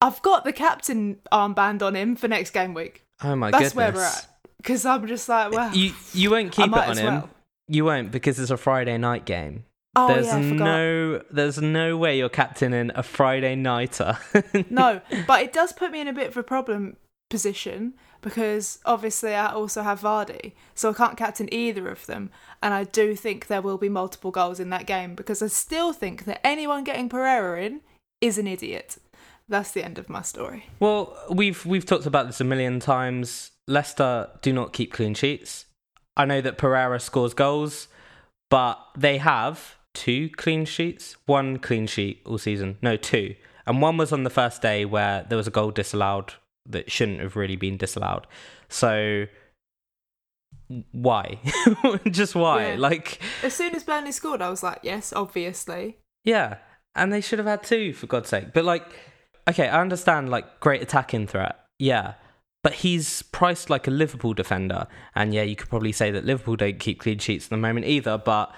I've 0.00 0.22
got 0.22 0.44
the 0.44 0.52
captain 0.52 1.18
armband 1.32 1.82
on 1.82 1.96
him 1.96 2.14
for 2.16 2.28
next 2.28 2.50
game 2.50 2.74
week. 2.74 3.02
Oh 3.22 3.34
my 3.36 3.50
goodness. 3.50 3.72
That's 3.72 3.74
goodness. 3.74 3.94
where 3.94 4.02
we're 4.02 4.06
at. 4.08 4.26
Because 4.58 4.84
I'm 4.86 5.06
just 5.06 5.28
like, 5.28 5.52
well, 5.52 5.74
You 5.74 5.92
you 6.12 6.30
won't 6.30 6.52
keep 6.52 6.66
it 6.68 6.74
on 6.74 6.90
as 6.90 6.98
him. 6.98 7.06
well. 7.14 7.30
You 7.66 7.84
won't 7.84 8.10
because 8.12 8.38
it's 8.38 8.50
a 8.50 8.56
Friday 8.56 8.98
night 8.98 9.24
game. 9.24 9.64
Oh 10.00 10.14
there's 10.14 10.26
yeah, 10.26 10.38
no 10.38 11.22
there's 11.30 11.60
no 11.60 11.96
way 11.96 12.16
you're 12.18 12.28
captaining 12.28 12.90
a 12.94 13.02
Friday 13.02 13.54
nighter. 13.54 14.18
no, 14.70 15.00
but 15.26 15.42
it 15.42 15.52
does 15.52 15.72
put 15.72 15.90
me 15.90 16.00
in 16.00 16.08
a 16.08 16.12
bit 16.12 16.28
of 16.28 16.36
a 16.36 16.42
problem 16.42 16.96
position 17.28 17.94
because 18.22 18.78
obviously 18.84 19.34
I 19.34 19.52
also 19.52 19.82
have 19.82 20.00
Vardy, 20.00 20.52
so 20.74 20.90
I 20.90 20.92
can't 20.92 21.16
captain 21.16 21.52
either 21.52 21.88
of 21.88 22.06
them. 22.06 22.30
And 22.62 22.74
I 22.74 22.84
do 22.84 23.14
think 23.16 23.46
there 23.46 23.62
will 23.62 23.78
be 23.78 23.88
multiple 23.88 24.30
goals 24.30 24.60
in 24.60 24.70
that 24.70 24.86
game 24.86 25.14
because 25.14 25.42
I 25.42 25.46
still 25.46 25.92
think 25.92 26.24
that 26.24 26.46
anyone 26.46 26.84
getting 26.84 27.08
Pereira 27.08 27.62
in 27.62 27.80
is 28.20 28.38
an 28.38 28.46
idiot. 28.46 28.98
That's 29.48 29.72
the 29.72 29.84
end 29.84 29.98
of 29.98 30.08
my 30.08 30.22
story. 30.22 30.66
Well, 30.78 31.16
we've 31.30 31.64
we've 31.66 31.86
talked 31.86 32.06
about 32.06 32.26
this 32.26 32.40
a 32.40 32.44
million 32.44 32.78
times. 32.80 33.50
Leicester 33.66 34.28
do 34.42 34.52
not 34.52 34.72
keep 34.72 34.92
clean 34.92 35.14
sheets. 35.14 35.66
I 36.16 36.24
know 36.24 36.40
that 36.40 36.58
Pereira 36.58 37.00
scores 37.00 37.34
goals, 37.34 37.88
but 38.50 38.78
they 38.96 39.18
have 39.18 39.76
two 39.94 40.28
clean 40.30 40.64
sheets, 40.64 41.16
one 41.26 41.58
clean 41.58 41.86
sheet 41.86 42.22
all 42.24 42.38
season. 42.38 42.78
No, 42.82 42.96
two. 42.96 43.34
And 43.66 43.82
one 43.82 43.96
was 43.96 44.12
on 44.12 44.24
the 44.24 44.30
first 44.30 44.62
day 44.62 44.84
where 44.84 45.24
there 45.28 45.36
was 45.36 45.46
a 45.46 45.50
goal 45.50 45.70
disallowed 45.70 46.34
that 46.66 46.90
shouldn't 46.90 47.20
have 47.20 47.36
really 47.36 47.56
been 47.56 47.76
disallowed. 47.76 48.26
So 48.68 49.26
why? 50.92 51.38
Just 52.10 52.34
why? 52.34 52.72
Yeah. 52.72 52.78
Like 52.78 53.20
As 53.42 53.54
soon 53.54 53.74
as 53.74 53.84
Burnley 53.84 54.12
scored, 54.12 54.42
I 54.42 54.50
was 54.50 54.62
like, 54.62 54.80
yes, 54.82 55.12
obviously. 55.12 55.98
Yeah, 56.24 56.58
and 56.94 57.12
they 57.12 57.20
should 57.20 57.38
have 57.38 57.46
had 57.46 57.62
two 57.62 57.92
for 57.92 58.06
God's 58.06 58.28
sake. 58.28 58.52
But 58.52 58.64
like, 58.64 58.84
okay, 59.48 59.68
I 59.68 59.80
understand 59.80 60.30
like 60.30 60.60
great 60.60 60.82
attacking 60.82 61.26
threat. 61.26 61.56
Yeah, 61.78 62.14
but 62.62 62.74
he's 62.74 63.22
priced 63.22 63.70
like 63.70 63.86
a 63.86 63.90
Liverpool 63.90 64.34
defender, 64.34 64.86
and 65.14 65.32
yeah, 65.34 65.42
you 65.42 65.56
could 65.56 65.68
probably 65.68 65.92
say 65.92 66.10
that 66.10 66.24
Liverpool 66.24 66.56
don't 66.56 66.78
keep 66.78 67.00
clean 67.00 67.18
sheets 67.18 67.46
at 67.46 67.50
the 67.50 67.56
moment 67.56 67.86
either, 67.86 68.18
but 68.18 68.54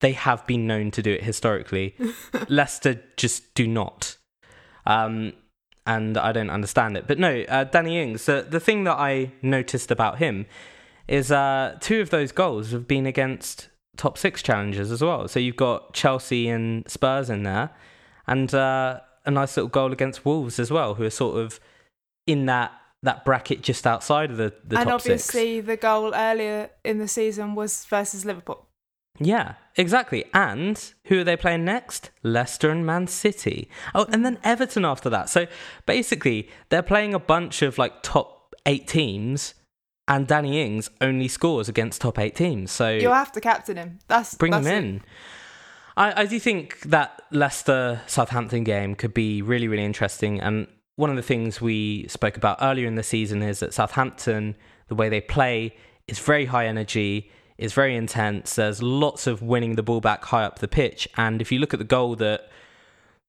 they 0.00 0.12
have 0.12 0.46
been 0.46 0.66
known 0.66 0.90
to 0.92 1.02
do 1.02 1.12
it 1.12 1.22
historically. 1.22 1.94
Leicester 2.48 3.02
just 3.16 3.54
do 3.54 3.66
not. 3.66 4.16
Um, 4.84 5.32
and 5.86 6.18
I 6.18 6.32
don't 6.32 6.50
understand 6.50 6.96
it. 6.96 7.06
But 7.06 7.18
no, 7.18 7.42
uh, 7.48 7.64
Danny 7.64 8.00
Ings, 8.00 8.26
the, 8.26 8.46
the 8.48 8.60
thing 8.60 8.84
that 8.84 8.98
I 8.98 9.32
noticed 9.40 9.90
about 9.90 10.18
him 10.18 10.46
is 11.08 11.30
uh, 11.30 11.76
two 11.80 12.00
of 12.00 12.10
those 12.10 12.32
goals 12.32 12.72
have 12.72 12.88
been 12.88 13.06
against 13.06 13.68
top 13.96 14.18
six 14.18 14.42
challengers 14.42 14.90
as 14.90 15.02
well. 15.02 15.28
So 15.28 15.40
you've 15.40 15.56
got 15.56 15.94
Chelsea 15.94 16.48
and 16.48 16.88
Spurs 16.90 17.30
in 17.30 17.44
there, 17.44 17.70
and 18.26 18.52
uh, 18.52 19.00
a 19.24 19.30
nice 19.30 19.56
little 19.56 19.68
goal 19.68 19.92
against 19.92 20.24
Wolves 20.24 20.58
as 20.58 20.70
well, 20.70 20.94
who 20.94 21.04
are 21.04 21.10
sort 21.10 21.38
of 21.38 21.60
in 22.26 22.46
that 22.46 22.72
that 23.02 23.24
bracket 23.24 23.62
just 23.62 23.86
outside 23.86 24.32
of 24.32 24.36
the, 24.36 24.52
the 24.64 24.80
and 24.80 24.90
obviously, 24.90 25.56
six. 25.56 25.66
the 25.66 25.76
goal 25.76 26.12
earlier 26.14 26.70
in 26.84 26.98
the 26.98 27.06
season 27.06 27.54
was 27.54 27.84
versus 27.84 28.24
Liverpool. 28.24 28.65
Yeah, 29.18 29.54
exactly. 29.76 30.24
And 30.34 30.82
who 31.04 31.20
are 31.20 31.24
they 31.24 31.36
playing 31.36 31.64
next? 31.64 32.10
Leicester 32.22 32.70
and 32.70 32.84
Man 32.84 33.06
City. 33.06 33.68
Oh, 33.94 34.06
and 34.10 34.24
then 34.24 34.38
Everton 34.44 34.84
after 34.84 35.08
that. 35.10 35.28
So 35.28 35.46
basically, 35.86 36.48
they're 36.68 36.82
playing 36.82 37.14
a 37.14 37.18
bunch 37.18 37.62
of 37.62 37.78
like 37.78 38.02
top 38.02 38.54
eight 38.66 38.86
teams, 38.86 39.54
and 40.08 40.26
Danny 40.26 40.60
Ings 40.60 40.90
only 41.00 41.28
scores 41.28 41.68
against 41.68 42.00
top 42.00 42.18
eight 42.18 42.34
teams. 42.36 42.70
So 42.70 42.90
You'll 42.90 43.14
have 43.14 43.32
to 43.32 43.40
captain 43.40 43.76
him. 43.76 43.98
That's 44.08 44.34
bring 44.34 44.52
that's 44.52 44.66
him 44.66 44.72
it. 44.72 44.78
in. 44.78 45.02
I, 45.96 46.22
I 46.22 46.26
do 46.26 46.38
think 46.38 46.80
that 46.82 47.22
Leicester 47.30 48.02
Southampton 48.06 48.64
game 48.64 48.94
could 48.94 49.14
be 49.14 49.42
really, 49.42 49.66
really 49.66 49.84
interesting. 49.84 50.40
And 50.40 50.66
one 50.96 51.10
of 51.10 51.16
the 51.16 51.22
things 51.22 51.60
we 51.60 52.06
spoke 52.08 52.36
about 52.36 52.58
earlier 52.60 52.86
in 52.86 52.96
the 52.96 53.02
season 53.02 53.42
is 53.42 53.60
that 53.60 53.72
Southampton, 53.72 54.56
the 54.88 54.94
way 54.94 55.08
they 55.08 55.20
play, 55.20 55.74
is 56.06 56.18
very 56.18 56.46
high 56.46 56.66
energy, 56.66 57.30
is 57.58 57.72
very 57.72 57.96
intense. 57.96 58.54
There's 58.54 58.82
lots 58.82 59.26
of 59.26 59.42
winning 59.42 59.76
the 59.76 59.82
ball 59.82 60.00
back 60.00 60.24
high 60.24 60.44
up 60.44 60.58
the 60.58 60.68
pitch. 60.68 61.08
And 61.16 61.40
if 61.40 61.50
you 61.50 61.58
look 61.58 61.72
at 61.72 61.78
the 61.78 61.84
goal 61.84 62.16
that 62.16 62.48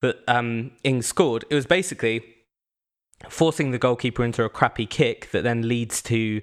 that 0.01 0.17
um, 0.27 0.71
Ings 0.83 1.07
scored, 1.07 1.45
it 1.49 1.55
was 1.55 1.65
basically 1.65 2.23
forcing 3.29 3.71
the 3.71 3.79
goalkeeper 3.79 4.23
into 4.23 4.43
a 4.43 4.49
crappy 4.49 4.85
kick 4.85 5.31
that 5.31 5.43
then 5.43 5.67
leads 5.67 6.01
to 6.03 6.41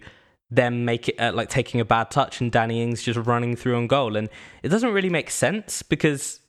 them 0.50 0.84
make 0.84 1.08
it 1.08 1.16
uh, 1.20 1.32
like 1.32 1.48
taking 1.48 1.80
a 1.80 1.84
bad 1.84 2.10
touch 2.10 2.40
and 2.40 2.50
Danny 2.50 2.82
Ings 2.82 3.02
just 3.02 3.18
running 3.18 3.56
through 3.56 3.76
on 3.76 3.86
goal 3.86 4.16
and 4.16 4.28
it 4.62 4.68
doesn't 4.68 4.92
really 4.92 5.08
make 5.08 5.30
sense 5.30 5.82
because 5.82 6.40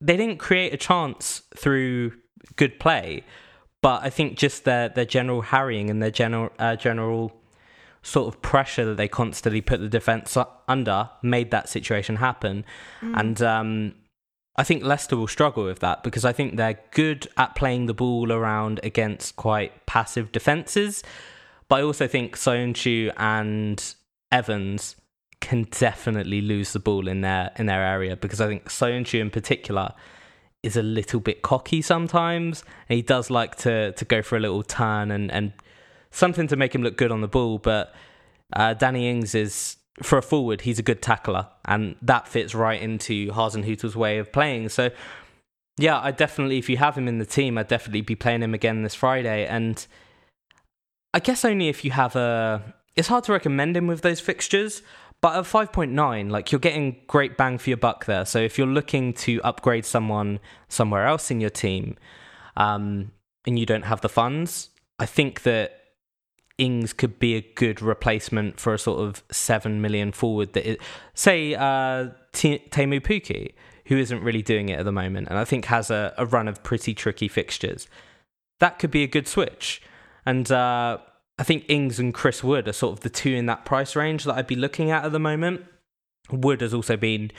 they 0.00 0.16
didn't 0.16 0.38
create 0.38 0.72
a 0.72 0.76
chance 0.76 1.42
through 1.54 2.12
good 2.56 2.80
play 2.80 3.24
but 3.80 4.02
I 4.02 4.10
think 4.10 4.36
just 4.36 4.64
their 4.64 4.88
their 4.88 5.04
general 5.04 5.42
harrying 5.42 5.88
and 5.90 6.02
their 6.02 6.10
general 6.10 6.50
uh, 6.58 6.76
general 6.76 7.32
sort 8.02 8.32
of 8.32 8.40
pressure 8.42 8.84
that 8.84 8.96
they 8.96 9.08
constantly 9.08 9.60
put 9.60 9.80
the 9.80 9.88
defense 9.88 10.36
under 10.66 11.10
made 11.22 11.50
that 11.50 11.68
situation 11.68 12.16
happen. 12.16 12.64
And 13.02 13.42
um 13.42 13.94
I 14.58 14.64
think 14.64 14.82
Leicester 14.82 15.16
will 15.16 15.28
struggle 15.28 15.64
with 15.64 15.78
that 15.80 16.02
because 16.02 16.24
I 16.24 16.32
think 16.32 16.56
they're 16.56 16.80
good 16.90 17.28
at 17.36 17.54
playing 17.54 17.86
the 17.86 17.94
ball 17.94 18.32
around 18.32 18.80
against 18.82 19.36
quite 19.36 19.86
passive 19.86 20.32
defenses. 20.32 21.04
But 21.68 21.76
I 21.76 21.82
also 21.82 22.08
think 22.08 22.36
Soyuncu 22.36 23.12
and 23.16 23.94
Evans 24.32 24.96
can 25.40 25.68
definitely 25.70 26.40
lose 26.40 26.72
the 26.72 26.80
ball 26.80 27.06
in 27.06 27.20
their 27.20 27.52
in 27.56 27.66
their 27.66 27.84
area 27.84 28.16
because 28.16 28.40
I 28.40 28.48
think 28.48 28.68
Soyuncu 28.68 29.20
in 29.20 29.30
particular 29.30 29.94
is 30.64 30.76
a 30.76 30.82
little 30.82 31.20
bit 31.20 31.42
cocky 31.42 31.80
sometimes. 31.80 32.64
And 32.88 32.96
he 32.96 33.02
does 33.02 33.30
like 33.30 33.54
to 33.58 33.92
to 33.92 34.04
go 34.04 34.22
for 34.22 34.36
a 34.36 34.40
little 34.40 34.64
turn 34.64 35.12
and 35.12 35.30
and 35.30 35.52
something 36.10 36.46
to 36.48 36.56
make 36.56 36.74
him 36.74 36.82
look 36.82 36.96
good 36.96 37.12
on 37.12 37.20
the 37.20 37.28
ball 37.28 37.58
but 37.58 37.94
uh, 38.54 38.74
Danny 38.74 39.08
Ings 39.08 39.34
is 39.34 39.76
for 40.02 40.18
a 40.18 40.22
forward 40.22 40.62
he's 40.62 40.78
a 40.78 40.82
good 40.82 41.02
tackler 41.02 41.48
and 41.64 41.96
that 42.02 42.28
fits 42.28 42.54
right 42.54 42.80
into 42.80 43.28
Hasenhüttl's 43.32 43.96
way 43.96 44.18
of 44.18 44.32
playing 44.32 44.68
so 44.68 44.90
yeah 45.76 46.00
I 46.00 46.12
definitely 46.12 46.58
if 46.58 46.68
you 46.68 46.76
have 46.76 46.96
him 46.96 47.08
in 47.08 47.18
the 47.18 47.26
team 47.26 47.58
I'd 47.58 47.68
definitely 47.68 48.02
be 48.02 48.14
playing 48.14 48.42
him 48.42 48.54
again 48.54 48.82
this 48.82 48.94
Friday 48.94 49.46
and 49.46 49.86
I 51.14 51.20
guess 51.20 51.44
only 51.44 51.68
if 51.68 51.84
you 51.84 51.90
have 51.92 52.16
a. 52.16 52.74
It's 52.94 53.08
hard 53.08 53.24
to 53.24 53.32
recommend 53.32 53.76
him 53.76 53.86
with 53.86 54.02
those 54.02 54.20
fixtures, 54.20 54.82
but 55.20 55.36
at 55.36 55.44
5.9, 55.44 56.30
like 56.30 56.50
you're 56.50 56.58
getting 56.58 56.96
great 57.06 57.36
bang 57.36 57.58
for 57.58 57.70
your 57.70 57.76
buck 57.76 58.06
there. 58.06 58.24
So 58.24 58.40
if 58.40 58.58
you're 58.58 58.66
looking 58.66 59.12
to 59.14 59.40
upgrade 59.42 59.84
someone 59.84 60.40
somewhere 60.68 61.06
else 61.06 61.30
in 61.30 61.40
your 61.40 61.50
team, 61.50 61.96
um, 62.56 63.12
and 63.46 63.58
you 63.58 63.66
don't 63.66 63.84
have 63.84 64.00
the 64.00 64.08
funds, 64.08 64.70
I 64.98 65.06
think 65.06 65.42
that 65.42 65.77
Ings 66.58 66.92
could 66.92 67.18
be 67.18 67.36
a 67.36 67.40
good 67.40 67.80
replacement 67.80 68.58
for 68.58 68.74
a 68.74 68.78
sort 68.78 69.00
of 69.00 69.22
seven 69.30 69.80
million 69.80 70.12
forward 70.12 70.52
that, 70.54 70.68
is, 70.68 70.76
say, 71.14 71.54
uh, 71.54 72.08
T- 72.32 72.64
Pukki, 72.70 73.54
who 73.86 73.96
isn't 73.96 74.22
really 74.22 74.42
doing 74.42 74.68
it 74.68 74.78
at 74.78 74.84
the 74.84 74.92
moment, 74.92 75.28
and 75.28 75.38
I 75.38 75.44
think 75.44 75.66
has 75.66 75.90
a, 75.90 76.12
a 76.18 76.26
run 76.26 76.48
of 76.48 76.62
pretty 76.62 76.94
tricky 76.94 77.28
fixtures. 77.28 77.86
That 78.60 78.78
could 78.78 78.90
be 78.90 79.02
a 79.02 79.06
good 79.06 79.28
switch. 79.28 79.80
And 80.26 80.50
uh, 80.50 80.98
I 81.38 81.42
think 81.44 81.64
Ings 81.68 81.98
and 81.98 82.12
Chris 82.12 82.42
Wood 82.42 82.68
are 82.68 82.72
sort 82.72 82.98
of 82.98 83.00
the 83.00 83.08
two 83.08 83.32
in 83.32 83.46
that 83.46 83.64
price 83.64 83.94
range 83.94 84.24
that 84.24 84.34
I'd 84.34 84.46
be 84.46 84.56
looking 84.56 84.90
at 84.90 85.04
at 85.04 85.12
the 85.12 85.20
moment. 85.20 85.64
Wood 86.30 86.60
has 86.60 86.74
also 86.74 86.96
been 86.96 87.30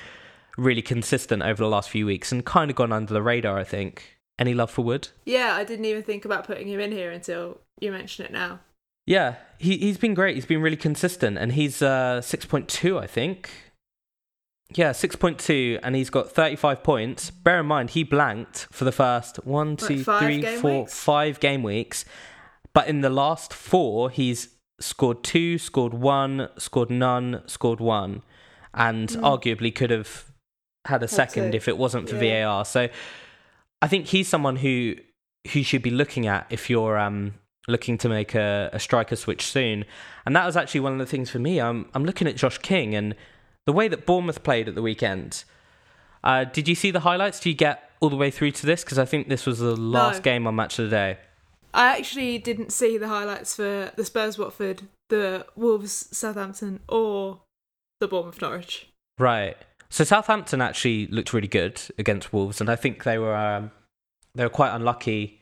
really 0.58 0.82
consistent 0.82 1.44
over 1.44 1.62
the 1.62 1.70
last 1.70 1.90
few 1.90 2.06
weeks 2.06 2.32
and 2.32 2.46
kind 2.46 2.72
of 2.72 2.78
gone 2.78 2.92
under 2.92 3.14
the 3.14 3.22
radar, 3.22 3.60
I 3.60 3.64
think. 3.64 4.18
Any 4.40 4.54
love 4.54 4.72
for 4.72 4.84
Wood? 4.84 5.10
Yeah, 5.26 5.54
I 5.56 5.66
didn't 5.66 5.86
even 5.86 6.04
think 6.04 6.24
about 6.24 6.48
putting 6.48 6.68
him 6.68 6.80
in 6.80 6.94
here 6.94 7.12
until 7.12 7.60
you 7.80 7.92
mention 7.92 8.26
it 8.26 8.32
now. 8.32 8.62
Yeah, 9.10 9.36
he, 9.58 9.76
he's 9.78 9.98
been 9.98 10.14
great. 10.14 10.36
He's 10.36 10.46
been 10.46 10.62
really 10.62 10.78
consistent 10.78 11.40
and 11.40 11.54
he's 11.54 11.82
uh, 11.82 12.22
6.2, 12.24 13.02
I 13.02 13.08
think. 13.08 13.50
Yeah, 14.76 14.92
6.2, 14.92 15.80
and 15.82 15.96
he's 15.96 16.12
got 16.12 16.30
35 16.32 16.84
points. 16.84 17.32
Bear 17.32 17.62
in 17.62 17.66
mind, 17.66 17.90
he 17.90 18.04
blanked 18.04 18.68
for 18.72 18.86
the 18.86 18.92
first 18.92 19.38
one, 19.44 19.70
Like 19.72 19.80
two, 19.80 20.04
five 20.04 20.22
three, 20.22 20.42
game 20.42 20.60
four, 20.60 20.80
weeks? 20.82 20.94
five 21.04 21.40
game 21.40 21.64
weeks. 21.64 22.06
But 22.72 22.88
in 22.88 23.02
the 23.02 23.10
last 23.10 23.52
four, 23.52 24.12
he's 24.12 24.50
scored 24.80 25.24
two, 25.24 25.58
scored 25.58 25.96
one, 25.96 26.50
scored 26.60 26.92
none, 26.92 27.42
scored 27.48 27.80
one, 27.80 28.22
and 28.76 29.10
arguably 29.10 29.74
could 29.74 29.90
have 29.90 30.26
had 30.86 31.02
a 31.02 31.08
second 31.08 31.54
two. 31.54 31.58
if 31.58 31.68
it 31.68 31.80
wasn't 31.80 32.08
for 32.08 32.24
Yeah. 32.24 32.46
VAR. 32.46 32.64
So 32.64 32.90
I 33.82 33.88
think 33.88 34.06
he's 34.06 34.28
someone 34.28 34.58
who 34.58 34.98
who 35.52 35.60
you 35.60 35.66
should 35.66 35.82
be 35.82 35.90
looking 35.90 36.28
at 36.28 36.46
if 36.52 36.70
you're 36.70 37.00
um, 37.00 37.34
looking 37.70 37.98
to 38.00 38.10
make 38.10 38.36
a, 38.36 38.70
a 38.74 38.80
striker 38.80 39.16
switch 39.16 39.46
soon. 39.46 39.86
And 40.26 40.36
that 40.36 40.46
was 40.46 40.58
actually 40.58 40.82
one 40.82 40.94
of 40.94 41.00
the 41.00 41.06
things 41.06 41.30
for 41.30 41.40
me. 41.40 41.60
I'm 41.60 41.88
I'm 41.94 42.04
looking 42.06 42.28
at 42.28 42.36
Josh 42.36 42.58
King 42.58 42.96
and 42.96 43.16
the 43.66 43.74
way 43.74 43.88
that 43.88 44.06
Bournemouth 44.06 44.44
played 44.44 44.68
at 44.68 44.76
the 44.76 44.82
weekend. 44.82 45.44
Uh, 46.24 46.44
did 46.44 46.68
you 46.68 46.76
see 46.76 46.92
the 46.92 47.02
highlights? 47.02 47.40
Do 47.40 47.50
you 47.50 47.56
get 47.56 47.92
all 48.00 48.10
the 48.10 48.16
way 48.18 48.32
through 48.32 48.52
to 48.52 48.66
this? 48.66 48.84
Because 48.84 49.00
I 49.00 49.06
think 49.06 49.30
this 49.30 49.46
was 49.46 49.60
the 49.60 49.76
last 49.76 50.18
No. 50.18 50.22
game 50.24 50.48
on 50.48 50.56
Match 50.56 50.78
of 50.80 50.86
the 50.90 50.96
Day. 50.96 51.18
I 51.74 51.98
actually 51.98 52.40
didn't 52.40 52.72
see 52.72 52.98
the 52.98 53.08
highlights 53.08 53.56
for 53.56 53.92
the 53.96 54.04
Spurs 54.04 54.38
Watford, 54.38 54.84
the 55.10 55.46
Wolves 55.56 56.10
Southampton, 56.12 56.80
or 56.90 57.42
the 58.00 58.08
Bournemouth 58.08 58.42
Norwich. 58.42 58.88
Right. 59.20 59.56
So 59.90 60.04
Southampton 60.04 60.62
actually 60.62 61.08
looked 61.08 61.32
really 61.34 61.48
good 61.48 61.82
against 61.98 62.34
Wolves, 62.34 62.60
and 62.60 62.70
I 62.70 62.76
think 62.76 63.04
they 63.04 63.18
were 63.18 63.36
um, 63.36 63.72
they 64.36 64.44
were 64.44 64.50
quite 64.50 64.74
unlucky 64.74 65.39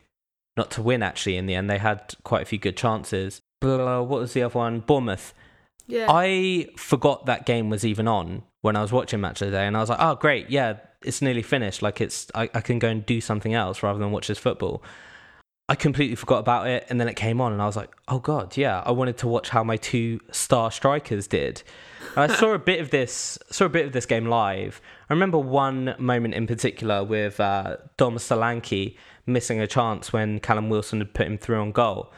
not 0.58 0.70
to 0.72 0.82
win. 0.82 1.02
Actually, 1.02 1.36
in 1.36 1.46
the 1.46 1.54
end, 1.54 1.70
they 1.70 1.78
had 1.78 2.14
quite 2.24 2.42
a 2.42 2.44
few 2.44 2.58
good 2.58 2.76
chances. 2.76 3.40
Uh, 3.62 4.02
what 4.02 4.20
was 4.20 4.34
the 4.34 4.42
other 4.42 4.58
one? 4.58 4.80
Bournemouth. 4.80 5.32
Yeah. 5.86 6.06
I 6.08 6.68
forgot 6.76 7.26
that 7.26 7.46
game 7.46 7.70
was 7.70 7.84
even 7.84 8.06
on 8.06 8.42
when 8.60 8.76
I 8.76 8.82
was 8.82 8.92
watching 8.92 9.20
Match 9.20 9.40
of 9.40 9.50
the 9.50 9.56
Day, 9.56 9.66
and 9.66 9.76
I 9.76 9.80
was 9.80 9.88
like, 9.88 9.98
"Oh, 10.00 10.14
great! 10.14 10.50
Yeah, 10.50 10.74
it's 11.02 11.22
nearly 11.22 11.42
finished. 11.42 11.80
Like 11.80 12.00
it's 12.00 12.30
I, 12.34 12.50
I 12.54 12.60
can 12.60 12.78
go 12.78 12.88
and 12.88 13.04
do 13.06 13.20
something 13.20 13.54
else 13.54 13.82
rather 13.82 13.98
than 13.98 14.10
watch 14.10 14.28
this 14.28 14.38
football." 14.38 14.82
I 15.70 15.74
completely 15.74 16.16
forgot 16.16 16.38
about 16.38 16.66
it, 16.66 16.86
and 16.88 16.98
then 16.98 17.08
it 17.08 17.14
came 17.14 17.42
on, 17.42 17.52
and 17.52 17.60
I 17.60 17.66
was 17.66 17.76
like, 17.76 17.90
"Oh 18.08 18.18
God, 18.18 18.56
yeah!" 18.56 18.82
I 18.84 18.90
wanted 18.90 19.18
to 19.18 19.28
watch 19.28 19.50
how 19.50 19.64
my 19.64 19.76
two 19.76 20.20
star 20.30 20.70
strikers 20.70 21.26
did. 21.26 21.62
And 22.16 22.30
I 22.30 22.34
saw 22.34 22.52
a 22.52 22.58
bit 22.58 22.80
of 22.80 22.90
this, 22.90 23.38
saw 23.50 23.66
a 23.66 23.68
bit 23.68 23.86
of 23.86 23.92
this 23.92 24.06
game 24.06 24.26
live. 24.26 24.80
I 25.08 25.12
remember 25.12 25.38
one 25.38 25.94
moment 25.98 26.34
in 26.34 26.46
particular 26.46 27.04
with 27.04 27.38
uh, 27.38 27.76
Dom 27.96 28.16
Solanke 28.16 28.96
missing 29.28 29.60
a 29.60 29.66
chance 29.66 30.12
when 30.12 30.40
Callum 30.40 30.68
Wilson 30.68 30.98
had 31.00 31.14
put 31.14 31.26
him 31.26 31.38
through 31.38 31.60
on 31.60 31.72
goal. 31.72 32.12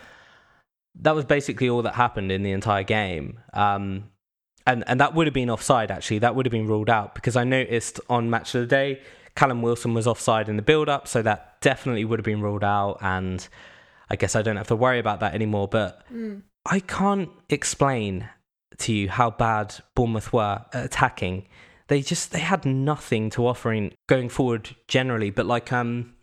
That 0.95 1.15
was 1.15 1.25
basically 1.25 1.69
all 1.69 1.83
that 1.83 1.95
happened 1.95 2.33
in 2.33 2.43
the 2.43 2.53
entire 2.53 2.83
game. 2.83 3.41
Um, 3.53 4.11
and 4.67 4.85
and 4.87 5.01
that 5.01 5.15
would 5.15 5.27
have 5.27 5.35
been 5.35 5.51
offside 5.51 5.91
actually. 5.91 6.19
That 6.21 6.35
would 6.35 6.47
have 6.47 6.53
been 6.53 6.67
ruled 6.67 6.91
out 6.91 7.15
because 7.15 7.37
I 7.37 7.45
noticed 7.45 8.01
on 8.09 8.31
Match 8.31 8.55
of 8.55 8.63
the 8.63 8.67
Day, 8.67 9.01
Callum 9.35 9.63
Wilson 9.63 9.95
was 9.95 10.07
offside 10.07 10.49
in 10.49 10.57
the 10.57 10.63
build 10.63 10.89
up, 10.89 11.09
so 11.09 11.23
that 11.23 11.61
definitely 11.61 12.05
would 12.05 12.19
have 12.19 12.25
been 12.25 12.43
ruled 12.43 12.65
out. 12.65 12.99
And 13.01 13.47
I 14.09 14.17
guess 14.17 14.37
I 14.37 14.43
don't 14.43 14.57
have 14.57 14.69
to 14.69 14.77
worry 14.77 14.99
about 14.99 15.21
that 15.21 15.35
anymore. 15.35 15.69
But 15.69 16.03
I 16.67 16.81
can't 16.81 17.31
explain 17.49 18.29
to 18.79 18.93
you 18.93 19.09
how 19.09 19.31
bad 19.31 19.77
Bournemouth 19.95 20.33
were 20.33 20.65
at 20.73 20.85
attacking. 20.85 21.47
They 21.89 22.03
just 22.03 22.33
they 22.33 22.41
had 22.41 22.65
nothing 22.65 23.31
to 23.31 23.47
offer 23.47 23.73
in 23.73 23.93
going 24.09 24.29
forward 24.29 24.77
generally. 24.89 25.31
But 25.31 25.47
like 25.47 25.73
um, 25.73 26.15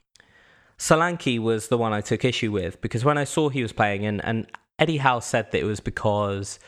Solanke 0.80 1.40
was 1.40 1.68
the 1.68 1.78
one 1.78 1.94
I 1.94 2.02
took 2.02 2.24
issue 2.24 2.52
with 2.52 2.80
because 2.82 3.04
when 3.04 3.18
I 3.18 3.24
saw 3.24 3.50
he 3.50 3.62
was 3.62 3.74
playing 3.74 4.06
and 4.06 4.24
and 4.24 4.48
Eddie 4.80 4.98
Howe 4.98 5.20
said 5.20 5.52
that 5.52 5.60
it 5.60 5.64
was 5.64 5.80
because 5.80 6.60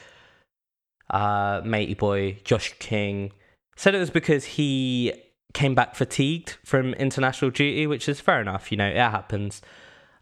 uh, 1.09 1.61
matey 1.63 1.93
boy 1.93 2.39
Josh 2.43 2.73
King 2.79 3.31
said 3.75 3.95
it 3.95 3.99
was 3.99 4.09
because 4.09 4.45
he 4.45 5.13
came 5.53 5.73
back 5.73 5.95
fatigued 5.95 6.57
from 6.63 6.93
international 6.95 7.51
duty, 7.51 7.87
which 7.87 8.09
is 8.09 8.19
fair 8.19 8.41
enough. 8.41 8.71
You 8.71 8.77
know, 8.77 8.87
it 8.87 8.97
happens. 8.97 9.61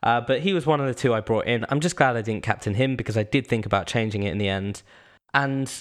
Uh, 0.04 0.22
but 0.22 0.42
he 0.42 0.54
was 0.54 0.66
one 0.66 0.80
of 0.80 0.88
the 0.88 0.94
two 0.94 1.14
I 1.14 1.22
brought 1.22 1.48
in. 1.48 1.66
I'm 1.70 1.80
just 1.80 1.96
glad 1.96 2.16
I 2.16 2.22
didn't 2.22 2.44
captain 2.44 2.76
him 2.76 2.96
because 2.96 3.18
I 3.18 3.24
did 3.24 3.48
think 3.48 3.66
about 3.66 3.88
changing 3.88 4.24
it 4.24 4.32
in 4.32 4.38
the 4.38 4.48
end. 4.48 4.84
And 5.34 5.72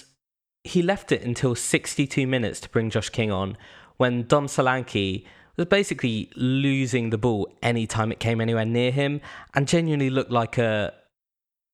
he 0.63 0.81
left 0.81 1.11
it 1.11 1.21
until 1.21 1.55
62 1.55 2.25
minutes 2.27 2.59
to 2.61 2.69
bring 2.69 2.89
Josh 2.89 3.09
King 3.09 3.31
on 3.31 3.57
when 3.97 4.23
Dom 4.23 4.47
Solanke 4.47 5.25
was 5.57 5.67
basically 5.67 6.29
losing 6.35 7.09
the 7.09 7.17
ball 7.17 7.51
anytime 7.61 8.11
it 8.11 8.19
came 8.19 8.39
anywhere 8.39 8.65
near 8.65 8.91
him 8.91 9.21
and 9.53 9.67
genuinely 9.67 10.09
looked 10.09 10.31
like 10.31 10.57
a, 10.57 10.93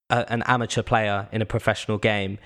a 0.09 0.31
an 0.31 0.43
amateur 0.45 0.81
player 0.81 1.27
in 1.31 1.41
a 1.41 1.45
professional 1.45 1.97
game. 1.97 2.39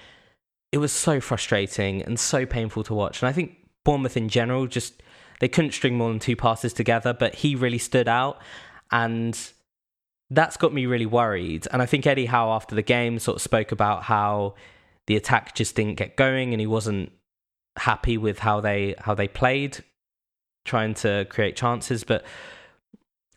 It 0.72 0.80
was 0.80 0.92
so 0.92 1.22
frustrating 1.22 2.02
and 2.02 2.20
so 2.20 2.46
painful 2.46 2.84
to 2.84 2.94
watch. 2.94 3.22
And 3.22 3.30
I 3.30 3.32
think 3.32 3.56
Bournemouth 3.86 4.18
in 4.18 4.30
general 4.30 4.68
just 4.68 5.02
they 5.40 5.48
couldn't 5.48 5.72
string 5.72 5.96
more 5.96 6.10
than 6.10 6.20
two 6.20 6.36
passes 6.36 6.74
together, 6.74 7.14
but 7.14 7.36
he 7.36 7.56
really 7.56 7.78
stood 7.78 8.08
out 8.08 8.42
and 8.92 9.40
that's 10.30 10.58
got 10.58 10.74
me 10.74 10.86
really 10.86 11.06
worried. 11.06 11.68
And 11.72 11.82
I 11.82 11.86
think 11.86 12.06
Eddie 12.06 12.26
Howe 12.26 12.52
after 12.52 12.76
the 12.76 12.82
game 12.82 13.20
sort 13.20 13.38
of 13.38 13.42
spoke 13.42 13.72
about 13.72 14.04
how 14.04 14.56
the 15.06 15.16
attack 15.16 15.56
just 15.56 15.76
didn't 15.76 15.96
get 15.96 16.18
going 16.18 16.54
and 16.54 16.60
he 16.60 16.68
wasn't 16.68 17.12
happy 17.78 18.18
with 18.18 18.40
how 18.40 18.60
they 18.60 18.96
how 18.98 19.14
they 19.14 19.28
played 19.28 19.84
trying 20.68 20.94
to 20.94 21.26
create 21.30 21.56
chances 21.56 22.04
but 22.04 22.24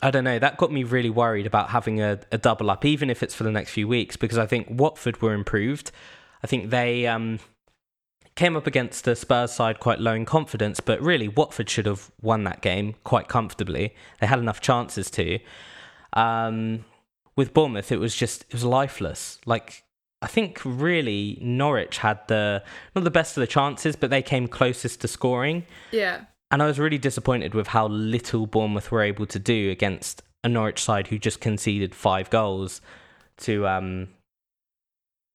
I 0.03 0.11
don't 0.11 0.24
know 0.24 0.39
that 0.39 0.57
got 0.59 0.70
me 0.70 0.85
really 0.85 1.11
worried 1.11 1.47
about 1.47 1.70
having 1.70 2.01
a, 2.01 2.20
a 2.31 2.39
double 2.39 2.70
up 2.70 2.85
even 2.85 3.09
if 3.09 3.22
it's 3.22 3.35
for 3.35 3.45
the 3.45 3.51
next 3.51 3.70
few 3.70 3.89
weeks 3.89 4.16
because 4.16 4.39
I 4.39 4.47
think 4.47 4.66
Watford 4.70 5.22
were 5.22 5.33
improved 5.33 5.91
I 6.43 6.47
think 6.47 6.70
they 6.70 7.07
um, 7.07 7.39
came 8.35 8.57
up 8.57 8.66
against 8.66 9.05
the 9.05 9.16
Spurs 9.16 9.53
side 9.53 9.81
quite 9.81 10.01
low 10.01 10.14
in 10.14 10.26
confidence 10.26 10.81
but 10.81 11.01
really 11.01 11.28
Watford 11.28 11.70
should 11.70 11.87
have 11.87 12.11
won 12.20 12.45
that 12.45 12.61
game 12.61 12.97
quite 13.05 13.28
comfortably 13.28 13.95
they 14.20 14.26
had 14.26 14.39
enough 14.39 14.61
chances 14.61 15.11
to 15.12 15.39
um, 16.12 16.85
with 17.37 17.55
Bournemouth, 17.55 17.93
it 17.93 17.99
was 17.99 18.14
just 18.14 18.43
it 18.43 18.53
was 18.53 18.64
lifeless. 18.64 19.39
Like 19.47 19.85
I 20.22 20.26
think 20.26 20.61
really 20.64 21.39
Norwich 21.41 21.99
had 21.99 22.20
the 22.28 22.62
not 22.95 23.05
the 23.05 23.11
best 23.11 23.37
of 23.37 23.41
the 23.41 23.47
chances, 23.47 23.97
but 23.97 24.11
they 24.11 24.22
came 24.22 24.49
closest 24.49 25.01
to 25.03 25.09
scoring. 25.09 25.64
yeah. 25.91 26.24
And 26.51 26.62
I 26.62 26.66
was 26.66 26.78
really 26.78 26.98
disappointed 26.98 27.55
with 27.55 27.68
how 27.68 27.86
little 27.88 28.46
Bournemouth 28.46 28.90
were 28.90 29.03
able 29.03 29.26
to 29.26 29.38
do 29.38 29.70
against 29.70 30.22
a 30.42 30.48
Norwich 30.48 30.82
side 30.82 31.09
who 31.09 31.18
just 31.18 31.40
conceded 31.40 31.94
five 31.94 32.30
goals 32.30 32.80
to 33.38 33.66
um 33.66 34.09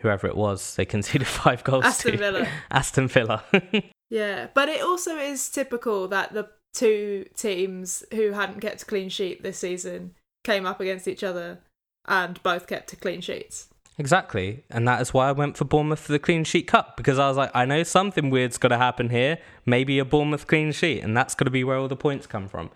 whoever 0.02 0.28
it 0.28 0.36
was. 0.36 0.76
They 0.76 0.86
conceded 0.96 1.28
five 1.28 1.64
goals 1.64 1.86
Aston 1.86 2.12
to 2.14 2.18
Villa. 2.18 2.48
Aston 2.72 3.08
Villa. 3.08 3.44
Yeah, 4.10 4.48
but 4.54 4.70
it 4.70 4.82
also 4.82 5.18
is 5.18 5.50
typical 5.50 6.08
that 6.10 6.34
the 6.34 6.48
two 6.74 7.26
teams 7.36 8.04
who 8.14 8.34
hadn't 8.34 8.60
kept 8.60 8.84
a 8.84 8.86
clean 8.86 9.10
sheet 9.10 9.42
this 9.42 9.58
season 9.58 10.14
came 10.44 10.66
up 10.66 10.80
against 10.80 11.08
each 11.08 11.24
other 11.24 11.60
and 12.08 12.42
both 12.44 12.68
kept 12.68 12.90
to 12.90 12.96
clean 12.96 13.22
sheets. 13.22 13.68
Exactly. 13.98 14.64
And 14.70 14.88
that 14.88 15.02
is 15.02 15.14
why 15.14 15.30
I 15.30 15.32
went 15.32 15.56
for 15.58 15.64
Bournemouth 15.66 16.00
for 16.00 16.12
the 16.12 16.20
clean 16.20 16.44
sheet 16.44 16.68
cup 16.68 16.98
because 16.98 17.18
I 17.18 17.28
was 17.30 17.38
like, 17.38 17.52
I 17.54 17.66
know 17.66 17.84
something 17.84 18.30
weird's 18.30 18.58
going 18.58 18.72
to 18.72 18.78
happen 18.78 19.10
here. 19.10 19.38
Maybe 19.66 20.00
a 20.00 20.06
Bournemouth 20.06 20.48
clean 20.48 20.72
sheet, 20.74 21.02
and 21.02 21.16
that's 21.16 21.34
going 21.36 21.46
to 21.46 21.52
be 21.52 21.64
where 21.64 21.78
all 21.78 21.88
the 21.88 21.96
points 21.96 22.28
come 22.28 22.48
from. 22.50 22.72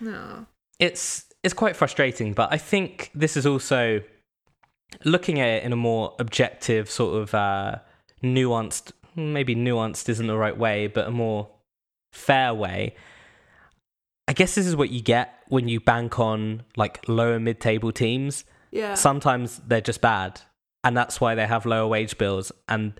No. 0.00 0.46
It's 0.78 1.26
it's 1.42 1.54
quite 1.54 1.76
frustrating, 1.76 2.32
but 2.32 2.52
I 2.52 2.58
think 2.58 3.10
this 3.14 3.36
is 3.36 3.44
also 3.46 4.00
looking 5.04 5.40
at 5.40 5.48
it 5.48 5.64
in 5.64 5.72
a 5.72 5.76
more 5.76 6.14
objective, 6.18 6.88
sort 6.90 7.20
of 7.22 7.34
uh, 7.34 7.76
nuanced. 8.22 8.92
Maybe 9.14 9.54
nuanced 9.54 10.08
isn't 10.08 10.26
the 10.26 10.36
right 10.38 10.56
way, 10.56 10.86
but 10.86 11.06
a 11.06 11.10
more 11.10 11.48
fair 12.12 12.54
way. 12.54 12.94
I 14.28 14.32
guess 14.32 14.54
this 14.54 14.66
is 14.66 14.74
what 14.76 14.90
you 14.90 15.02
get 15.02 15.34
when 15.48 15.68
you 15.68 15.80
bank 15.80 16.18
on 16.18 16.62
like 16.76 17.06
lower 17.08 17.38
mid-table 17.38 17.92
teams 17.92 18.44
Yeah. 18.70 18.94
sometimes 18.94 19.60
they're 19.66 19.80
just 19.82 20.00
bad 20.00 20.40
and 20.84 20.96
that's 20.96 21.20
why 21.20 21.34
they 21.34 21.46
have 21.46 21.66
lower 21.66 21.86
wage 21.86 22.18
bills. 22.18 22.52
And 22.68 22.94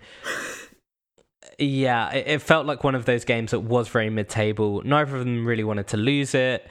yeah 1.59 2.11
it, 2.11 2.27
it 2.27 2.41
felt 2.41 2.65
like 2.65 2.83
one 2.83 2.95
of 2.95 3.05
those 3.05 3.25
games 3.25 3.51
that 3.51 3.59
was 3.59 3.87
very 3.87 4.09
mid-table. 4.09 4.81
Neither 4.83 5.15
of 5.15 5.19
them 5.19 5.45
really 5.45 5.63
wanted 5.63 5.87
to 5.89 5.97
lose 5.97 6.33
it. 6.33 6.67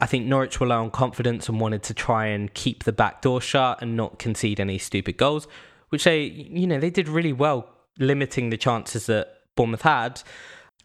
I 0.00 0.06
think 0.06 0.26
norwich 0.26 0.58
were 0.58 0.66
low 0.66 0.82
on 0.82 0.90
confidence 0.90 1.48
and 1.48 1.60
wanted 1.60 1.82
to 1.84 1.94
try 1.94 2.26
and 2.26 2.52
keep 2.54 2.84
the 2.84 2.92
back 2.92 3.22
door 3.22 3.40
shut 3.40 3.82
and 3.82 3.96
not 3.96 4.18
concede 4.18 4.58
any 4.58 4.78
stupid 4.78 5.16
goals 5.16 5.46
which 5.90 6.04
they 6.04 6.22
you 6.22 6.66
know 6.66 6.80
they 6.80 6.88
did 6.88 7.06
really 7.06 7.34
well 7.34 7.68
limiting 7.98 8.48
the 8.48 8.56
chances 8.56 9.06
that 9.06 9.40
bournemouth 9.54 9.82
had. 9.82 10.22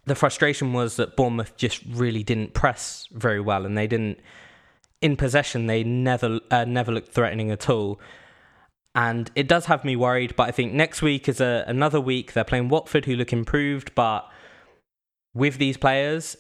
The 0.06 0.16
frustration 0.16 0.74
was 0.74 0.98
that 0.98 1.16
bournemouth 1.16 1.56
just 1.56 1.82
really 1.88 2.24
didn't 2.24 2.54
press 2.54 3.08
very 3.12 3.40
well 3.40 3.66
and 3.66 3.78
they 3.78 3.88
didn't 3.88 4.20
in 5.02 5.16
possession, 5.16 5.68
they 5.68 5.84
never 5.84 6.40
uh, 6.52 6.66
never 6.66 6.92
looked 6.92 7.14
threatening 7.14 7.52
at 7.52 7.70
all. 7.70 8.00
And 8.98 9.30
it 9.36 9.48
does 9.48 9.66
have 9.66 9.86
me 9.86 9.96
worried, 9.96 10.36
but 10.36 10.48
I 10.48 10.52
think 10.52 10.74
next 10.74 11.04
week 11.04 11.30
is 11.30 11.40
a, 11.40 11.64
another 11.68 12.02
week. 12.02 12.34
They're 12.34 12.44
playing 12.44 12.70
Watford, 12.70 13.06
who 13.06 13.16
look 13.16 13.32
improved, 13.32 13.94
but 13.94 14.28
with 15.36 15.60
these 15.60 15.78
players, 15.78 16.36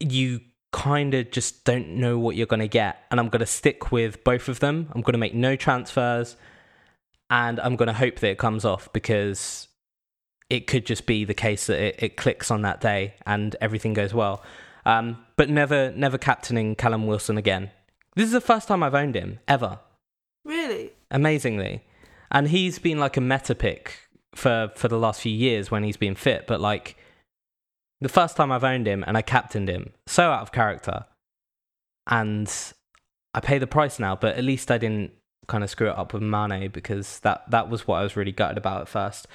you 0.00 0.40
kind 0.72 1.12
of 1.12 1.30
just 1.30 1.66
don't 1.66 1.88
know 1.96 2.18
what 2.18 2.34
you're 2.34 2.46
going 2.46 2.60
to 2.60 2.68
get. 2.68 3.04
And 3.10 3.20
I'm 3.20 3.28
going 3.28 3.40
to 3.40 3.46
stick 3.46 3.92
with 3.92 4.24
both 4.24 4.48
of 4.48 4.60
them. 4.60 4.88
I'm 4.94 5.02
going 5.02 5.12
to 5.12 5.18
make 5.18 5.34
no 5.34 5.54
transfers, 5.54 6.36
and 7.28 7.60
I'm 7.60 7.76
going 7.76 7.88
to 7.88 7.92
hope 7.92 8.20
that 8.20 8.30
it 8.30 8.38
comes 8.38 8.64
off 8.64 8.90
because 8.94 9.68
it 10.48 10.66
could 10.66 10.86
just 10.86 11.04
be 11.04 11.26
the 11.26 11.34
case 11.34 11.66
that 11.66 11.78
it, 11.78 11.96
it 11.98 12.16
clicks 12.16 12.50
on 12.50 12.62
that 12.62 12.80
day 12.80 13.16
and 13.26 13.54
everything 13.60 13.92
goes 13.92 14.14
well. 14.14 14.42
Um, 14.86 15.26
but 15.36 15.50
never, 15.50 15.90
never 15.90 16.16
captaining 16.16 16.74
Callum 16.74 17.06
Wilson 17.06 17.36
again. 17.36 17.70
This 18.16 18.24
is 18.24 18.32
the 18.32 18.40
first 18.40 18.66
time 18.66 18.82
I've 18.82 18.94
owned 18.94 19.14
him 19.14 19.40
ever. 19.46 19.80
Really? 20.46 20.92
Amazingly, 21.10 21.84
and 22.30 22.48
he's 22.48 22.78
been 22.78 22.98
like 22.98 23.16
a 23.16 23.20
meta 23.20 23.54
pick 23.54 24.08
for 24.34 24.70
for 24.74 24.88
the 24.88 24.98
last 24.98 25.22
few 25.22 25.32
years 25.32 25.70
when 25.70 25.82
he's 25.84 25.96
been 25.96 26.14
fit. 26.14 26.46
But 26.46 26.60
like 26.60 26.96
the 28.00 28.08
first 28.08 28.36
time 28.36 28.52
I've 28.52 28.64
owned 28.64 28.86
him 28.86 29.04
and 29.06 29.16
I 29.16 29.22
captained 29.22 29.68
him, 29.68 29.92
so 30.06 30.30
out 30.30 30.42
of 30.42 30.52
character, 30.52 31.06
and 32.06 32.52
I 33.34 33.40
pay 33.40 33.58
the 33.58 33.66
price 33.66 33.98
now. 33.98 34.16
But 34.16 34.36
at 34.36 34.44
least 34.44 34.70
I 34.70 34.78
didn't 34.78 35.12
kind 35.46 35.64
of 35.64 35.70
screw 35.70 35.88
it 35.88 35.96
up 35.96 36.12
with 36.12 36.22
Mane 36.22 36.70
because 36.70 37.20
that 37.20 37.50
that 37.50 37.70
was 37.70 37.86
what 37.86 37.96
I 37.96 38.02
was 38.02 38.16
really 38.16 38.32
gutted 38.32 38.58
about 38.58 38.82
at 38.82 38.88
first. 38.88 39.26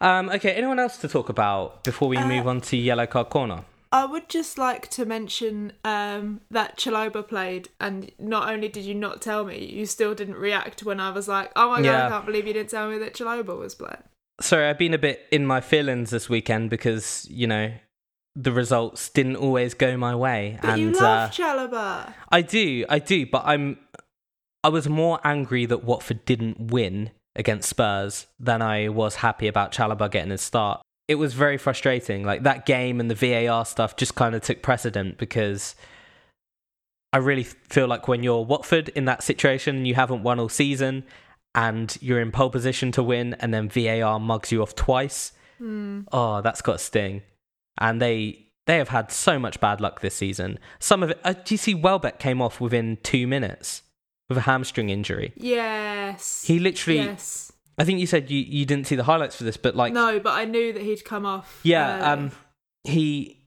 Um, 0.00 0.28
okay, 0.28 0.52
anyone 0.52 0.78
else 0.78 0.98
to 0.98 1.08
talk 1.08 1.28
about 1.28 1.84
before 1.84 2.08
we 2.08 2.16
Uh, 2.16 2.26
move 2.26 2.46
on 2.46 2.60
to 2.62 2.76
yellow 2.76 3.06
card 3.06 3.30
corner? 3.30 3.64
I 3.92 4.04
would 4.04 4.28
just 4.28 4.58
like 4.58 4.88
to 4.90 5.04
mention 5.04 5.72
um, 5.84 6.40
that 6.50 6.76
Chalobah 6.76 7.28
played, 7.28 7.68
and 7.80 8.10
not 8.18 8.48
only 8.48 8.68
did 8.68 8.84
you 8.84 8.94
not 8.94 9.22
tell 9.22 9.44
me, 9.44 9.64
you 9.64 9.86
still 9.86 10.14
didn't 10.14 10.36
react 10.36 10.82
when 10.82 11.00
I 11.00 11.10
was 11.10 11.28
like, 11.28 11.52
"Oh 11.56 11.70
my 11.70 11.76
god, 11.76 11.84
Yeah. 11.84 12.06
I 12.06 12.10
can't 12.10 12.26
believe 12.26 12.46
you 12.46 12.52
didn't 12.52 12.70
tell 12.70 12.90
me 12.90 12.98
that 12.98 13.14
Chalobah 13.14 13.58
was 13.58 13.74
playing." 13.74 14.02
Sorry, 14.40 14.66
I've 14.66 14.78
been 14.78 14.94
a 14.94 14.98
bit 14.98 15.22
in 15.30 15.46
my 15.46 15.60
feelings 15.60 16.10
this 16.10 16.28
weekend 16.28 16.68
because 16.70 17.26
you 17.30 17.46
know 17.46 17.72
the 18.34 18.52
results 18.52 19.08
didn't 19.08 19.36
always 19.36 19.72
go 19.74 19.96
my 19.96 20.14
way, 20.14 20.58
But 20.60 20.70
and 20.70 20.80
you 20.80 20.90
uh, 20.90 21.02
love 21.02 21.30
Chalobah. 21.30 22.12
I 22.28 22.42
do, 22.42 22.84
I 22.88 22.98
do, 22.98 23.26
but 23.26 23.42
I'm 23.46 23.78
I 24.62 24.68
was 24.68 24.88
more 24.88 25.20
angry 25.24 25.64
that 25.66 25.84
Watford 25.84 26.24
didn't 26.24 26.72
win 26.72 27.10
against 27.36 27.68
Spurs 27.68 28.26
than 28.40 28.62
I 28.62 28.88
was 28.88 29.16
happy 29.16 29.46
about 29.46 29.72
Chalobah 29.72 30.10
getting 30.10 30.30
his 30.30 30.40
start. 30.42 30.82
It 31.08 31.16
was 31.16 31.34
very 31.34 31.56
frustrating. 31.56 32.24
Like 32.24 32.42
that 32.42 32.66
game 32.66 33.00
and 33.00 33.10
the 33.10 33.14
VAR 33.14 33.64
stuff 33.64 33.96
just 33.96 34.14
kind 34.14 34.34
of 34.34 34.42
took 34.42 34.62
precedent 34.62 35.18
because 35.18 35.76
I 37.12 37.18
really 37.18 37.44
feel 37.44 37.86
like 37.86 38.08
when 38.08 38.22
you're 38.22 38.44
Watford 38.44 38.88
in 38.90 39.04
that 39.06 39.22
situation 39.22 39.76
and 39.76 39.86
you 39.88 39.94
haven't 39.94 40.22
won 40.22 40.40
all 40.40 40.48
season 40.48 41.04
and 41.54 41.96
you're 42.00 42.20
in 42.20 42.32
pole 42.32 42.50
position 42.50 42.92
to 42.92 43.02
win 43.02 43.34
and 43.34 43.54
then 43.54 43.68
VAR 43.68 44.18
mugs 44.20 44.50
you 44.52 44.62
off 44.62 44.74
twice, 44.74 45.32
oh, 45.62 46.40
that's 46.42 46.60
got 46.60 46.76
a 46.76 46.78
sting. 46.78 47.22
And 47.78 48.02
they 48.02 48.46
they 48.66 48.78
have 48.78 48.88
had 48.88 49.12
so 49.12 49.38
much 49.38 49.60
bad 49.60 49.80
luck 49.80 50.00
this 50.00 50.14
season. 50.16 50.58
Some 50.80 51.04
of 51.04 51.10
it, 51.10 51.20
uh, 51.22 51.34
do 51.34 51.54
you 51.54 51.58
see 51.58 51.74
Welbeck 51.74 52.18
came 52.18 52.42
off 52.42 52.60
within 52.60 52.98
two 53.04 53.26
minutes 53.28 53.82
with 54.28 54.38
a 54.38 54.40
hamstring 54.40 54.90
injury? 54.90 55.32
Yes. 55.36 56.42
He 56.44 56.58
literally, 56.58 56.98
Yes. 56.98 57.52
I 57.78 57.84
think 57.84 58.00
you 58.00 58.06
said 58.06 58.30
you, 58.30 58.38
you 58.38 58.64
didn't 58.64 58.86
see 58.86 58.96
the 58.96 59.04
highlights 59.04 59.36
for 59.36 59.44
this, 59.44 59.56
but 59.56 59.76
like, 59.76 59.92
no, 59.92 60.18
but 60.18 60.32
I 60.32 60.44
knew 60.44 60.72
that 60.72 60.82
he'd 60.82 61.04
come 61.04 61.26
off. 61.26 61.60
yeah, 61.62 61.96
early. 61.96 62.04
um, 62.04 62.32
he 62.84 63.42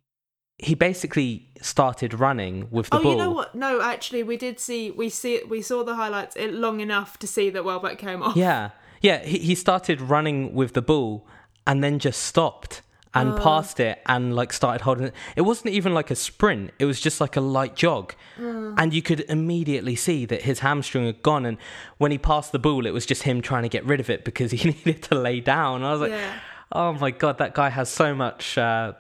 he 0.60 0.76
basically 0.76 1.48
started 1.62 2.14
running 2.14 2.68
with 2.70 2.90
the 2.90 2.98
oh, 2.98 3.04
ball. 3.04 3.12
you 3.12 3.18
know 3.18 3.32
what? 3.32 3.56
No, 3.56 3.82
actually, 3.82 4.24
we 4.24 4.38
did 4.38 4.60
see 4.60 4.92
we 4.92 5.10
see 5.10 5.42
we 5.50 5.62
saw 5.62 5.84
the 5.84 5.96
highlights 5.96 6.36
it 6.36 6.54
long 6.54 6.80
enough 6.80 7.18
to 7.20 7.28
see 7.28 7.50
that 7.50 7.64
Welbeck 7.64 7.98
came 7.98 8.22
off. 8.22 8.36
Yeah, 8.36 8.72
yeah. 9.02 9.24
He 9.24 9.40
he 9.40 9.56
started 9.56 10.02
running 10.02 10.54
with 10.54 10.74
the 10.74 10.82
ball 10.82 11.26
and 11.66 11.84
then 11.84 11.98
just 11.98 12.22
stopped 12.22 12.82
and 13.14 13.34
Oh. 13.34 13.38
passed 13.38 13.80
it 13.80 14.00
and 14.06 14.36
like 14.36 14.54
started 14.54 14.82
holding 14.82 15.06
it. 15.08 15.14
It 15.36 15.42
wasn't 15.42 15.74
even 15.74 15.94
like 15.94 16.12
a 16.12 16.16
sprint. 16.16 16.72
It 16.78 16.86
was 16.86 17.00
just 17.02 17.20
like 17.20 17.36
a 17.36 17.42
light 17.42 17.76
jog, 17.76 18.14
Mm. 18.38 18.76
and 18.78 18.94
you 18.94 19.02
could 19.02 19.22
immediately 19.30 19.96
see 19.96 20.26
that 20.26 20.44
his 20.44 20.60
hamstring 20.60 21.06
had 21.08 21.24
gone. 21.24 21.46
And 21.46 21.58
when 21.98 22.12
he 22.12 22.18
passed 22.18 22.52
the 22.52 22.60
ball, 22.60 22.86
it 22.86 22.92
was 22.94 23.06
just 23.08 23.24
him 23.24 23.42
trying 23.42 23.64
to 23.64 23.70
get 23.70 23.84
rid 23.86 24.00
of 24.00 24.10
it 24.10 24.24
because 24.24 24.52
he 24.58 24.70
needed 24.70 25.02
to 25.04 25.16
lay 25.16 25.40
down. 25.40 25.84
I 25.84 25.92
was 25.92 26.02
like, 26.02 26.12
Yeah. 26.12 26.34
oh 26.72 26.94
my 26.94 27.10
god, 27.12 27.38
that 27.40 27.54
guy 27.54 27.70
has 27.70 27.90
so 27.90 28.14
much. 28.14 28.58
Uh, 28.58 28.94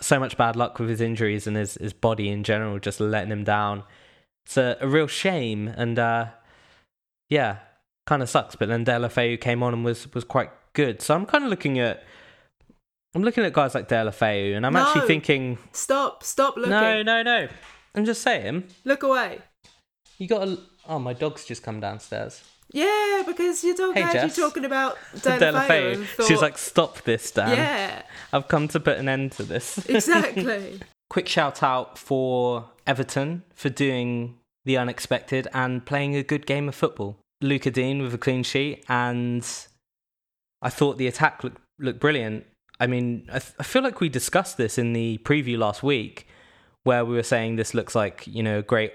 so 0.00 0.18
much 0.18 0.36
bad 0.36 0.56
luck 0.56 0.80
with 0.80 0.88
his 0.88 1.00
injuries 1.00 1.46
and 1.46 1.56
his, 1.56 1.74
his 1.74 1.92
body 1.92 2.28
in 2.28 2.42
general 2.42 2.80
just 2.80 2.98
letting 2.98 3.30
him 3.30 3.44
down. 3.44 3.84
It's 4.44 4.56
a, 4.56 4.76
a 4.80 4.88
real 4.88 5.06
shame 5.06 5.68
and 5.68 5.96
uh, 5.96 6.26
yeah, 7.28 7.58
kind 8.06 8.20
of 8.20 8.28
sucks. 8.28 8.56
But 8.56 8.68
then 8.68 8.84
Deulofeu 8.84 9.40
came 9.40 9.62
on 9.62 9.72
and 9.72 9.84
was 9.84 10.12
was 10.12 10.24
quite 10.24 10.50
good. 10.72 11.00
So 11.00 11.14
I'm 11.14 11.24
kind 11.26 11.44
of 11.44 11.50
looking 11.50 11.78
at 11.78 12.02
I'm 13.14 13.22
looking 13.22 13.44
at 13.44 13.52
guys 13.52 13.74
like 13.74 13.88
Deulofeu 13.88 14.56
and 14.56 14.64
I'm 14.64 14.74
actually 14.76 15.06
thinking, 15.06 15.58
Stop! 15.72 16.22
Stop 16.24 16.56
looking. 16.56 16.70
no, 16.70 17.02
no, 17.02 17.22
no. 17.22 17.48
I'm 17.94 18.04
just 18.04 18.22
saying, 18.22 18.64
Look 18.84 19.02
away. 19.02 19.40
you 20.18 20.26
got 20.28 20.44
to. 20.46 20.58
Oh, 20.88 20.98
my 20.98 21.12
dog's 21.12 21.44
just 21.44 21.62
come 21.62 21.78
downstairs. 21.80 22.42
Yeah, 22.74 23.22
because 23.26 23.62
your 23.62 23.74
dog 23.76 23.94
Hey, 23.94 24.00
heard 24.00 24.12
Jess. 24.14 24.36
you 24.38 24.44
talking 24.44 24.64
about 24.64 24.96
Deulofeu. 25.16 25.94
and 25.94 26.06
She 26.06 26.16
was 26.20 26.28
thought, 26.30 26.42
like, 26.42 26.56
"Stop 26.58 27.02
this, 27.02 27.30
Dan! 27.30 27.50
"Yeah, 27.50 28.02
I've 28.32 28.48
come 28.48 28.66
to 28.68 28.80
put 28.80 28.96
an 28.96 29.08
end 29.10 29.32
to 29.32 29.42
this." 29.42 29.76
exactly." 29.88 30.80
Quick 31.10 31.28
shout 31.28 31.62
out 31.62 31.98
for 31.98 32.70
Everton 32.86 33.42
for 33.54 33.68
doing 33.68 34.38
the 34.64 34.78
unexpected 34.78 35.48
and 35.52 35.84
playing 35.84 36.16
a 36.16 36.22
good 36.22 36.46
game 36.46 36.66
of 36.66 36.74
football. 36.74 37.18
Lucas 37.42 37.74
Digne 37.74 38.00
with 38.00 38.14
a 38.14 38.18
clean 38.18 38.42
sheet, 38.42 38.84
and 38.88 39.46
I 40.62 40.70
thought 40.70 40.96
the 40.96 41.06
attack 41.08 41.44
looked 41.44 41.60
looked 41.78 42.00
brilliant. 42.00 42.46
I 42.82 42.88
mean, 42.88 43.28
I, 43.28 43.38
th- 43.38 43.54
I 43.60 43.62
feel 43.62 43.82
like 43.82 44.00
we 44.00 44.08
discussed 44.08 44.56
this 44.56 44.76
in 44.76 44.92
the 44.92 45.18
preview 45.18 45.56
last 45.56 45.84
week, 45.84 46.26
where 46.82 47.04
we 47.04 47.14
were 47.14 47.22
saying 47.22 47.54
this 47.54 47.74
looks 47.74 47.94
like 47.94 48.26
you 48.26 48.42
know 48.42 48.60
great. 48.60 48.92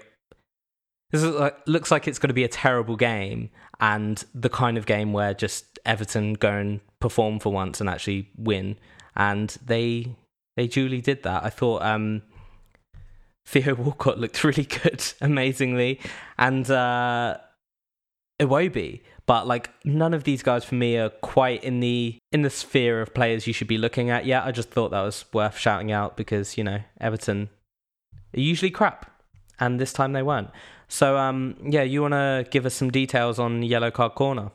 This 1.10 1.22
is 1.22 1.34
like, 1.34 1.56
looks 1.66 1.90
like 1.90 2.06
it's 2.06 2.18
going 2.18 2.28
to 2.28 2.34
be 2.34 2.44
a 2.44 2.48
terrible 2.48 2.96
game, 2.96 3.48
and 3.80 4.22
the 4.34 4.50
kind 4.50 4.76
of 4.76 4.84
game 4.84 5.14
where 5.14 5.32
just 5.32 5.78
Everton 5.86 6.34
go 6.34 6.50
and 6.50 6.80
perform 7.00 7.38
for 7.38 7.50
once 7.50 7.80
and 7.80 7.88
actually 7.88 8.28
win, 8.36 8.76
and 9.16 9.56
they 9.64 10.14
they 10.58 10.66
duly 10.66 11.00
did 11.00 11.22
that. 11.22 11.42
I 11.42 11.48
thought 11.48 11.80
um, 11.80 12.20
Theo 13.46 13.74
Walcott 13.78 14.18
looked 14.18 14.44
really 14.44 14.64
good, 14.64 15.02
amazingly, 15.22 15.98
and 16.36 16.70
uh, 16.70 17.38
Iwobi. 18.38 19.00
But 19.28 19.46
like 19.46 19.70
none 19.84 20.14
of 20.14 20.24
these 20.24 20.42
guys 20.42 20.64
for 20.64 20.74
me 20.74 20.96
are 20.96 21.10
quite 21.10 21.62
in 21.62 21.80
the 21.80 22.16
in 22.32 22.40
the 22.40 22.50
sphere 22.50 23.02
of 23.02 23.12
players 23.12 23.46
you 23.46 23.52
should 23.52 23.68
be 23.68 23.76
looking 23.76 24.08
at 24.08 24.24
yet. 24.24 24.44
I 24.44 24.52
just 24.52 24.70
thought 24.70 24.90
that 24.90 25.02
was 25.02 25.26
worth 25.34 25.58
shouting 25.58 25.92
out 25.92 26.16
because 26.16 26.56
you 26.56 26.64
know 26.64 26.80
Everton 26.98 27.50
are 28.34 28.40
usually 28.40 28.70
crap, 28.70 29.10
and 29.60 29.78
this 29.78 29.92
time 29.92 30.14
they 30.14 30.22
weren't. 30.22 30.48
So 30.88 31.18
um, 31.18 31.56
yeah, 31.62 31.82
you 31.82 32.00
want 32.00 32.14
to 32.14 32.46
give 32.50 32.64
us 32.64 32.72
some 32.72 32.90
details 32.90 33.38
on 33.38 33.62
yellow 33.62 33.90
card 33.90 34.14
corner? 34.14 34.50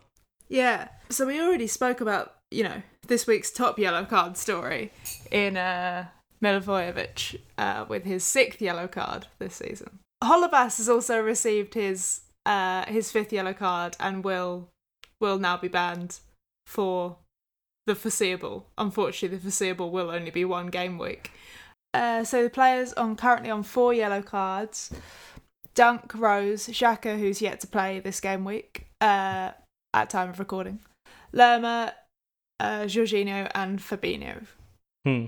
Yeah. 0.50 0.88
So 1.10 1.28
we 1.28 1.40
already 1.40 1.68
spoke 1.68 2.02
about, 2.02 2.34
you 2.50 2.64
know, 2.64 2.82
this 3.08 3.28
week's 3.28 3.52
top 3.52 3.78
yellow 3.78 4.06
card 4.06 4.38
story 4.38 4.92
in 5.32 5.56
uh, 5.56 6.08
Milivojevic 6.44 7.40
uh, 7.60 7.86
with 7.88 8.06
his 8.06 8.24
sixth 8.24 8.60
yellow 8.60 8.88
card 8.88 9.28
this 9.38 9.54
season. 9.56 10.00
Holebas 10.24 10.78
has 10.78 10.90
also 10.90 11.20
received 11.22 11.76
his 11.76 12.22
uh, 12.46 12.86
his 12.86 13.12
fifth 13.12 13.34
yellow 13.34 13.54
card 13.54 13.96
and 14.00 14.24
will 14.24 14.70
will 15.20 15.40
now 15.40 15.58
be 15.58 15.68
banned 15.68 16.20
for 16.66 17.18
the 17.86 17.96
foreseeable. 17.96 18.68
Unfortunately, 18.78 19.38
the 19.38 19.44
foreseeable 19.44 19.92
will 19.92 20.12
only 20.12 20.32
be 20.32 20.46
one 20.46 20.68
game 20.68 20.98
week. 20.98 21.32
Uh, 21.94 22.24
so 22.24 22.44
the 22.44 22.50
players 22.50 22.94
on 22.94 23.16
currently 23.16 23.50
on 23.50 23.64
four 23.64 23.94
yellow 23.94 24.22
cards. 24.22 24.92
Dunk, 25.76 26.14
Rose, 26.14 26.68
Xhaka, 26.68 27.18
who's 27.18 27.42
yet 27.42 27.60
to 27.62 27.68
play 27.68 28.00
this 28.00 28.20
game 28.20 28.46
week 28.46 28.88
uh, 29.02 29.52
at 29.94 30.10
time 30.10 30.30
of 30.30 30.38
recording, 30.38 30.80
Lerma, 31.32 31.94
uh, 32.60 32.82
Jorginho, 32.82 33.50
and 33.56 33.80
Fabinho. 33.80 34.46
Hmm. 35.06 35.26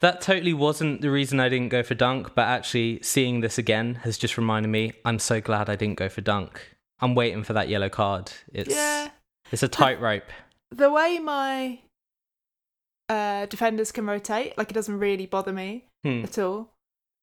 That 0.00 0.20
totally 0.20 0.52
wasn't 0.52 1.00
the 1.00 1.10
reason 1.10 1.40
I 1.40 1.48
didn't 1.48 1.70
go 1.70 1.82
for 1.82 1.94
Dunk, 1.94 2.34
but 2.34 2.42
actually 2.46 3.00
seeing 3.02 3.40
this 3.40 3.56
again 3.58 3.96
has 4.04 4.18
just 4.18 4.36
reminded 4.36 4.68
me 4.68 4.92
I'm 5.04 5.18
so 5.18 5.40
glad 5.40 5.70
I 5.70 5.76
didn't 5.76 5.96
go 5.96 6.08
for 6.08 6.20
Dunk. 6.20 6.76
I'm 7.00 7.14
waiting 7.14 7.44
for 7.44 7.52
that 7.54 7.68
yellow 7.68 7.88
card. 7.88 8.32
It's 8.52 8.74
Yeah, 8.74 9.08
it's 9.52 9.62
a 9.62 9.68
tightrope. 9.68 10.24
the 10.70 10.90
way 10.90 11.18
my 11.18 11.80
uh, 13.08 13.46
defenders 13.46 13.92
can 13.92 14.06
rotate, 14.06 14.56
like 14.58 14.70
it 14.70 14.74
doesn't 14.74 14.98
really 14.98 15.26
bother 15.26 15.52
me 15.52 15.84
Hmm. 16.04 16.24
at 16.24 16.38
all. 16.38 16.72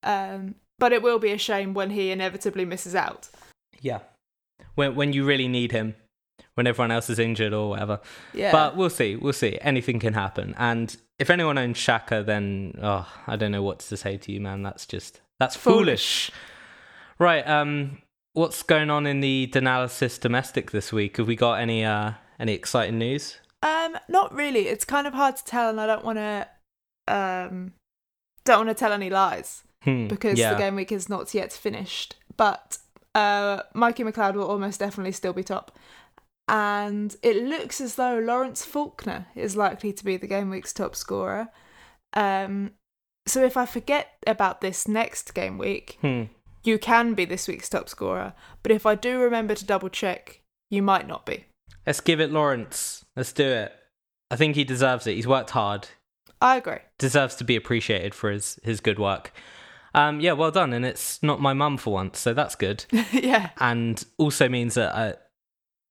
Um, 0.02 0.56
but 0.80 0.92
it 0.94 1.02
will 1.02 1.20
be 1.20 1.32
a 1.32 1.38
shame 1.38 1.74
when 1.74 1.92
he 1.92 2.12
inevitably 2.12 2.66
misses 2.66 2.96
out. 2.96 3.30
Yeah. 3.82 4.00
When 4.76 4.96
when 4.96 5.14
you 5.14 5.26
really 5.26 5.48
need 5.48 5.72
him, 5.72 5.96
when 6.56 6.68
everyone 6.68 6.92
else 6.92 7.10
is 7.10 7.20
injured 7.20 7.54
or 7.54 7.70
whatever. 7.70 8.00
Yeah, 8.34 8.52
But 8.52 8.76
we'll 8.76 8.90
see. 8.90 9.16
We'll 9.16 9.34
see. 9.34 9.58
Anything 9.62 10.00
can 10.00 10.14
happen. 10.14 10.56
And 10.58 10.96
if 11.20 11.30
anyone 11.30 11.58
owns 11.58 11.78
Xhaka, 11.78 12.26
then 12.26 12.78
oh, 12.82 13.08
I 13.28 13.36
don't 13.36 13.52
know 13.52 13.64
what 13.64 13.80
to 13.80 13.98
say 13.98 14.18
to 14.18 14.32
you, 14.32 14.42
man. 14.42 14.64
That's 14.64 14.86
just 14.86 15.22
that's 15.40 15.56
foolish. 15.56 16.32
Right. 17.20 17.48
Um, 17.48 18.02
what's 18.34 18.64
going 18.64 18.90
on 18.90 19.06
in 19.06 19.20
the 19.22 19.50
DANalysis 19.54 20.20
domestic 20.20 20.72
this 20.72 20.92
week? 20.92 21.18
Have 21.18 21.28
we 21.28 21.36
got 21.36 21.60
any 21.60 21.86
uh 21.86 22.14
any 22.40 22.54
exciting 22.54 22.98
news? 22.98 23.38
Um, 23.62 23.98
not 24.10 24.34
really. 24.34 24.68
It's 24.68 24.84
kind 24.84 25.08
of 25.08 25.14
hard 25.14 25.38
to 25.38 25.46
tell, 25.46 25.70
and 25.70 25.80
I 25.80 25.88
don't 25.88 26.04
want 26.04 26.18
to, 26.18 26.48
um, 27.08 27.72
don't 28.44 28.66
want 28.66 28.70
to 28.70 28.80
tell 28.80 28.92
any 28.92 29.10
lies 29.10 29.64
Hmm, 29.84 30.08
because 30.08 30.38
yeah. 30.38 30.54
the 30.54 30.60
game 30.60 30.76
week 30.76 30.92
is 30.92 31.08
not 31.08 31.34
yet 31.34 31.52
finished. 31.54 32.16
But 32.36 32.78
uh, 33.16 33.62
Mikey 33.74 34.04
McLeod 34.04 34.36
will 34.36 34.50
almost 34.50 34.80
definitely 34.80 35.12
still 35.12 35.34
be 35.34 35.44
top, 35.44 35.78
and 36.48 37.16
it 37.24 37.44
looks 37.44 37.80
as 37.82 37.96
though 37.96 38.20
Lawrence 38.20 38.66
Faulkner 38.66 39.28
is 39.36 39.56
likely 39.56 39.94
to 39.94 40.04
be 40.06 40.18
the 40.18 40.28
game 40.28 40.50
week's 40.50 40.74
top 40.74 40.96
scorer. 40.96 41.48
Um, 42.14 42.72
so 43.26 43.44
if 43.44 43.56
I 43.58 43.66
forget 43.66 44.10
about 44.28 44.62
this 44.62 44.88
next 44.88 45.34
game 45.34 45.58
week, 45.58 45.98
Hmm. 46.02 46.24
you 46.64 46.78
can 46.78 47.14
be 47.14 47.26
this 47.26 47.48
week's 47.48 47.70
top 47.70 47.88
scorer. 47.90 48.34
But 48.62 48.72
if 48.72 48.86
I 48.86 48.96
do 48.96 49.20
remember 49.20 49.56
to 49.56 49.66
double 49.66 49.90
check, 49.90 50.42
you 50.70 50.82
might 50.82 51.08
not 51.08 51.26
be. 51.26 51.46
Let's 51.88 52.02
give 52.02 52.20
it 52.20 52.32
Lawrence. 52.32 53.06
Let's 53.16 53.32
do 53.34 53.46
it. 53.48 53.74
I 54.32 54.36
think 54.36 54.56
he 54.56 54.64
deserves 54.64 55.08
it. 55.08 55.16
He's 55.16 55.28
worked 55.28 55.52
hard. 55.52 55.88
I 56.42 56.58
agree. 56.58 56.80
Deserves 57.00 57.36
to 57.36 57.44
be 57.44 57.56
appreciated 57.56 58.14
for 58.14 58.30
his, 58.32 58.60
his 58.64 58.80
good 58.82 59.00
work. 59.00 59.32
Um, 59.96 60.20
yeah, 60.20 60.32
well 60.34 60.52
done. 60.52 60.74
And 60.74 60.86
it's 60.86 61.22
not 61.24 61.40
my 61.40 61.54
mum 61.54 61.78
for 61.78 61.94
once, 61.94 62.20
so 62.20 62.34
that's 62.34 62.56
good. 62.56 62.86
yeah. 63.14 63.52
and 63.60 64.04
also 64.18 64.50
means 64.50 64.74
that, 64.74 64.96
uh, 64.96 65.14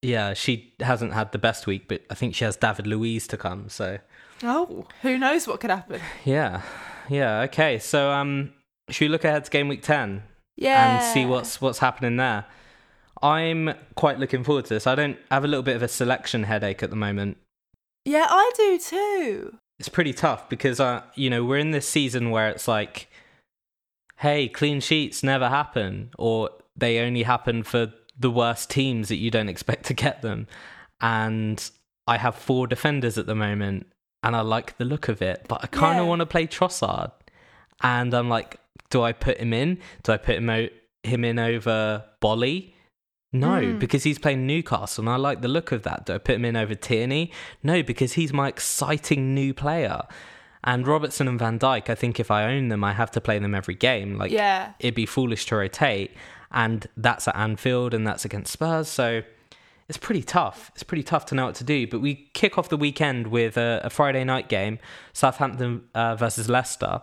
yeah, 0.02 0.34
she 0.34 0.74
hasn't 0.80 1.12
had 1.14 1.32
the 1.32 1.38
best 1.38 1.66
week, 1.66 1.86
but 1.88 2.02
I 2.10 2.14
think 2.14 2.34
she 2.34 2.44
has 2.44 2.56
David 2.56 2.86
Luiz 2.86 3.26
to 3.28 3.36
come. 3.36 3.68
So 3.68 3.98
Oh, 4.42 4.86
who 5.02 5.16
knows 5.18 5.46
what 5.46 5.60
could 5.60 5.70
happen? 5.70 6.00
yeah, 6.24 6.62
yeah. 7.08 7.40
Okay, 7.42 7.78
so 7.78 8.10
um, 8.10 8.52
should 8.90 9.04
we 9.06 9.08
look 9.08 9.24
ahead 9.24 9.44
to 9.44 9.50
game 9.50 9.68
week 9.68 9.82
ten 9.82 10.24
Yeah. 10.56 10.96
and 10.96 11.04
see 11.14 11.24
what's 11.24 11.60
what's 11.60 11.78
happening 11.78 12.16
there? 12.16 12.44
I'm 13.22 13.74
quite 13.94 14.18
looking 14.18 14.42
forward 14.42 14.64
to 14.66 14.74
this. 14.74 14.86
I 14.86 14.94
don't 14.96 15.16
I 15.30 15.34
have 15.34 15.44
a 15.44 15.48
little 15.48 15.62
bit 15.62 15.76
of 15.76 15.82
a 15.82 15.88
selection 15.88 16.42
headache 16.44 16.82
at 16.82 16.90
the 16.90 16.96
moment. 16.96 17.36
Yeah, 18.04 18.26
I 18.28 18.50
do 18.56 18.78
too. 18.78 19.56
It's 19.78 19.88
pretty 19.88 20.12
tough 20.12 20.48
because 20.48 20.80
uh, 20.80 21.02
you 21.14 21.30
know 21.30 21.44
we're 21.44 21.58
in 21.58 21.70
this 21.70 21.88
season 21.88 22.30
where 22.30 22.48
it's 22.48 22.66
like, 22.66 23.08
hey, 24.18 24.48
clean 24.48 24.80
sheets 24.80 25.22
never 25.22 25.48
happen, 25.48 26.10
or 26.18 26.50
they 26.76 26.98
only 26.98 27.22
happen 27.22 27.62
for 27.62 27.92
the 28.22 28.30
worst 28.30 28.70
teams 28.70 29.08
that 29.08 29.16
you 29.16 29.30
don't 29.30 29.48
expect 29.50 29.84
to 29.86 29.94
get 29.94 30.22
them. 30.22 30.46
And 31.00 31.70
I 32.06 32.16
have 32.18 32.34
four 32.34 32.66
defenders 32.66 33.18
at 33.18 33.26
the 33.26 33.34
moment, 33.34 33.86
and 34.22 34.34
I 34.34 34.40
like 34.40 34.78
the 34.78 34.84
look 34.84 35.08
of 35.08 35.20
it, 35.22 35.44
but 35.48 35.62
I 35.62 35.66
kind 35.66 35.98
of 35.98 36.04
Yeah. 36.04 36.08
want 36.08 36.20
to 36.20 36.26
play 36.26 36.46
Trossard. 36.46 37.12
And 37.82 38.14
I'm 38.14 38.28
like, 38.28 38.58
do 38.90 39.02
I 39.02 39.12
put 39.12 39.38
him 39.38 39.52
in? 39.52 39.78
Do 40.04 40.12
I 40.12 40.16
put 40.16 40.36
him 40.36 40.48
o- 40.48 40.68
him 41.02 41.24
in 41.24 41.38
over 41.38 42.04
Boly? 42.20 42.72
No, 43.32 43.48
Mm. 43.62 43.78
because 43.78 44.04
he's 44.04 44.18
playing 44.18 44.46
Newcastle, 44.46 45.02
and 45.02 45.08
I 45.10 45.16
like 45.16 45.40
the 45.40 45.48
look 45.48 45.72
of 45.72 45.82
that. 45.84 46.06
Do 46.06 46.14
I 46.14 46.18
put 46.18 46.34
him 46.36 46.44
in 46.44 46.54
over 46.56 46.74
Tierney? 46.74 47.32
No, 47.62 47.82
because 47.82 48.12
he's 48.12 48.32
my 48.32 48.46
exciting 48.48 49.34
new 49.34 49.52
player. 49.54 50.02
And 50.64 50.86
Robertson 50.86 51.26
and 51.26 51.38
Van 51.40 51.58
Dijk, 51.58 51.90
I 51.90 51.94
think 51.96 52.20
if 52.20 52.30
I 52.30 52.44
own 52.44 52.68
them, 52.68 52.84
I 52.84 52.92
have 52.92 53.10
to 53.12 53.20
play 53.20 53.38
them 53.40 53.54
every 53.54 53.74
game. 53.74 54.16
Like, 54.16 54.30
yeah. 54.30 54.74
it'd 54.78 54.94
be 54.94 55.06
foolish 55.06 55.46
to 55.46 55.56
rotate. 55.56 56.12
And 56.52 56.86
that's 56.96 57.26
at 57.26 57.36
Anfield 57.36 57.94
and 57.94 58.06
that's 58.06 58.24
against 58.24 58.52
Spurs. 58.52 58.88
So 58.88 59.22
it's 59.88 59.98
pretty 59.98 60.22
tough. 60.22 60.70
It's 60.74 60.82
pretty 60.82 61.02
tough 61.02 61.26
to 61.26 61.34
know 61.34 61.46
what 61.46 61.54
to 61.56 61.64
do. 61.64 61.86
But 61.86 62.00
we 62.00 62.30
kick 62.34 62.58
off 62.58 62.68
the 62.68 62.76
weekend 62.76 63.28
with 63.28 63.56
a, 63.56 63.80
a 63.84 63.90
Friday 63.90 64.24
night 64.24 64.48
game 64.48 64.78
Southampton 65.12 65.84
uh, 65.94 66.14
versus 66.14 66.48
Leicester. 66.48 67.02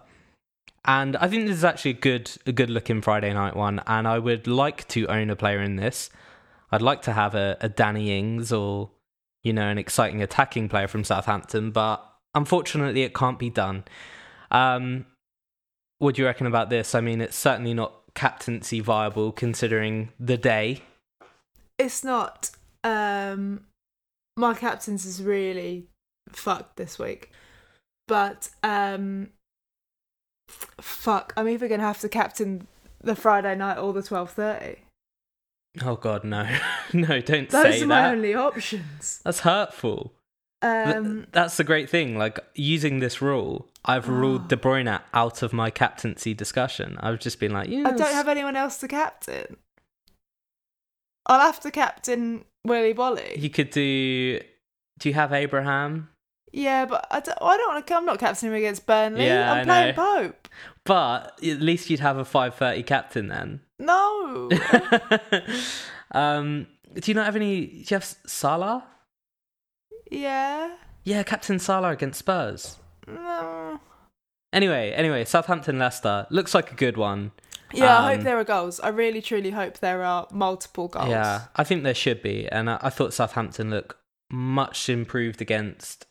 And 0.86 1.18
I 1.18 1.28
think 1.28 1.46
this 1.46 1.58
is 1.58 1.64
actually 1.64 1.92
a 1.92 1.96
good, 1.96 2.32
a 2.46 2.52
good 2.52 2.70
looking 2.70 3.02
Friday 3.02 3.34
night 3.34 3.56
one. 3.56 3.82
And 3.86 4.08
I 4.08 4.20
would 4.20 4.48
like 4.48 4.88
to 4.90 5.08
own 5.08 5.30
a 5.30 5.36
player 5.36 5.62
in 5.62 5.76
this. 5.76 6.10
I'd 6.72 6.82
like 6.82 7.02
to 7.04 7.14
have 7.14 7.36
a, 7.36 7.58
a 7.62 7.70
Danny 7.70 8.18
Ings 8.18 8.52
or, 8.52 8.92
you 9.44 9.54
know, 9.54 9.68
an 9.68 9.78
exciting 9.78 10.22
attacking 10.22 10.70
player 10.70 10.88
from 10.88 11.04
Southampton. 11.04 11.72
But 11.72 12.04
unfortunately, 12.34 13.04
it 13.04 13.14
can't 13.14 13.40
be 13.40 13.50
done. 13.50 13.84
Um, 14.52 15.06
what 15.98 16.16
do 16.16 16.22
you 16.22 16.28
reckon 16.28 16.48
about 16.48 16.70
this? 16.70 16.96
I 16.96 17.02
mean, 17.02 17.22
it's 17.22 17.38
certainly 17.38 17.74
not 17.74 17.99
captaincy 18.20 18.82
viable 18.82 19.32
considering 19.32 20.10
the 20.20 20.38
day. 20.38 20.82
It's 21.78 22.04
not. 22.04 22.52
Um, 22.84 23.62
my 24.36 24.54
captains 24.54 25.06
is 25.06 25.24
really 25.24 25.88
fucked 26.34 26.76
this 26.76 27.00
week, 27.00 27.32
but 28.10 28.50
um, 28.62 29.30
fuck. 30.82 31.32
I'm 31.38 31.48
either 31.48 31.70
gonna 31.70 31.84
have 31.84 32.02
to 32.02 32.10
captain 32.10 32.68
the 33.02 33.16
Friday 33.16 33.56
night 33.56 33.78
or 33.78 33.94
the 33.94 34.04
twelve 34.04 34.32
thirty. 34.32 34.82
Oh 35.82 35.96
God, 35.96 36.26
no, 36.26 36.46
no! 36.94 37.22
Don't 37.22 37.50
Those 37.50 37.64
say 37.64 37.82
are 37.84 37.88
my 37.88 38.10
only 38.10 38.34
options. 38.36 39.22
That's 39.24 39.40
hurtful. 39.42 40.14
Th- 40.62 40.96
Um, 40.98 41.26
That's 41.32 41.56
the 41.56 41.64
great 41.64 41.90
thing. 41.90 42.18
Like 42.18 42.38
using 42.54 43.00
this 43.00 43.22
rule, 43.22 43.69
I've 43.86 44.08
ruled 44.10 44.44
Oh. 44.44 44.48
De 44.48 44.58
Bruyne 44.58 45.02
out 45.14 45.42
of 45.42 45.54
my 45.54 45.70
captaincy 45.70 46.34
discussion. 46.34 46.98
I've 47.00 47.20
just 47.20 47.40
been 47.40 47.52
like, 47.54 47.70
yeah, 47.70 47.88
I 47.88 47.92
don't 47.92 48.14
have 48.14 48.28
anyone 48.28 48.56
else 48.56 48.78
to 48.78 48.88
captain. 48.88 49.58
I'll 51.26 51.40
have 51.40 51.60
to 51.62 51.72
captain 51.72 52.46
Willy 52.66 52.94
Boly. 52.94 53.38
You 53.42 53.50
could 53.50 53.70
do. 53.70 54.40
Do 55.00 55.10
you 55.10 55.14
have 55.16 55.32
Abraham? 55.32 56.10
Yeah, 56.52 56.86
but 56.86 57.06
I 57.12 57.20
don't, 57.20 57.38
I 57.42 57.58
don't 57.58 57.74
want 57.74 57.86
to. 57.88 57.96
I'm 57.96 58.06
not 58.06 58.20
captaining 58.20 58.54
him 58.54 58.58
against 58.58 58.86
Burnley. 58.88 59.26
Yeah, 59.28 59.52
I'm 59.54 59.60
I 59.62 59.64
playing 59.66 59.96
know. 59.96 60.24
Pope. 60.28 60.48
But 60.84 61.40
at 61.46 61.62
least 61.62 61.90
you'd 61.90 62.00
have 62.00 62.18
a 62.18 62.26
five 62.26 62.56
thirty 62.56 62.82
captain 62.84 63.28
then. 63.28 63.62
No. 63.78 64.50
um, 66.12 66.68
do 66.96 67.12
you 67.12 67.14
not 67.16 67.26
have 67.26 67.36
any? 67.36 67.68
Do 67.68 67.78
you 67.78 67.86
have 67.92 68.04
Salah? 68.26 68.84
yeah. 70.12 70.76
Yeah, 71.06 71.24
Captain 71.24 71.60
Salah 71.60 71.92
against 71.92 72.20
Spurs. 72.20 72.78
No. 73.14 73.80
Anyway, 74.52 74.92
anyway, 74.92 75.26
Southampton 75.26 75.78
Leicester 75.78 76.26
looks 76.30 76.54
like 76.56 76.72
a 76.72 76.76
good 76.76 76.98
one. 76.98 77.32
Yeah, 77.72 77.98
I 78.00 78.12
Um, 78.14 78.16
hope 78.18 78.24
there 78.26 78.40
are 78.40 78.44
goals. 78.44 78.80
I 78.80 78.90
really, 78.90 79.22
truly 79.22 79.52
hope 79.52 79.78
there 79.78 80.04
are 80.04 80.28
multiple 80.32 80.88
goals. 80.88 81.10
Yeah, 81.10 81.42
I 81.56 81.64
think 81.64 81.84
there 81.84 81.94
should 81.94 82.24
be, 82.24 82.48
and 82.48 82.68
I, 82.70 82.80
I 82.82 82.90
thought 82.90 83.14
Southampton 83.14 83.70
look 83.70 83.98
much 84.32 84.90
improved 84.90 85.40
against 85.42 86.08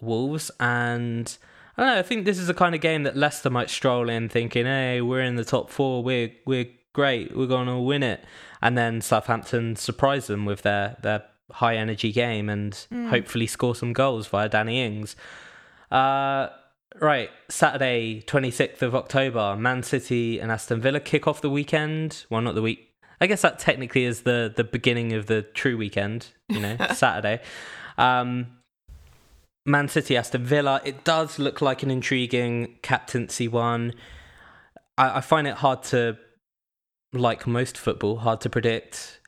Wolves, 0.00 0.50
and 0.58 1.36
I 1.76 1.82
don't 1.82 1.92
know. 1.94 1.98
I 1.98 2.02
think 2.02 2.24
this 2.24 2.38
is 2.38 2.46
the 2.46 2.54
kind 2.54 2.74
of 2.74 2.80
game 2.80 3.02
that 3.02 3.14
Leicester 3.16 3.50
might 3.50 3.68
stroll 3.68 4.08
in, 4.08 4.30
thinking, 4.30 4.64
"Hey, 4.64 5.02
we're 5.02 5.20
in 5.22 5.36
the 5.36 5.44
top 5.44 5.68
four. 5.70 6.02
We're 6.02 6.32
we're 6.46 6.68
great. 6.94 7.36
We're 7.36 7.46
going 7.46 7.66
to 7.68 7.76
win 7.78 8.02
it," 8.02 8.24
and 8.62 8.76
then 8.78 9.02
Southampton 9.02 9.76
surprise 9.76 10.28
them 10.28 10.46
with 10.46 10.62
their 10.62 10.96
their 11.02 11.24
high 11.50 11.76
energy 11.76 12.10
game 12.10 12.48
and 12.48 12.72
Mm. 12.90 13.10
hopefully 13.10 13.46
score 13.46 13.74
some 13.74 13.92
goals 13.92 14.26
via 14.28 14.48
Danny 14.48 14.82
Ings. 14.82 15.14
Uh, 15.92 16.48
right, 17.00 17.30
Saturday, 17.48 18.22
26th 18.26 18.82
of 18.82 18.94
October, 18.94 19.56
Man 19.56 19.82
City 19.82 20.40
and 20.40 20.50
Aston 20.50 20.80
Villa 20.80 21.00
kick 21.00 21.26
off 21.26 21.40
the 21.40 21.50
weekend. 21.50 22.24
Well, 22.30 22.40
not 22.40 22.54
the 22.54 22.62
week. 22.62 22.88
I 23.20 23.26
guess 23.26 23.42
that 23.42 23.58
technically 23.58 24.04
is 24.04 24.22
the, 24.22 24.52
the 24.54 24.64
beginning 24.64 25.12
of 25.12 25.26
the 25.26 25.42
true 25.42 25.76
weekend, 25.76 26.28
you 26.48 26.60
know, 26.60 26.76
Saturday. 26.94 27.40
Um, 27.98 28.48
Man 29.64 29.86
City, 29.88 30.16
Aston 30.16 30.44
Villa. 30.44 30.80
It 30.84 31.04
does 31.04 31.38
look 31.38 31.60
like 31.60 31.82
an 31.82 31.90
intriguing 31.90 32.78
captaincy 32.82 33.46
one. 33.46 33.94
I, 34.98 35.18
I 35.18 35.20
find 35.20 35.46
it 35.46 35.54
hard 35.54 35.84
to, 35.84 36.16
like 37.12 37.46
most 37.46 37.78
football, 37.78 38.16
hard 38.16 38.40
to 38.40 38.50
predict. 38.50 39.20